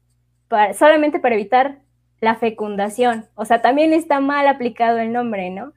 solamente 0.74 1.20
para 1.20 1.36
evitar 1.36 1.78
la 2.20 2.36
fecundación. 2.36 3.26
O 3.36 3.46
sea, 3.46 3.62
también 3.62 3.94
está 3.94 4.20
mal 4.20 4.48
aplicado 4.48 4.98
el 4.98 5.14
nombre, 5.14 5.52
¿no? 5.52 5.74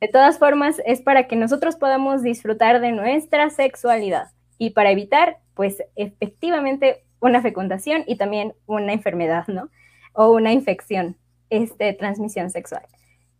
De 0.00 0.08
todas 0.08 0.38
formas, 0.38 0.80
es 0.86 1.02
para 1.02 1.26
que 1.26 1.36
nosotros 1.36 1.76
podamos 1.76 2.22
disfrutar 2.22 2.80
de 2.80 2.92
nuestra 2.92 3.50
sexualidad 3.50 4.30
y 4.58 4.70
para 4.70 4.90
evitar, 4.90 5.38
pues, 5.54 5.82
efectivamente 5.96 7.04
una 7.20 7.42
fecundación 7.42 8.04
y 8.06 8.16
también 8.16 8.54
una 8.66 8.92
enfermedad, 8.92 9.46
¿no? 9.48 9.68
o 10.12 10.30
una 10.30 10.52
infección 10.52 11.16
este, 11.50 11.92
transmisión 11.92 12.50
sexual. 12.50 12.82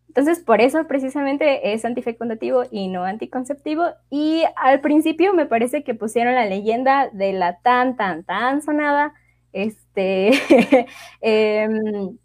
Entonces, 0.08 0.40
por 0.40 0.61
eso 0.61 0.88
precisamente 0.88 1.72
es 1.72 1.84
antifecundativo 1.84 2.64
y 2.70 2.88
no 2.88 3.04
anticonceptivo. 3.04 3.84
Y 4.11 4.42
al 4.56 4.80
principio 4.80 5.32
me 5.32 5.46
parece 5.46 5.84
que 5.84 5.94
pusieron 5.94 6.34
la 6.34 6.46
leyenda 6.46 7.08
de 7.12 7.32
la 7.32 7.61
tan, 7.61 7.96
tan, 7.96 8.24
tan 8.24 8.61
sonada, 8.61 9.14
este, 9.52 10.32
em, 11.20 12.18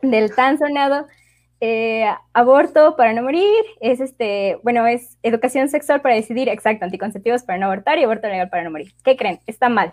del 0.00 0.34
tan 0.34 0.58
sonado 0.58 1.06
eh, 1.60 2.06
aborto 2.32 2.96
para 2.96 3.12
no 3.12 3.22
morir, 3.22 3.64
es 3.80 4.00
este, 4.00 4.58
bueno, 4.62 4.86
es 4.86 5.18
educación 5.22 5.68
sexual 5.68 6.00
para 6.00 6.14
decidir, 6.14 6.48
exacto, 6.48 6.84
anticonceptivos 6.84 7.42
para 7.42 7.58
no 7.58 7.66
abortar 7.66 7.98
y 7.98 8.04
aborto 8.04 8.28
legal 8.28 8.48
para 8.48 8.64
no 8.64 8.70
morir. 8.70 8.92
¿Qué 9.04 9.16
creen? 9.16 9.40
Está 9.46 9.68
mal. 9.68 9.92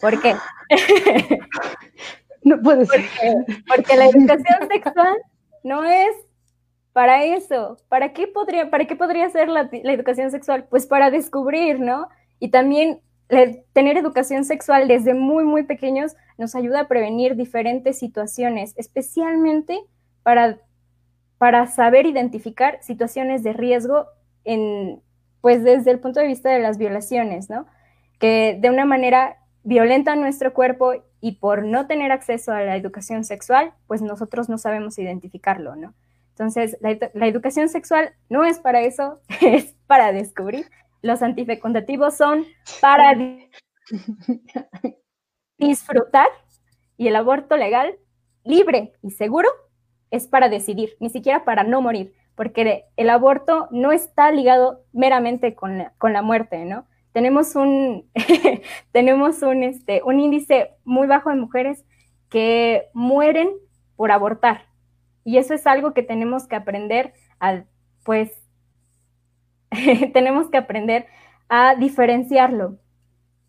¿Por 0.00 0.20
qué? 0.20 0.34
No 2.44 2.60
puede 2.60 2.86
ser. 2.86 3.04
Porque, 3.68 3.96
la 3.96 4.06
educación 4.06 4.68
sexual 4.68 5.16
no 5.62 5.84
es 5.84 6.10
para 6.92 7.24
eso. 7.24 7.78
¿Para 7.88 8.12
qué 8.12 8.26
podría, 8.26 8.70
para 8.70 8.84
qué 8.86 8.96
podría 8.96 9.28
ser 9.30 9.48
la, 9.48 9.68
educación 9.70 10.30
sexual? 10.30 10.66
Pues 10.68 10.86
para 10.86 11.10
descubrir, 11.10 11.80
¿no? 11.80 12.08
Y 12.40 12.50
también 12.50 13.00
tener 13.72 13.96
educación 13.96 14.44
sexual 14.44 14.88
desde 14.88 15.14
muy, 15.14 15.44
muy 15.44 15.62
pequeños 15.62 16.16
nos 16.36 16.54
ayuda 16.54 16.80
a 16.80 16.88
prevenir 16.88 17.36
diferentes 17.36 17.98
situaciones, 17.98 18.74
especialmente 18.76 19.78
para, 20.22 20.58
para 21.42 21.66
saber 21.66 22.06
identificar 22.06 22.78
situaciones 22.82 23.42
de 23.42 23.52
riesgo 23.52 24.06
pues 25.40 25.64
desde 25.64 25.90
el 25.90 25.98
punto 25.98 26.20
de 26.20 26.28
vista 26.28 26.50
de 26.50 26.60
las 26.60 26.78
violaciones, 26.78 27.50
¿no? 27.50 27.66
Que 28.20 28.56
de 28.60 28.70
una 28.70 28.84
manera 28.84 29.38
violenta 29.64 30.14
nuestro 30.14 30.54
cuerpo 30.54 30.92
y 31.20 31.32
por 31.40 31.64
no 31.64 31.88
tener 31.88 32.12
acceso 32.12 32.52
a 32.52 32.60
la 32.60 32.76
educación 32.76 33.24
sexual, 33.24 33.72
pues 33.88 34.02
nosotros 34.02 34.48
no 34.48 34.56
sabemos 34.56 35.00
identificarlo, 35.00 35.74
¿no? 35.74 35.94
Entonces, 36.28 36.76
la, 36.80 37.26
educación 37.26 37.68
sexual 37.68 38.14
no 38.28 38.44
es 38.44 38.60
para 38.60 38.82
eso, 38.82 39.18
es 39.40 39.74
para 39.88 40.12
descubrir. 40.12 40.70
Los 41.00 41.22
antifecundativos 41.22 42.16
son 42.16 42.46
para 42.80 43.18
disfrutar 45.58 46.28
y 46.96 47.08
el 47.08 47.16
aborto 47.16 47.56
legal, 47.56 47.96
libre 48.44 48.92
y 49.02 49.10
seguro, 49.10 49.48
es 50.12 50.28
para 50.28 50.48
decidir, 50.48 50.90
ni 51.00 51.10
siquiera 51.10 51.44
para 51.44 51.64
no 51.64 51.82
morir, 51.82 52.14
porque 52.36 52.84
el 52.96 53.10
aborto 53.10 53.66
no 53.72 53.90
está 53.90 54.30
ligado 54.30 54.84
meramente 54.92 55.56
con 55.56 55.84
con 55.98 56.12
la 56.12 56.22
muerte, 56.22 56.64
¿no? 56.64 56.86
tenemos 57.12 57.54
un, 57.54 58.10
tenemos 58.92 59.42
un, 59.42 59.62
este, 59.62 60.02
un 60.04 60.18
índice 60.20 60.70
muy 60.84 61.06
bajo 61.06 61.30
de 61.30 61.36
mujeres 61.36 61.84
que 62.28 62.88
mueren 62.94 63.50
por 63.96 64.10
abortar. 64.10 64.66
Y 65.24 65.36
eso 65.36 65.54
es 65.54 65.66
algo 65.66 65.94
que 65.94 66.02
tenemos 66.02 66.48
que 66.48 66.56
aprender 66.56 67.12
a, 67.38 67.64
pues, 68.02 68.32
tenemos 70.12 70.48
que 70.48 70.56
aprender 70.56 71.06
a 71.48 71.76
diferenciarlo. 71.76 72.78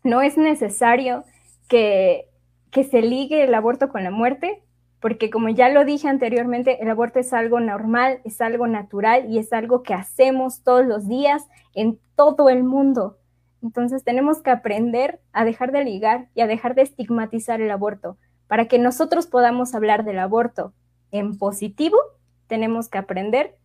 No 0.02 0.20
es 0.20 0.36
necesario 0.36 1.24
que, 1.68 2.28
que 2.70 2.84
se 2.84 3.00
ligue 3.00 3.42
el 3.42 3.54
aborto 3.54 3.88
con 3.88 4.04
la 4.04 4.10
muerte, 4.10 4.62
porque 5.04 5.28
como 5.28 5.50
ya 5.50 5.68
lo 5.68 5.84
dije 5.84 6.08
anteriormente, 6.08 6.82
el 6.82 6.88
aborto 6.88 7.18
es 7.18 7.34
algo 7.34 7.60
normal, 7.60 8.22
es 8.24 8.40
algo 8.40 8.66
natural 8.66 9.30
y 9.30 9.38
es 9.38 9.52
algo 9.52 9.82
que 9.82 9.92
hacemos 9.92 10.62
todos 10.62 10.86
los 10.86 11.06
días 11.06 11.46
en 11.74 11.98
todo 12.16 12.48
el 12.48 12.64
mundo. 12.64 13.18
Entonces 13.62 14.02
tenemos 14.02 14.40
que 14.40 14.48
aprender 14.48 15.20
a 15.34 15.44
dejar 15.44 15.72
de 15.72 15.84
ligar 15.84 16.30
y 16.34 16.40
a 16.40 16.46
dejar 16.46 16.74
de 16.74 16.80
estigmatizar 16.80 17.60
el 17.60 17.70
aborto. 17.70 18.16
Para 18.46 18.64
que 18.64 18.78
nosotros 18.78 19.26
podamos 19.26 19.74
hablar 19.74 20.06
del 20.06 20.20
aborto 20.20 20.72
en 21.10 21.36
positivo, 21.36 21.98
tenemos 22.46 22.88
que 22.88 22.96
aprender 22.96 23.58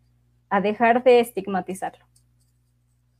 a 0.50 0.60
dejar 0.60 1.06
de 1.06 1.22
estigmatizarlo. 1.22 2.04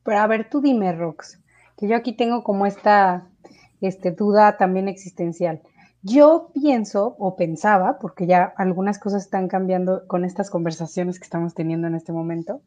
Pero 0.04 0.20
a 0.20 0.28
ver, 0.28 0.50
tú 0.50 0.60
dime, 0.60 0.92
Rox, 0.92 1.40
que 1.78 1.88
yo 1.88 1.96
aquí 1.96 2.12
tengo 2.12 2.44
como 2.44 2.66
esta 2.66 3.30
este, 3.80 4.12
duda 4.12 4.58
también 4.58 4.90
existencial. 4.90 5.62
Yo 6.02 6.52
pienso 6.54 7.16
o 7.20 7.36
pensaba, 7.36 8.00
porque 8.00 8.26
ya 8.26 8.54
algunas 8.58 9.00
cosas 9.00 9.24
están 9.24 9.48
cambiando 9.48 10.08
con 10.08 10.24
estas 10.24 10.50
conversaciones 10.50 11.20
que 11.20 11.26
estamos 11.26 11.54
teniendo 11.54 11.88
en 11.88 11.96
este 11.96 12.14
momento, 12.14 12.62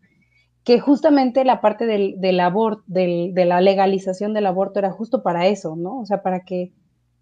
que 0.64 0.80
justamente 0.80 1.44
la 1.44 1.60
parte 1.60 1.86
del, 1.86 2.40
aborto, 2.40 2.84
de 2.86 3.44
la 3.46 3.60
legalización 3.60 4.34
del 4.34 4.46
aborto 4.46 4.78
era 4.78 4.92
justo 4.92 5.22
para 5.22 5.46
eso, 5.46 5.76
¿no? 5.76 6.00
O 6.00 6.06
sea, 6.06 6.22
para 6.22 6.40
que 6.40 6.72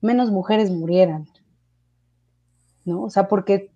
menos 0.00 0.30
mujeres 0.30 0.70
murieran, 0.70 1.26
¿no? 2.84 3.02
O 3.02 3.10
sea, 3.10 3.28
porque 3.28 3.70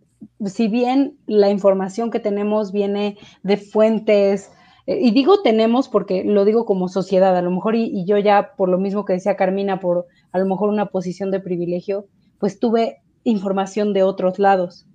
si 0.44 0.68
bien 0.68 1.18
la 1.26 1.50
información 1.50 2.10
que 2.10 2.20
tenemos 2.20 2.72
viene 2.72 3.16
de 3.42 3.56
fuentes, 3.56 4.50
eh, 4.86 4.98
y 5.00 5.10
digo 5.12 5.42
tenemos 5.42 5.88
porque 5.88 6.24
lo 6.24 6.44
digo 6.44 6.64
como 6.66 6.88
sociedad, 6.88 7.36
a 7.36 7.42
lo 7.42 7.50
mejor, 7.50 7.74
y, 7.74 8.04
yo 8.04 8.18
ya 8.18 8.54
por 8.56 8.68
lo 8.68 8.78
mismo 8.78 9.04
que 9.04 9.14
decía 9.14 9.36
Carmina, 9.36 9.80
por 9.80 10.06
a 10.32 10.38
lo 10.38 10.46
mejor 10.46 10.68
una 10.68 10.86
posición 10.86 11.30
de 11.30 11.40
privilegio, 11.40 12.06
pues 12.38 12.58
tuve 12.58 13.02
información 13.24 13.92
de 13.92 14.02
otros 14.02 14.38
lados, 14.38 14.86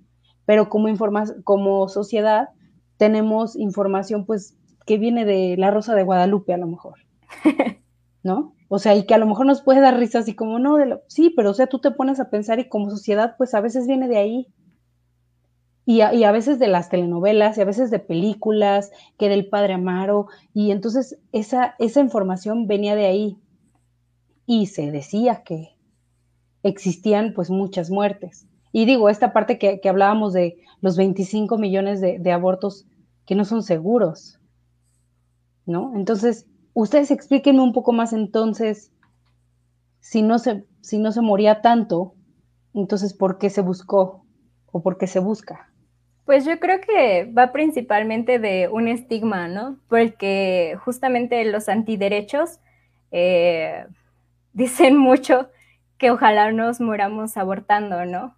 pero 0.46 0.68
como, 0.68 0.88
como 1.44 1.88
sociedad 1.88 2.50
tenemos 2.96 3.56
información 3.56 4.26
pues 4.26 4.56
que 4.86 4.98
viene 4.98 5.24
de 5.24 5.56
la 5.56 5.70
Rosa 5.70 5.94
de 5.94 6.02
Guadalupe 6.02 6.52
a 6.52 6.58
lo 6.58 6.66
mejor, 6.66 6.98
¿no? 8.22 8.54
O 8.68 8.78
sea, 8.78 8.94
y 8.94 9.04
que 9.04 9.14
a 9.14 9.18
lo 9.18 9.26
mejor 9.26 9.46
nos 9.46 9.62
puede 9.62 9.80
dar 9.80 9.98
risa 9.98 10.20
así 10.20 10.34
como, 10.34 10.58
no, 10.58 10.76
de 10.76 10.86
lo... 10.86 11.02
sí, 11.08 11.32
pero 11.34 11.50
o 11.50 11.54
sea, 11.54 11.66
tú 11.66 11.80
te 11.80 11.90
pones 11.90 12.20
a 12.20 12.30
pensar 12.30 12.58
y 12.60 12.68
como 12.68 12.90
sociedad, 12.90 13.34
pues 13.36 13.54
a 13.54 13.60
veces 13.60 13.86
viene 13.86 14.06
de 14.06 14.18
ahí. 14.18 14.46
y 15.84 16.02
a, 16.02 16.14
y 16.14 16.24
a, 16.24 16.30
veces 16.30 16.58
de 16.58 16.68
las 16.68 16.88
telenovelas 16.88 17.58
y 17.58 17.62
a 17.62 17.64
veces 17.64 17.90
de 17.90 17.98
películas, 17.98 18.92
que 19.18 19.26
era 19.26 19.34
el 19.34 19.48
padre 19.48 19.74
Amaro, 19.74 20.26
y 20.54 20.70
entonces 20.70 21.18
esa, 21.32 21.74
esa 21.78 22.00
información 22.00 22.66
venía 22.68 22.94
de 22.94 23.06
ahí 23.06 23.38
y 24.46 24.66
se 24.66 24.90
decía 24.90 25.42
que 25.44 25.76
existían 26.62 27.32
pues 27.34 27.50
muchas 27.50 27.90
muertes. 27.90 28.46
Y 28.72 28.84
digo, 28.84 29.08
esta 29.08 29.32
parte 29.32 29.58
que, 29.58 29.80
que 29.80 29.88
hablábamos 29.88 30.32
de 30.32 30.58
los 30.80 30.96
25 30.96 31.58
millones 31.58 32.00
de, 32.00 32.32
abortos 32.32 32.86
que 33.26 33.34
no 33.34 33.44
son 33.44 33.62
seguros, 33.62 34.38
¿no? 35.66 35.92
Entonces, 35.96 36.46
ustedes 36.72 37.10
explíquenme 37.10 37.60
un 37.60 37.72
poco 37.72 37.92
más 37.92 38.12
entonces, 38.12 38.92
si 40.00 40.22
no 40.22 40.38
se, 40.38 40.64
si 40.80 40.98
no 40.98 41.12
se 41.12 41.20
moría 41.20 41.60
tanto, 41.60 42.14
entonces, 42.72 43.12
¿por 43.12 43.38
qué 43.38 43.50
se 43.50 43.60
buscó 43.60 44.24
o 44.70 44.82
por 44.82 44.98
qué 44.98 45.06
se 45.06 45.18
busca? 45.18 45.68
Pues 46.24 46.44
yo 46.44 46.60
creo 46.60 46.80
que 46.80 47.30
va 47.36 47.50
principalmente 47.50 48.38
de 48.38 48.68
un 48.68 48.86
estigma, 48.86 49.48
¿no? 49.48 49.78
Porque 49.88 50.76
justamente 50.84 51.44
los 51.44 51.68
antiderechos 51.68 52.60
eh, 53.10 53.84
dicen 54.52 54.96
mucho 54.96 55.48
que 56.00 56.10
ojalá 56.10 56.50
nos 56.50 56.80
muramos 56.80 57.36
abortando, 57.36 58.06
¿no? 58.06 58.34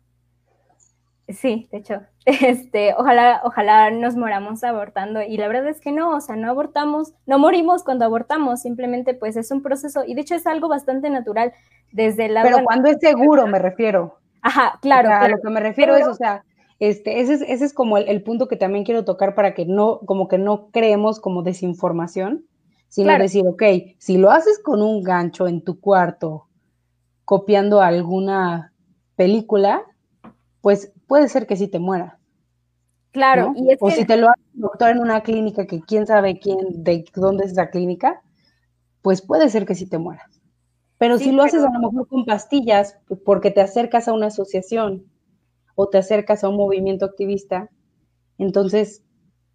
Sí, 1.28 1.68
de 1.70 1.78
hecho, 1.78 2.02
este, 2.26 2.92
ojalá, 2.98 3.40
ojalá 3.44 3.90
nos 3.92 4.16
moramos 4.16 4.64
abortando 4.64 5.22
y 5.22 5.36
la 5.36 5.46
verdad 5.46 5.68
es 5.68 5.80
que 5.80 5.92
no, 5.92 6.16
o 6.16 6.20
sea, 6.20 6.34
no 6.34 6.50
abortamos, 6.50 7.14
no 7.24 7.38
morimos 7.38 7.84
cuando 7.84 8.04
abortamos, 8.04 8.60
simplemente 8.60 9.14
pues 9.14 9.36
es 9.36 9.52
un 9.52 9.62
proceso 9.62 10.02
y 10.04 10.14
de 10.14 10.22
hecho 10.22 10.34
es 10.34 10.46
algo 10.46 10.68
bastante 10.68 11.08
natural 11.08 11.52
desde 11.92 12.28
la... 12.28 12.42
Pero 12.42 12.64
cuando 12.64 12.90
es 12.90 12.98
seguro, 13.00 13.46
me 13.46 13.60
refiero. 13.60 14.18
Ajá, 14.42 14.78
claro. 14.82 15.08
O 15.08 15.12
sea, 15.12 15.18
claro. 15.20 15.34
A 15.34 15.36
lo 15.36 15.42
que 15.42 15.50
me 15.50 15.60
refiero 15.60 15.94
Pero, 15.94 16.06
es, 16.06 16.12
o 16.12 16.14
sea, 16.14 16.44
este, 16.80 17.20
ese, 17.20 17.34
es, 17.34 17.42
ese 17.42 17.64
es 17.64 17.72
como 17.72 17.96
el, 17.96 18.08
el, 18.08 18.24
punto 18.24 18.48
que 18.48 18.56
también 18.56 18.84
quiero 18.84 19.04
tocar 19.04 19.36
para 19.36 19.54
que 19.54 19.66
no, 19.66 20.00
como 20.00 20.26
que 20.26 20.36
no 20.36 20.68
creemos 20.72 21.20
como 21.20 21.44
desinformación, 21.44 22.44
sino 22.88 23.06
claro. 23.06 23.22
decir, 23.22 23.44
ok, 23.46 23.62
si 23.98 24.18
lo 24.18 24.32
haces 24.32 24.58
con 24.58 24.82
un 24.82 25.04
gancho 25.04 25.46
en 25.46 25.62
tu 25.62 25.78
cuarto, 25.78 26.48
copiando 27.24 27.80
alguna 27.80 28.72
película, 29.16 29.82
pues 30.60 30.92
puede 31.06 31.28
ser 31.28 31.46
que 31.46 31.56
sí 31.56 31.68
te 31.68 31.78
muera. 31.78 32.18
Claro. 33.12 33.52
¿no? 33.52 33.54
Y 33.56 33.72
es 33.72 33.78
o 33.80 33.86
que... 33.86 33.92
si 33.92 34.04
te 34.04 34.16
lo 34.16 34.28
hace 34.28 34.40
un 34.54 34.60
doctor 34.62 34.90
en 34.90 34.98
una 34.98 35.22
clínica 35.22 35.66
que 35.66 35.80
quién 35.80 36.06
sabe 36.06 36.38
quién, 36.38 36.58
de 36.82 37.04
dónde 37.14 37.44
es 37.44 37.52
esa 37.52 37.70
clínica, 37.70 38.22
pues 39.02 39.22
puede 39.22 39.48
ser 39.48 39.66
que 39.66 39.74
sí 39.74 39.86
te 39.88 39.98
mueras. 39.98 40.40
Pero 40.98 41.18
sí, 41.18 41.24
si 41.24 41.30
lo 41.32 41.44
pero... 41.44 41.46
haces 41.46 41.64
a 41.64 41.72
lo 41.72 41.90
mejor 41.90 42.08
con 42.08 42.24
pastillas, 42.24 42.96
porque 43.24 43.50
te 43.50 43.60
acercas 43.60 44.08
a 44.08 44.12
una 44.12 44.28
asociación, 44.28 45.06
o 45.74 45.88
te 45.88 45.98
acercas 45.98 46.44
a 46.44 46.48
un 46.48 46.56
movimiento 46.56 47.04
activista, 47.04 47.70
entonces 48.38 49.04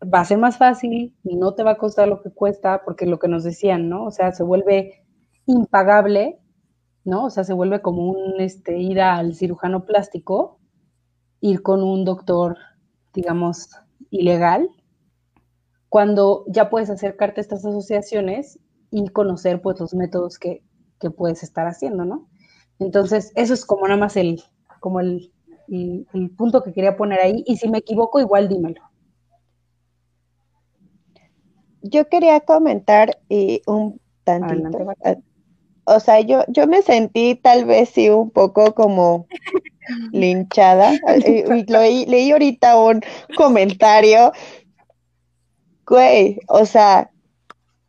va 0.04 0.22
a 0.22 0.26
ser 0.26 0.38
más 0.38 0.58
fácil 0.58 1.16
y 1.24 1.36
no 1.36 1.54
te 1.54 1.64
va 1.64 1.72
a 1.72 1.78
costar 1.78 2.08
lo 2.08 2.22
que 2.22 2.32
cuesta, 2.32 2.82
porque 2.84 3.06
lo 3.06 3.20
que 3.20 3.28
nos 3.28 3.44
decían, 3.44 3.90
¿no? 3.90 4.06
O 4.06 4.12
sea, 4.12 4.32
se 4.32 4.44
vuelve 4.44 5.06
impagable, 5.46 6.40
¿no? 7.08 7.26
O 7.26 7.30
sea, 7.30 7.46
se 7.46 7.54
vuelve 7.54 7.82
como 7.82 8.12
un 8.12 8.42
este, 8.42 8.78
ir 8.78 9.00
al 9.00 9.34
cirujano 9.34 9.86
plástico, 9.86 10.60
ir 11.40 11.62
con 11.62 11.82
un 11.82 12.04
doctor, 12.04 12.58
digamos, 13.14 13.70
ilegal, 14.10 14.70
cuando 15.88 16.44
ya 16.48 16.70
puedes 16.70 16.90
acercarte 16.90 17.40
a 17.40 17.44
estas 17.44 17.66
asociaciones 17.66 18.60
y 18.92 19.08
conocer 19.08 19.62
pues 19.62 19.80
los 19.80 19.94
métodos 19.94 20.38
que, 20.38 20.64
que 21.00 21.10
puedes 21.10 21.44
estar 21.44 21.66
haciendo, 21.66 22.04
¿no? 22.04 22.28
Entonces, 22.78 23.32
eso 23.36 23.54
es 23.54 23.66
como 23.66 23.88
nada 23.88 24.00
más 24.00 24.18
el, 24.18 24.44
como 24.82 25.00
el, 25.00 25.32
el, 25.70 26.06
el, 26.14 26.30
punto 26.32 26.62
que 26.62 26.74
quería 26.74 26.98
poner 26.98 27.22
ahí. 27.22 27.42
Y 27.48 27.56
si 27.56 27.70
me 27.70 27.78
equivoco, 27.78 28.20
igual 28.20 28.50
dímelo. 28.50 28.82
Yo 31.82 32.10
quería 32.10 32.42
comentar 32.42 33.18
y 33.30 33.62
un 33.66 34.02
tantito. 34.26 34.78
Adelante. 34.78 35.24
O 35.88 36.02
sea, 36.02 36.20
yo, 36.20 36.44
yo 36.50 36.68
me 36.68 36.82
sentí 36.82 37.36
tal 37.36 37.64
vez 37.64 37.90
sí 37.90 38.10
un 38.10 38.30
poco 38.30 38.76
como 38.76 39.26
linchada. 40.12 40.92
leí, 41.68 42.06
leí 42.06 42.32
ahorita 42.32 42.78
un 42.78 43.02
comentario. 43.38 44.34
Güey, 45.86 46.40
o 46.50 46.66
sea, 46.66 47.10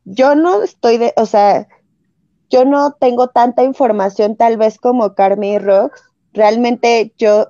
yo 0.05 0.36
no 0.36 0.62
estoy 0.62 0.99
de, 0.99 1.12
o 1.16 1.26
sea, 1.26 1.66
yo 2.51 2.64
no 2.64 2.92
tengo 2.92 3.28
tanta 3.28 3.64
información 3.64 4.36
tal 4.36 4.57
vez 4.57 4.78
como 4.78 5.14
Carmi 5.14 5.59
Rocks. 5.59 6.01
Realmente 6.32 7.12
yo 7.18 7.49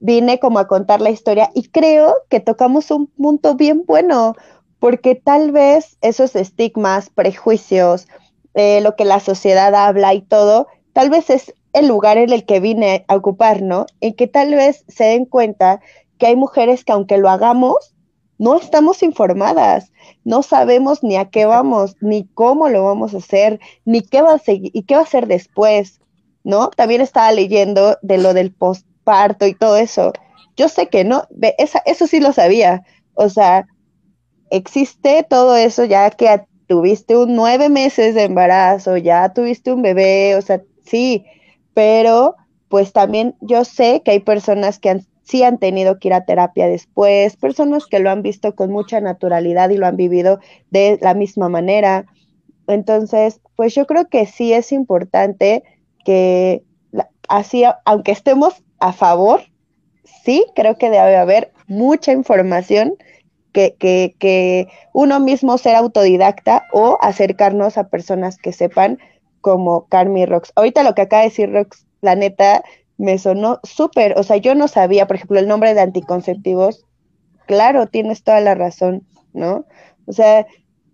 vine 0.00 0.40
como 0.40 0.58
a 0.58 0.68
contar 0.68 1.02
la 1.02 1.10
historia 1.10 1.50
y 1.54 1.68
creo 1.68 2.14
que 2.30 2.40
tocamos 2.40 2.90
un 2.90 3.08
punto 3.08 3.56
bien 3.56 3.84
bueno, 3.86 4.34
porque 4.78 5.14
tal 5.14 5.52
vez 5.52 5.98
esos 6.00 6.34
estigmas, 6.34 7.10
prejuicios, 7.10 8.08
eh, 8.54 8.80
lo 8.80 8.96
que 8.96 9.04
la 9.04 9.20
sociedad 9.20 9.74
habla 9.74 10.14
y 10.14 10.22
todo, 10.22 10.68
tal 10.92 11.10
vez 11.10 11.30
es 11.30 11.54
el 11.72 11.88
lugar 11.88 12.18
en 12.18 12.32
el 12.32 12.44
que 12.44 12.60
vine 12.60 13.04
a 13.08 13.16
ocupar, 13.16 13.62
¿no? 13.62 13.86
En 14.00 14.14
que 14.14 14.26
tal 14.26 14.54
vez 14.54 14.84
se 14.88 15.04
den 15.04 15.24
cuenta 15.24 15.80
que 16.18 16.26
hay 16.26 16.36
mujeres 16.36 16.84
que 16.84 16.92
aunque 16.92 17.18
lo 17.18 17.30
hagamos, 17.30 17.94
no 18.38 18.58
estamos 18.58 19.02
informadas, 19.02 19.92
no 20.24 20.42
sabemos 20.42 21.02
ni 21.02 21.16
a 21.16 21.30
qué 21.30 21.46
vamos, 21.46 21.96
ni 22.00 22.26
cómo 22.34 22.68
lo 22.68 22.84
vamos 22.84 23.14
a 23.14 23.18
hacer, 23.18 23.60
ni 23.84 24.02
qué 24.02 24.20
va 24.20 24.34
a 24.34 24.38
seguir 24.38 24.70
y 24.74 24.82
qué 24.82 24.94
va 24.94 25.00
a 25.00 25.04
hacer 25.04 25.26
después, 25.26 26.00
¿no? 26.44 26.70
También 26.70 27.00
estaba 27.00 27.32
leyendo 27.32 27.98
de 28.02 28.18
lo 28.18 28.34
del 28.34 28.52
postparto 28.52 29.46
y 29.46 29.54
todo 29.54 29.76
eso. 29.76 30.12
Yo 30.56 30.68
sé 30.68 30.88
que 30.88 31.04
no, 31.04 31.26
esa, 31.58 31.82
eso 31.86 32.06
sí 32.06 32.20
lo 32.20 32.32
sabía, 32.32 32.84
o 33.14 33.28
sea, 33.28 33.66
existe 34.50 35.24
todo 35.28 35.56
eso 35.56 35.84
ya 35.84 36.10
que 36.10 36.44
tuviste 36.72 37.14
un 37.18 37.36
nueve 37.36 37.68
meses 37.68 38.14
de 38.14 38.22
embarazo, 38.22 38.96
ya 38.96 39.34
tuviste 39.34 39.74
un 39.74 39.82
bebé, 39.82 40.36
o 40.36 40.40
sea, 40.40 40.62
sí, 40.86 41.26
pero 41.74 42.34
pues 42.70 42.94
también 42.94 43.34
yo 43.42 43.66
sé 43.66 44.00
que 44.02 44.12
hay 44.12 44.20
personas 44.20 44.78
que 44.78 45.02
sí 45.22 45.42
han 45.42 45.58
tenido 45.58 45.98
que 45.98 46.08
ir 46.08 46.14
a 46.14 46.24
terapia 46.24 46.68
después, 46.68 47.36
personas 47.36 47.84
que 47.84 47.98
lo 47.98 48.08
han 48.10 48.22
visto 48.22 48.54
con 48.54 48.72
mucha 48.72 49.02
naturalidad 49.02 49.68
y 49.68 49.76
lo 49.76 49.86
han 49.86 49.98
vivido 49.98 50.40
de 50.70 50.98
la 51.02 51.12
misma 51.12 51.50
manera. 51.50 52.06
Entonces, 52.66 53.42
pues 53.54 53.74
yo 53.74 53.86
creo 53.86 54.08
que 54.08 54.24
sí 54.24 54.54
es 54.54 54.72
importante 54.72 55.64
que 56.06 56.62
así, 57.28 57.64
aunque 57.84 58.12
estemos 58.12 58.64
a 58.78 58.94
favor, 58.94 59.42
sí, 60.24 60.46
creo 60.54 60.78
que 60.78 60.88
debe 60.88 61.16
haber 61.16 61.52
mucha 61.66 62.12
información 62.12 62.94
que, 63.52 63.74
que, 63.78 64.14
que, 64.18 64.68
uno 64.92 65.20
mismo 65.20 65.58
ser 65.58 65.76
autodidacta 65.76 66.66
o 66.72 66.98
acercarnos 67.00 67.78
a 67.78 67.88
personas 67.88 68.38
que 68.38 68.52
sepan 68.52 68.98
como 69.40 69.86
Carmi 69.88 70.26
Rox. 70.26 70.52
Ahorita 70.56 70.82
lo 70.82 70.94
que 70.94 71.02
acaba 71.02 71.22
de 71.22 71.28
decir 71.28 71.52
Rox, 71.52 71.86
la 72.00 72.14
neta, 72.14 72.62
me 72.98 73.18
sonó 73.18 73.60
súper, 73.62 74.18
o 74.18 74.22
sea, 74.22 74.36
yo 74.36 74.54
no 74.54 74.68
sabía, 74.68 75.06
por 75.06 75.16
ejemplo, 75.16 75.38
el 75.38 75.48
nombre 75.48 75.74
de 75.74 75.80
anticonceptivos, 75.80 76.86
claro, 77.46 77.86
tienes 77.86 78.22
toda 78.22 78.40
la 78.40 78.54
razón, 78.54 79.06
¿no? 79.32 79.66
O 80.06 80.12
sea, 80.12 80.46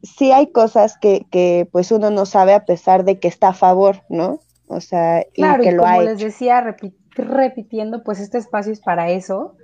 sí 0.02 0.32
hay 0.32 0.50
cosas 0.50 0.96
que, 0.98 1.26
que 1.30 1.68
pues 1.70 1.92
uno 1.92 2.10
no 2.10 2.26
sabe 2.26 2.54
a 2.54 2.64
pesar 2.64 3.04
de 3.04 3.18
que 3.18 3.28
está 3.28 3.48
a 3.48 3.54
favor, 3.54 4.02
¿no? 4.08 4.40
O 4.68 4.80
sea, 4.80 5.24
claro, 5.34 5.62
y 5.62 5.66
que 5.66 5.72
y 5.72 5.76
lo 5.76 5.82
como 5.82 5.92
hay. 5.92 6.06
les 6.06 6.18
decía, 6.18 6.60
repit 6.60 6.94
repitiendo, 7.16 8.04
pues 8.04 8.20
este 8.20 8.38
espacio 8.38 8.72
es 8.72 8.80
para 8.80 9.10
eso, 9.10 9.56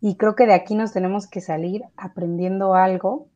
y 0.00 0.16
creo 0.16 0.34
que 0.34 0.46
de 0.46 0.54
aquí 0.54 0.74
nos 0.74 0.92
tenemos 0.92 1.26
que 1.26 1.40
salir 1.40 1.82
aprendiendo 1.96 2.74
algo. 2.74 3.28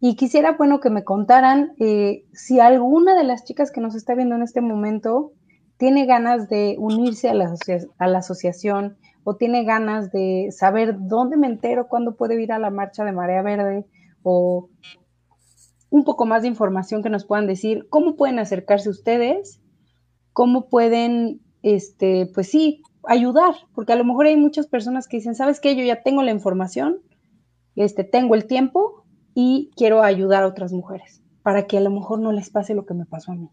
Y 0.00 0.16
quisiera, 0.16 0.52
bueno, 0.52 0.80
que 0.80 0.90
me 0.90 1.04
contaran 1.04 1.72
eh, 1.78 2.24
si 2.32 2.60
alguna 2.60 3.14
de 3.16 3.24
las 3.24 3.44
chicas 3.44 3.70
que 3.70 3.80
nos 3.80 3.94
está 3.94 4.14
viendo 4.14 4.34
en 4.34 4.42
este 4.42 4.60
momento 4.60 5.32
tiene 5.78 6.06
ganas 6.06 6.48
de 6.48 6.76
unirse 6.78 7.28
a 7.28 7.34
la, 7.34 7.54
a 7.98 8.06
la 8.06 8.18
asociación 8.18 8.96
o 9.24 9.36
tiene 9.36 9.64
ganas 9.64 10.12
de 10.12 10.48
saber 10.52 10.96
dónde 10.98 11.36
me 11.36 11.46
entero, 11.46 11.88
cuándo 11.88 12.16
puedo 12.16 12.34
ir 12.34 12.52
a 12.52 12.58
la 12.58 12.70
marcha 12.70 13.04
de 13.04 13.12
Marea 13.12 13.42
Verde 13.42 13.86
o 14.22 14.68
un 15.90 16.04
poco 16.04 16.26
más 16.26 16.42
de 16.42 16.48
información 16.48 17.02
que 17.02 17.10
nos 17.10 17.24
puedan 17.24 17.46
decir, 17.46 17.86
cómo 17.90 18.16
pueden 18.16 18.38
acercarse 18.38 18.88
ustedes, 18.88 19.60
cómo 20.32 20.68
pueden, 20.68 21.40
este, 21.62 22.30
pues 22.34 22.50
sí, 22.50 22.82
ayudar, 23.06 23.54
porque 23.74 23.92
a 23.92 23.96
lo 23.96 24.04
mejor 24.04 24.26
hay 24.26 24.36
muchas 24.36 24.66
personas 24.66 25.08
que 25.08 25.18
dicen, 25.18 25.34
¿sabes 25.34 25.60
qué? 25.60 25.76
Yo 25.76 25.84
ya 25.84 26.02
tengo 26.02 26.22
la 26.22 26.30
información, 26.32 27.00
este, 27.74 28.04
tengo 28.04 28.34
el 28.34 28.46
tiempo 28.46 29.04
y 29.34 29.70
quiero 29.76 30.02
ayudar 30.02 30.42
a 30.42 30.48
otras 30.48 30.72
mujeres 30.72 31.22
para 31.42 31.66
que 31.66 31.78
a 31.78 31.80
lo 31.80 31.90
mejor 31.90 32.18
no 32.18 32.32
les 32.32 32.50
pase 32.50 32.74
lo 32.74 32.86
que 32.86 32.94
me 32.94 33.06
pasó 33.06 33.32
a 33.32 33.36
mí. 33.36 33.50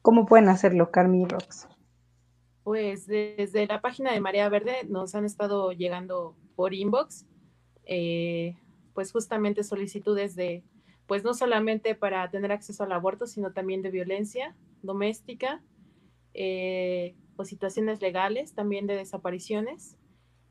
¿Cómo 0.00 0.26
pueden 0.26 0.48
hacerlo, 0.48 0.90
Carmi 0.90 1.22
y 1.22 1.24
Rox? 1.26 1.68
Pues 2.64 3.06
desde 3.06 3.66
la 3.66 3.80
página 3.80 4.12
de 4.12 4.20
Marea 4.20 4.48
Verde 4.48 4.76
nos 4.88 5.14
han 5.14 5.24
estado 5.24 5.72
llegando 5.72 6.36
por 6.56 6.74
inbox, 6.74 7.26
eh, 7.84 8.56
pues 8.94 9.12
justamente 9.12 9.64
solicitudes 9.64 10.34
de, 10.34 10.64
pues 11.06 11.24
no 11.24 11.34
solamente 11.34 11.94
para 11.94 12.30
tener 12.30 12.52
acceso 12.52 12.84
al 12.84 12.92
aborto, 12.92 13.26
sino 13.26 13.52
también 13.52 13.82
de 13.82 13.90
violencia 13.90 14.56
doméstica, 14.82 15.62
eh, 16.34 17.16
o 17.36 17.44
situaciones 17.44 18.00
legales, 18.00 18.54
también 18.54 18.86
de 18.86 18.96
desapariciones. 18.96 19.96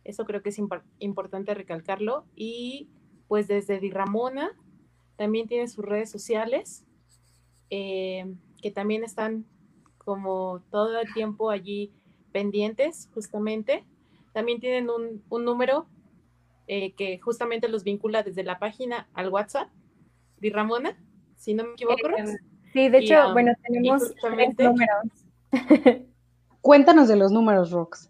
Eso 0.03 0.25
creo 0.25 0.41
que 0.41 0.49
es 0.49 0.59
importante 0.99 1.53
recalcarlo. 1.53 2.25
Y 2.35 2.89
pues 3.27 3.47
desde 3.47 3.79
Di 3.79 3.91
Ramona 3.91 4.51
también 5.15 5.47
tiene 5.47 5.67
sus 5.67 5.85
redes 5.85 6.09
sociales, 6.09 6.85
eh, 7.69 8.25
que 8.61 8.71
también 8.71 9.03
están 9.03 9.45
como 9.97 10.63
todo 10.71 10.99
el 10.99 11.13
tiempo 11.13 11.49
allí 11.49 11.93
pendientes, 12.31 13.09
justamente. 13.13 13.85
También 14.33 14.59
tienen 14.59 14.89
un, 14.89 15.23
número 15.45 15.85
eh, 16.67 16.93
que 16.93 17.19
justamente 17.19 17.67
los 17.67 17.83
vincula 17.83 18.23
desde 18.23 18.43
la 18.43 18.59
página 18.59 19.09
al 19.13 19.29
WhatsApp 19.29 19.69
Di 20.39 20.49
Ramona, 20.49 20.97
si 21.35 21.53
no 21.53 21.65
me 21.65 21.73
equivoco. 21.73 22.07
Sí, 22.73 22.89
de 22.89 22.97
hecho, 22.99 23.27
um, 23.27 23.33
bueno, 23.33 23.51
tenemos 23.63 24.13
tres 24.15 24.57
números. 24.57 25.03
Cuéntanos 26.61 27.07
de 27.07 27.15
los 27.15 27.31
números, 27.31 27.71
Rox. 27.71 28.09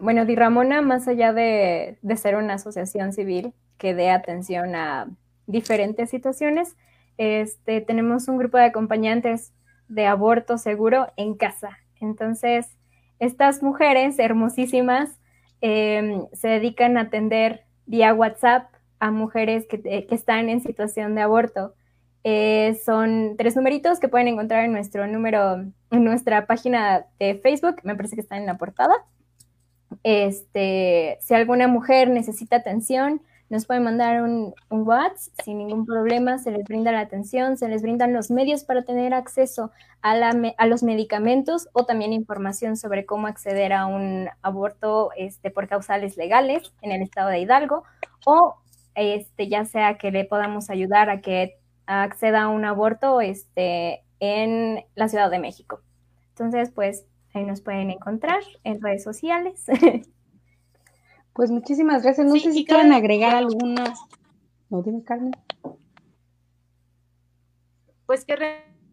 bueno, 0.00 0.24
Di 0.24 0.34
Ramona, 0.34 0.82
más 0.82 1.08
allá 1.08 1.32
de, 1.32 1.98
de 2.02 2.16
ser 2.16 2.36
una 2.36 2.54
asociación 2.54 3.12
civil 3.12 3.52
que 3.78 3.94
dé 3.94 4.10
atención 4.10 4.74
a 4.74 5.08
diferentes 5.46 6.10
situaciones, 6.10 6.76
este, 7.18 7.80
tenemos 7.80 8.28
un 8.28 8.38
grupo 8.38 8.58
de 8.58 8.64
acompañantes 8.64 9.52
de 9.88 10.06
aborto 10.06 10.58
seguro 10.58 11.12
en 11.16 11.34
casa. 11.34 11.78
Entonces, 12.00 12.66
estas 13.18 13.62
mujeres 13.62 14.18
hermosísimas 14.18 15.18
em, 15.60 16.26
se 16.32 16.48
dedican 16.48 16.96
a 16.96 17.02
atender 17.02 17.64
vía 17.86 18.12
WhatsApp 18.14 18.72
a 18.98 19.10
mujeres 19.10 19.66
que, 19.68 19.80
eh, 19.84 20.06
están 20.10 20.48
en 20.48 20.60
situación 20.60 21.14
de 21.14 21.22
aborto. 21.22 21.74
Eh, 22.26 22.80
son 22.84 23.36
tres 23.36 23.54
numeritos 23.54 24.00
que 24.00 24.08
pueden 24.08 24.28
encontrar 24.28 24.64
en 24.64 24.72
nuestro 24.72 25.06
número, 25.06 25.56
en 25.90 26.04
nuestra 26.04 26.46
página 26.46 27.06
de 27.18 27.34
Facebook, 27.34 27.76
me 27.82 27.94
parece 27.94 28.16
que 28.16 28.22
está 28.22 28.38
en 28.38 28.46
la 28.46 28.56
portada. 28.56 28.94
Este, 30.02 31.18
si 31.20 31.34
alguna 31.34 31.68
mujer 31.68 32.08
necesita 32.08 32.56
atención, 32.56 33.20
nos 33.50 33.66
pueden 33.66 33.84
mandar 33.84 34.22
un, 34.22 34.54
WhatsApp 34.70 35.34
sin 35.44 35.58
ningún 35.58 35.84
problema, 35.84 36.38
se 36.38 36.50
les 36.50 36.64
brinda 36.64 36.92
la 36.92 37.00
atención, 37.00 37.58
se 37.58 37.68
les 37.68 37.82
brindan 37.82 38.14
los 38.14 38.30
medios 38.30 38.64
para 38.64 38.82
tener 38.82 39.12
acceso 39.12 39.70
a, 40.00 40.66
los 40.66 40.82
medicamentos 40.82 41.68
o 41.72 41.84
también 41.84 42.12
información 42.14 42.76
sobre 42.76 43.04
cómo 43.04 43.26
acceder 43.26 43.72
a 43.74 43.86
un 43.86 44.28
aborto 44.42 45.10
este, 45.16 45.50
por 45.50 45.68
causales 45.68 46.16
legales 46.16 46.72
en 46.80 46.92
el 46.92 47.02
estado 47.02 47.28
de 47.28 47.40
Hidalgo 47.40 47.84
o 48.24 48.56
este, 48.94 49.48
ya 49.48 49.66
sea 49.66 49.98
que 49.98 50.10
le 50.10 50.24
podamos 50.24 50.70
ayudar 50.70 51.10
a 51.10 51.20
que 51.20 51.58
acceda 51.86 52.42
a 52.42 52.48
un 52.48 52.64
aborto 52.64 53.20
este, 53.20 54.04
en 54.20 54.84
la 54.94 55.08
Ciudad 55.08 55.30
de 55.30 55.38
México. 55.38 55.80
Entonces, 56.30 56.70
pues 56.70 57.06
ahí 57.32 57.44
nos 57.44 57.60
pueden 57.60 57.90
encontrar 57.90 58.42
en 58.64 58.80
redes 58.80 59.02
sociales. 59.02 59.64
Pues 61.34 61.50
muchísimas 61.50 62.04
gracias. 62.04 62.28
No 62.28 62.36
sé 62.36 62.52
si 62.52 62.64
quieren 62.64 62.92
agregar 62.92 63.34
alguna. 63.34 63.92
No, 64.70 64.82
dime, 64.82 65.02
Carmen. 65.02 65.32
Pues 68.06 68.24
que 68.24 68.36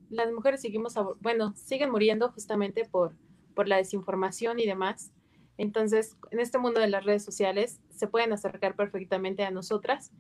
las 0.09 0.31
mujeres 0.31 0.59
seguimos, 0.61 0.95
bueno, 1.19 1.53
siguen 1.55 1.91
muriendo 1.91 2.31
justamente 2.31 2.83
por, 2.83 3.15
por 3.53 3.67
la 3.67 3.77
desinformación 3.77 4.59
y 4.59 4.65
demás. 4.65 5.11
Entonces, 5.57 6.17
en 6.31 6.39
este 6.39 6.57
mundo 6.57 6.79
de 6.79 6.87
las 6.87 7.05
redes 7.05 7.23
sociales 7.23 7.79
se 7.91 8.07
pueden 8.07 8.33
acercar 8.33 8.75
perfectamente 8.75 9.43
a 9.43 9.51
nosotras. 9.51 10.11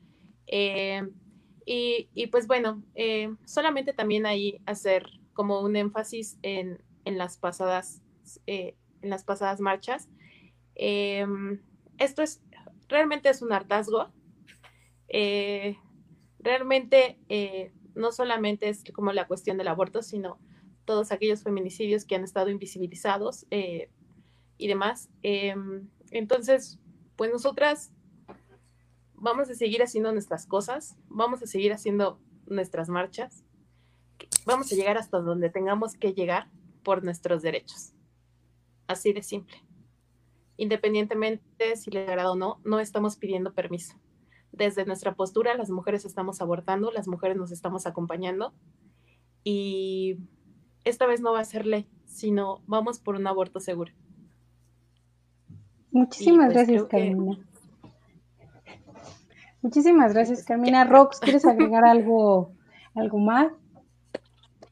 Eh, 0.45 1.01
y, 1.65 2.27
pues 2.27 2.47
bueno, 2.47 2.83
eh, 2.95 3.33
solamente 3.45 3.93
también 3.93 4.25
ahí 4.25 4.61
hacer 4.65 5.05
como 5.33 5.61
un 5.61 5.75
énfasis 5.75 6.37
en, 6.41 6.79
las 7.05 7.37
pasadas 7.37 8.01
eh, 8.47 8.75
en 9.01 9.09
las 9.09 9.23
pasadas 9.23 9.59
marchas 9.59 10.07
esto 12.01 12.23
es, 12.23 12.41
realmente 12.89 13.29
es 13.29 13.41
un 13.41 13.53
hartazgo. 13.53 14.09
Eh, 15.07 15.77
realmente 16.39 17.19
eh, 17.29 17.71
no 17.95 18.11
solamente 18.11 18.69
es 18.69 18.83
como 18.93 19.13
la 19.13 19.27
cuestión 19.27 19.57
del 19.57 19.67
aborto, 19.67 20.01
sino 20.01 20.39
todos 20.85 21.11
aquellos 21.11 21.43
feminicidios 21.43 22.05
que 22.05 22.15
han 22.15 22.23
estado 22.23 22.49
invisibilizados 22.49 23.45
eh, 23.51 23.89
y 24.57 24.67
demás. 24.67 25.09
Em, 25.21 25.89
entonces, 26.09 26.79
pues 27.15 27.31
nosotras 27.31 27.91
vamos 29.21 29.49
a 29.49 29.55
seguir 29.55 29.81
haciendo 29.81 30.11
nuestras 30.11 30.45
cosas, 30.45 30.97
vamos 31.07 31.41
a 31.41 31.47
seguir 31.47 31.71
haciendo 31.71 32.19
nuestras 32.47 32.89
marchas, 32.89 33.43
vamos 34.45 34.71
a 34.71 34.75
llegar 34.75 34.97
hasta 34.97 35.19
donde 35.19 35.49
tengamos 35.49 35.95
que 35.95 36.13
llegar 36.13 36.49
por 36.83 37.03
nuestros 37.03 37.41
derechos. 37.41 37.93
Así 38.87 39.13
de 39.13 39.23
simple 39.23 39.57
independientemente 40.61 41.75
si 41.75 41.89
le 41.89 42.03
agrada 42.03 42.31
o 42.31 42.35
no, 42.35 42.59
no 42.63 42.79
estamos 42.79 43.15
pidiendo 43.15 43.51
permiso. 43.51 43.95
Desde 44.51 44.85
nuestra 44.85 45.15
postura, 45.15 45.57
las 45.57 45.71
mujeres 45.71 46.05
estamos 46.05 46.39
abortando, 46.39 46.91
las 46.91 47.07
mujeres 47.07 47.35
nos 47.35 47.51
estamos 47.51 47.87
acompañando 47.87 48.53
y 49.43 50.17
esta 50.83 51.07
vez 51.07 51.19
no 51.19 51.33
va 51.33 51.39
a 51.39 51.45
ser 51.45 51.65
ley, 51.65 51.89
sino 52.05 52.61
vamos 52.67 52.99
por 52.99 53.15
un 53.15 53.25
aborto 53.25 53.59
seguro. 53.59 53.91
Muchísimas 55.89 56.53
pues 56.53 56.67
gracias, 56.67 56.83
Carmina. 56.83 57.39
Muchísimas 59.61 60.13
gracias, 60.13 60.43
Carmina. 60.43 60.83
Rox, 60.85 61.19
¿quieres 61.19 61.45
agregar 61.45 61.85
algo, 61.85 62.53
algo 62.95 63.19
más? 63.19 63.51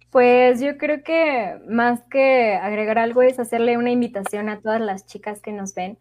Pues 0.10 0.60
yo 0.60 0.78
creo 0.78 1.04
que 1.04 1.60
más 1.68 2.02
que 2.10 2.56
agregar 2.56 2.98
algo 2.98 3.22
es 3.22 3.40
hacerle 3.40 3.78
una 3.78 3.92
invitación 3.92 4.50
a 4.50 4.60
todas 4.60 4.82
las 4.82 5.06
chicas 5.06 5.42
que 5.42 5.52
nos 5.52 5.76
ven 5.76 6.00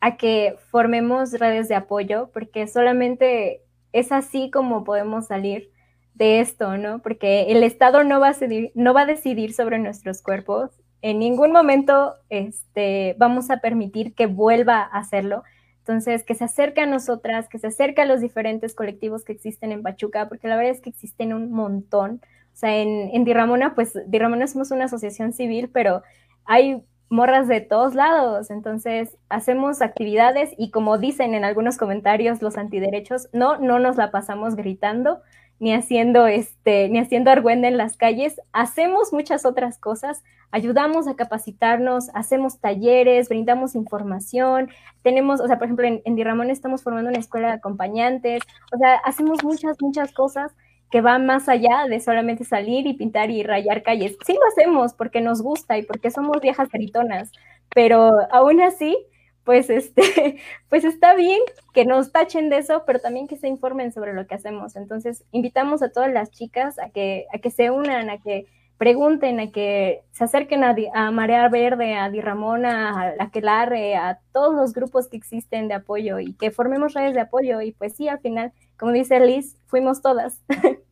a 0.00 0.16
que 0.16 0.56
formemos 0.70 1.32
redes 1.32 1.68
de 1.68 1.74
apoyo, 1.74 2.30
porque 2.32 2.66
solamente 2.66 3.60
es 3.92 4.12
así 4.12 4.50
como 4.50 4.82
podemos 4.84 5.26
salir 5.26 5.70
de 6.14 6.40
esto, 6.40 6.76
¿no? 6.76 7.00
Porque 7.00 7.46
el 7.50 7.62
Estado 7.62 8.02
no 8.04 8.20
va 8.20 8.28
a 8.28 8.32
decidir, 8.32 8.72
no 8.74 8.94
va 8.94 9.02
a 9.02 9.06
decidir 9.06 9.52
sobre 9.52 9.78
nuestros 9.78 10.22
cuerpos. 10.22 10.70
En 11.02 11.18
ningún 11.18 11.52
momento 11.52 12.14
este, 12.28 13.14
vamos 13.18 13.50
a 13.50 13.58
permitir 13.58 14.14
que 14.14 14.26
vuelva 14.26 14.80
a 14.80 14.98
hacerlo. 14.98 15.42
Entonces, 15.90 16.22
que 16.22 16.36
se 16.36 16.44
acerque 16.44 16.82
a 16.82 16.86
nosotras, 16.86 17.48
que 17.48 17.58
se 17.58 17.66
acerque 17.66 18.00
a 18.00 18.06
los 18.06 18.20
diferentes 18.20 18.76
colectivos 18.76 19.24
que 19.24 19.32
existen 19.32 19.72
en 19.72 19.82
Pachuca, 19.82 20.28
porque 20.28 20.46
la 20.46 20.54
verdad 20.54 20.70
es 20.70 20.80
que 20.80 20.88
existen 20.88 21.34
un 21.34 21.50
montón. 21.50 22.20
O 22.54 22.56
sea, 22.56 22.76
en, 22.76 23.10
en 23.12 23.24
Dirramona, 23.24 23.74
pues 23.74 23.98
Dirramona 24.06 24.46
somos 24.46 24.70
una 24.70 24.84
asociación 24.84 25.32
civil, 25.32 25.68
pero 25.72 26.04
hay 26.44 26.84
morras 27.08 27.48
de 27.48 27.60
todos 27.60 27.96
lados. 27.96 28.52
Entonces, 28.52 29.16
hacemos 29.28 29.82
actividades 29.82 30.50
y 30.56 30.70
como 30.70 30.96
dicen 30.96 31.34
en 31.34 31.44
algunos 31.44 31.76
comentarios 31.76 32.40
los 32.40 32.56
antiderechos, 32.56 33.28
no, 33.32 33.56
no 33.56 33.80
nos 33.80 33.96
la 33.96 34.12
pasamos 34.12 34.54
gritando 34.54 35.22
ni 35.60 35.72
haciendo 35.72 36.26
este, 36.26 36.88
ni 36.88 36.98
haciendo 36.98 37.30
argüenda 37.30 37.68
en 37.68 37.76
las 37.76 37.96
calles, 37.96 38.40
hacemos 38.52 39.12
muchas 39.12 39.46
otras 39.46 39.78
cosas, 39.78 40.24
ayudamos 40.50 41.06
a 41.06 41.14
capacitarnos, 41.14 42.10
hacemos 42.14 42.58
talleres, 42.60 43.28
brindamos 43.28 43.74
información, 43.76 44.70
tenemos, 45.02 45.40
o 45.40 45.46
sea, 45.46 45.58
por 45.58 45.66
ejemplo, 45.66 45.86
en, 45.86 46.02
en 46.04 46.16
Dirramón 46.16 46.50
estamos 46.50 46.82
formando 46.82 47.10
una 47.10 47.20
escuela 47.20 47.48
de 47.48 47.54
acompañantes, 47.54 48.42
o 48.74 48.78
sea, 48.78 48.96
hacemos 48.96 49.44
muchas, 49.44 49.76
muchas 49.80 50.12
cosas 50.12 50.52
que 50.90 51.00
va 51.00 51.18
más 51.18 51.48
allá 51.48 51.86
de 51.88 52.00
solamente 52.00 52.44
salir 52.44 52.86
y 52.86 52.94
pintar 52.94 53.30
y 53.30 53.42
rayar 53.42 53.82
calles. 53.82 54.16
Sí 54.26 54.32
lo 54.32 54.46
hacemos 54.48 54.94
porque 54.94 55.20
nos 55.20 55.40
gusta 55.40 55.78
y 55.78 55.84
porque 55.84 56.10
somos 56.10 56.40
viejas 56.40 56.68
gritonas, 56.68 57.30
pero 57.72 58.10
aún 58.32 58.60
así, 58.60 58.96
pues 59.44 59.70
este, 59.70 60.36
pues 60.68 60.84
está 60.84 61.14
bien 61.14 61.40
que 61.72 61.84
nos 61.84 62.12
tachen 62.12 62.50
de 62.50 62.58
eso, 62.58 62.84
pero 62.86 63.00
también 63.00 63.28
que 63.28 63.36
se 63.36 63.48
informen 63.48 63.92
sobre 63.92 64.14
lo 64.14 64.26
que 64.26 64.34
hacemos. 64.34 64.76
Entonces, 64.76 65.24
invitamos 65.32 65.82
a 65.82 65.90
todas 65.90 66.12
las 66.12 66.30
chicas 66.30 66.78
a 66.78 66.90
que, 66.90 67.26
a 67.32 67.38
que 67.38 67.50
se 67.50 67.70
unan, 67.70 68.10
a 68.10 68.18
que 68.18 68.46
pregunten, 68.78 69.40
a 69.40 69.50
que 69.50 70.04
se 70.12 70.24
acerquen 70.24 70.64
a, 70.64 70.74
a 70.94 71.10
Marea 71.10 71.48
Verde, 71.48 71.94
a 71.94 72.08
Di 72.08 72.20
Ramona, 72.20 72.98
a 72.98 73.14
la 73.14 73.30
Quelarre, 73.30 73.94
a 73.96 74.20
todos 74.32 74.54
los 74.54 74.72
grupos 74.72 75.08
que 75.08 75.18
existen 75.18 75.68
de 75.68 75.74
apoyo 75.74 76.18
y 76.18 76.32
que 76.32 76.50
formemos 76.50 76.94
redes 76.94 77.14
de 77.14 77.20
apoyo. 77.20 77.60
Y 77.60 77.72
pues 77.72 77.94
sí, 77.94 78.08
al 78.08 78.20
final, 78.20 78.52
como 78.78 78.92
dice 78.92 79.20
Liz, 79.20 79.58
fuimos 79.66 80.00
todas. 80.02 80.40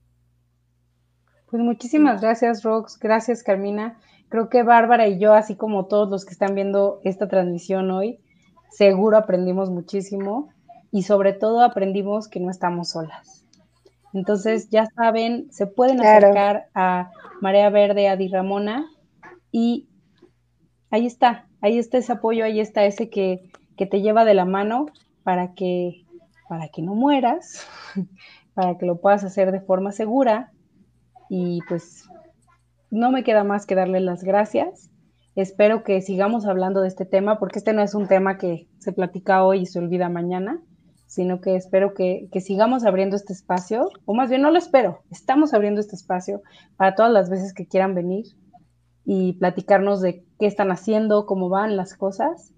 Pues 1.51 1.63
muchísimas 1.63 2.21
gracias, 2.21 2.63
Rox. 2.63 2.99
Gracias, 2.99 3.43
Carmina. 3.43 3.99
Creo 4.29 4.51
que 4.51 4.63
Bárbara 4.63 5.09
y 5.09 5.19
yo, 5.19 5.33
así 5.33 5.57
como 5.57 5.87
todos 5.87 6.11
los 6.11 6.27
que 6.27 6.33
están 6.33 6.55
viendo 6.55 7.01
esta 7.05 7.27
transmisión 7.27 7.91
hoy, 7.91 8.21
seguro 8.71 9.17
aprendimos 9.17 9.71
muchísimo 9.71 10.51
y 10.91 11.03
sobre 11.03 11.33
todo 11.33 11.63
aprendimos 11.63 12.29
que 12.29 12.41
no 12.41 12.51
estamos 12.51 12.91
solas. 12.91 13.47
Entonces, 14.15 14.71
ya 14.71 14.87
saben, 14.87 15.53
se 15.53 15.67
pueden 15.67 16.01
acercar 16.01 16.69
a 16.75 17.11
Marea 17.41 17.71
Verde, 17.71 18.09
a 18.09 18.17
Di 18.17 18.29
Ramona 18.29 18.87
y 19.53 19.89
ahí 20.91 21.07
está, 21.07 21.47
ahí 21.61 21.79
está 21.79 21.99
ese 21.99 22.13
apoyo, 22.13 22.45
ahí 22.45 22.61
está 22.61 22.85
ese 22.85 23.11
que, 23.11 23.51
que 23.77 23.87
te 23.87 24.01
lleva 24.01 24.25
de 24.25 24.35
la 24.35 24.45
mano 24.45 24.87
para 25.23 25.55
que, 25.55 26.07
para 26.49 26.69
que 26.69 26.83
no 26.83 26.95
mueras, 26.95 27.67
para 28.55 28.79
que 28.79 28.87
lo 28.87 29.01
puedas 29.01 29.25
hacer 29.25 29.53
de 29.53 29.61
forma 29.61 29.93
segura 29.93 30.53
y 31.29 31.61
pues 31.69 32.09
no 32.91 33.11
me 33.11 33.23
queda 33.23 33.45
más 33.45 33.67
que 33.67 33.75
darle 33.75 34.01
las 34.01 34.25
gracias. 34.25 34.91
Espero 35.39 35.85
que 35.85 36.01
sigamos 36.01 36.47
hablando 36.47 36.81
de 36.81 36.89
este 36.89 37.07
tema, 37.07 37.39
porque 37.39 37.61
este 37.61 37.73
no 37.73 37.81
es 37.81 37.95
un 37.95 38.09
tema 38.09 38.39
que 38.39 38.67
se 38.79 38.91
platica 38.91 39.45
hoy 39.45 39.61
y 39.61 39.67
se 39.67 39.79
olvida 39.79 40.09
mañana, 40.09 40.61
sino 41.07 41.41
que 41.41 41.55
espero 41.55 41.95
que, 41.95 42.29
que 42.33 42.41
sigamos 42.41 42.85
abriendo 42.85 43.15
este 43.15 43.35
espacio, 43.35 43.89
o 44.05 44.15
más 44.15 44.31
bien 44.31 44.43
no 44.43 44.51
lo 44.51 44.59
espero, 44.59 45.05
estamos 45.13 45.55
abriendo 45.55 45.81
este 45.81 45.95
espacio 45.95 46.43
para 46.77 46.97
todas 46.97 47.13
las 47.13 47.31
veces 47.31 47.55
que 47.55 47.69
quieran 47.69 47.95
venir 47.95 48.25
y 49.05 49.35
platicarnos 49.35 50.01
de 50.01 50.25
qué 50.41 50.47
están 50.47 50.73
haciendo, 50.73 51.25
cómo 51.25 51.49
van 51.49 51.77
las 51.77 51.95
cosas. 51.95 52.53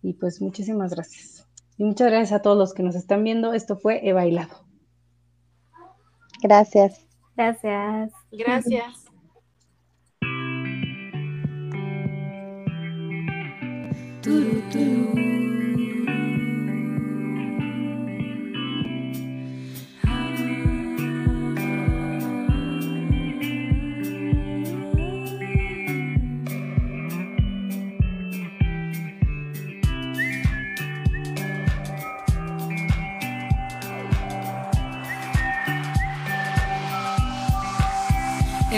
Y 0.00 0.14
pues 0.14 0.40
muchísimas 0.40 0.94
gracias. 0.94 1.46
Y 1.76 1.84
muchas 1.84 2.08
gracias 2.08 2.32
a 2.32 2.40
todos 2.40 2.56
los 2.56 2.72
que 2.72 2.82
nos 2.82 2.94
están 2.94 3.24
viendo. 3.24 3.52
Esto 3.52 3.76
fue 3.76 4.08
He 4.08 4.14
Bailado. 4.14 4.54
Gracias. 6.42 7.06
Gracias. 7.36 8.10
Gracias. 8.32 9.01
Turuturu. 14.22 15.21